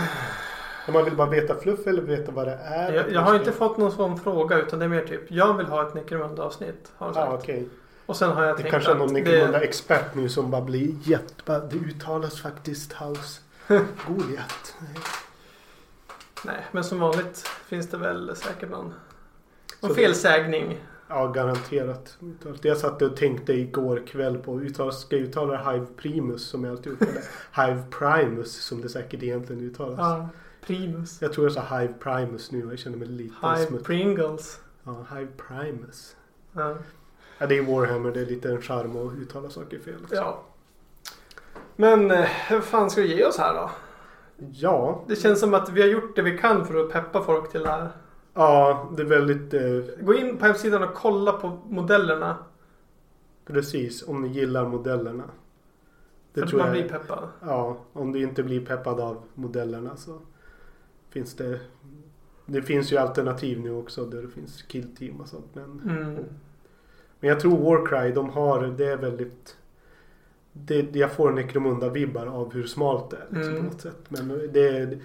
[0.92, 2.92] man vill bara veta fluff eller veta vad det är.
[2.92, 5.66] Jag, jag har inte fått någon sån fråga utan det är mer typ jag vill
[5.66, 6.92] ha ett Necromunda-avsnitt.
[6.96, 7.26] Har de sagt.
[7.30, 7.68] Ja, okej.
[8.06, 10.94] Och sen har jag Det tänkt kanske är någon det- Necromunda-expert nu som bara blir
[11.02, 11.58] jätte...
[11.70, 13.40] Det uttalas faktiskt House
[14.08, 14.74] Goliath.
[16.44, 18.94] Nej, men som vanligt finns det väl säkert någon,
[19.80, 20.78] någon felsägning.
[21.08, 22.18] Ja, garanterat.
[22.62, 26.64] Jag satt och tänkte igår kväll på uttal, ska jag uttala det Hive Primus som
[26.64, 27.22] jag alltid uttalar
[27.66, 29.98] Hive Primus som det säkert egentligen uttalas.
[29.98, 30.28] Ja,
[30.66, 31.22] Primus.
[31.22, 33.86] Jag tror jag sa Hive Primus nu och jag känner mig lite Hive smutsig.
[33.86, 34.60] Pringles.
[34.84, 36.16] Ja, Hive Primus.
[36.52, 36.76] Ja.
[37.38, 38.10] Ja, det är Warhammer.
[38.12, 39.94] Det är lite en charm att uttala saker fel.
[40.02, 40.14] också.
[40.14, 40.42] ja.
[41.76, 43.70] Men eh, hur fan ska vi ge oss här då?
[44.52, 47.50] Ja, Det känns som att vi har gjort det vi kan för att peppa folk
[47.50, 47.88] till det här.
[48.34, 52.36] Ja, det är väldigt eh, Gå in på hemsidan och kolla på modellerna.
[53.46, 55.24] precis om ni gillar modellerna.
[56.32, 56.76] Det för att tror man jag.
[56.76, 57.28] blir peppad.
[57.40, 60.18] Ja, om du inte blir peppad av modellerna så
[61.10, 61.60] finns det.
[62.46, 65.46] Det finns ju alternativ nu också där det finns killteam och sånt.
[65.54, 66.14] Men, Mm.
[67.20, 69.56] men jag tror Warcry, de har, det är väldigt.
[70.52, 73.64] Det, jag får Necromunda-vibbar av hur smalt det är liksom, Mm.
[73.64, 74.04] på något sätt.
[74.08, 74.98] Men det,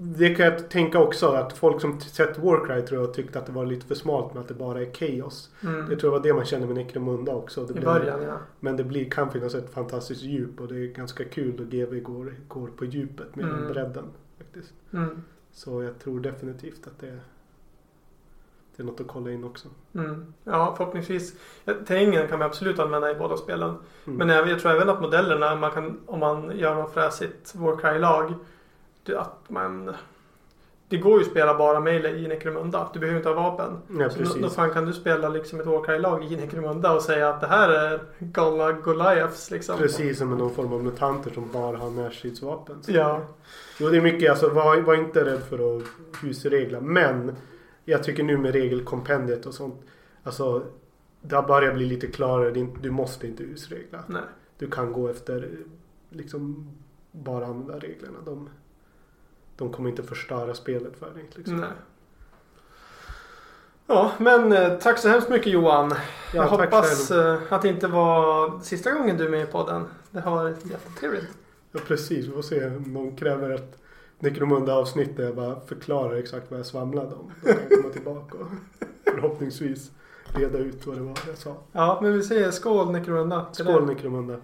[0.00, 3.52] det kan jag tänka också att folk som sett Warcry tror jag tyckte att det
[3.52, 5.50] var lite för smalt med att det bara är chaos.
[5.62, 5.88] Mm.
[5.88, 7.64] Det tror jag var det man kände med Necromunda också.
[7.64, 8.38] Det I början ja.
[8.60, 12.00] men det blir, kan finnas ett fantastiskt djup och det är ganska kul då GW
[12.00, 13.72] går, går på djupet med Mm.
[13.72, 14.04] bredden.
[14.38, 14.72] Faktiskt.
[14.92, 15.22] Mm.
[15.52, 17.18] Så jag tror definitivt att det,
[18.76, 19.68] det är något att kolla in också.
[19.94, 20.32] Mm.
[20.44, 21.34] Ja, förhoppningsvis.
[21.86, 23.68] Terrängen kan man absolut använda i båda spelen.
[24.06, 24.18] Mm.
[24.18, 28.34] Men även, jag tror även att modellerna, man kan, om man gör något fräsigt Warcry-lag.
[29.16, 29.94] Att man...
[30.88, 32.90] Det går ju att spela bara melee i Necromunda.
[32.92, 33.78] Du behöver inte ha vapen.
[34.00, 37.40] ja, Så då, fan kan du spela liksom ett Warcry-lag i Necromunda och säga att
[37.40, 39.78] det här är galna Goliaths liksom.
[39.78, 42.82] Precis som med någon form av mutanter som bara har närstridsvapen.
[42.86, 43.20] Ja.
[43.80, 44.30] Jo, det är mycket.
[44.30, 45.82] Alltså, var, var inte rädd för att
[46.22, 46.80] husregla.
[46.80, 47.36] Men
[47.84, 49.80] jag tycker nu med regelkompendiet och sånt.
[50.22, 50.62] Alltså,
[51.20, 52.66] det har börjat bli lite klarare.
[52.80, 54.04] Du måste inte husregla.
[54.06, 54.22] Nej.
[54.58, 55.48] Du kan gå efter
[56.10, 56.70] liksom
[57.12, 58.18] bara använda reglerna.
[58.24, 58.48] De,
[59.58, 61.30] de kommer inte förstöra spelet för dig.
[61.34, 61.56] Liksom.
[61.56, 61.68] Nej.
[63.86, 65.88] Ja, men eh, tack så hemskt mycket Johan.
[65.90, 65.96] Ja,
[66.32, 67.26] jag hoppas själv.
[67.42, 69.84] eh, att det inte var sista gången du är med i podden.
[70.10, 71.28] Det har varit jättetrevligt.
[71.72, 72.26] Ja, precis.
[72.26, 73.78] Vi får se om de kräver ett
[74.18, 77.32] Necromunda avsnitt där jag bara förklarar exakt vad jag svamlade om.
[77.44, 78.46] Då kan jag komma tillbaka och
[79.14, 79.90] förhoppningsvis
[80.34, 81.56] reda ut vad det var jag sa.
[81.72, 83.46] Ja, men vi säger skål Necromunda.
[83.52, 84.36] Skål Necromunda.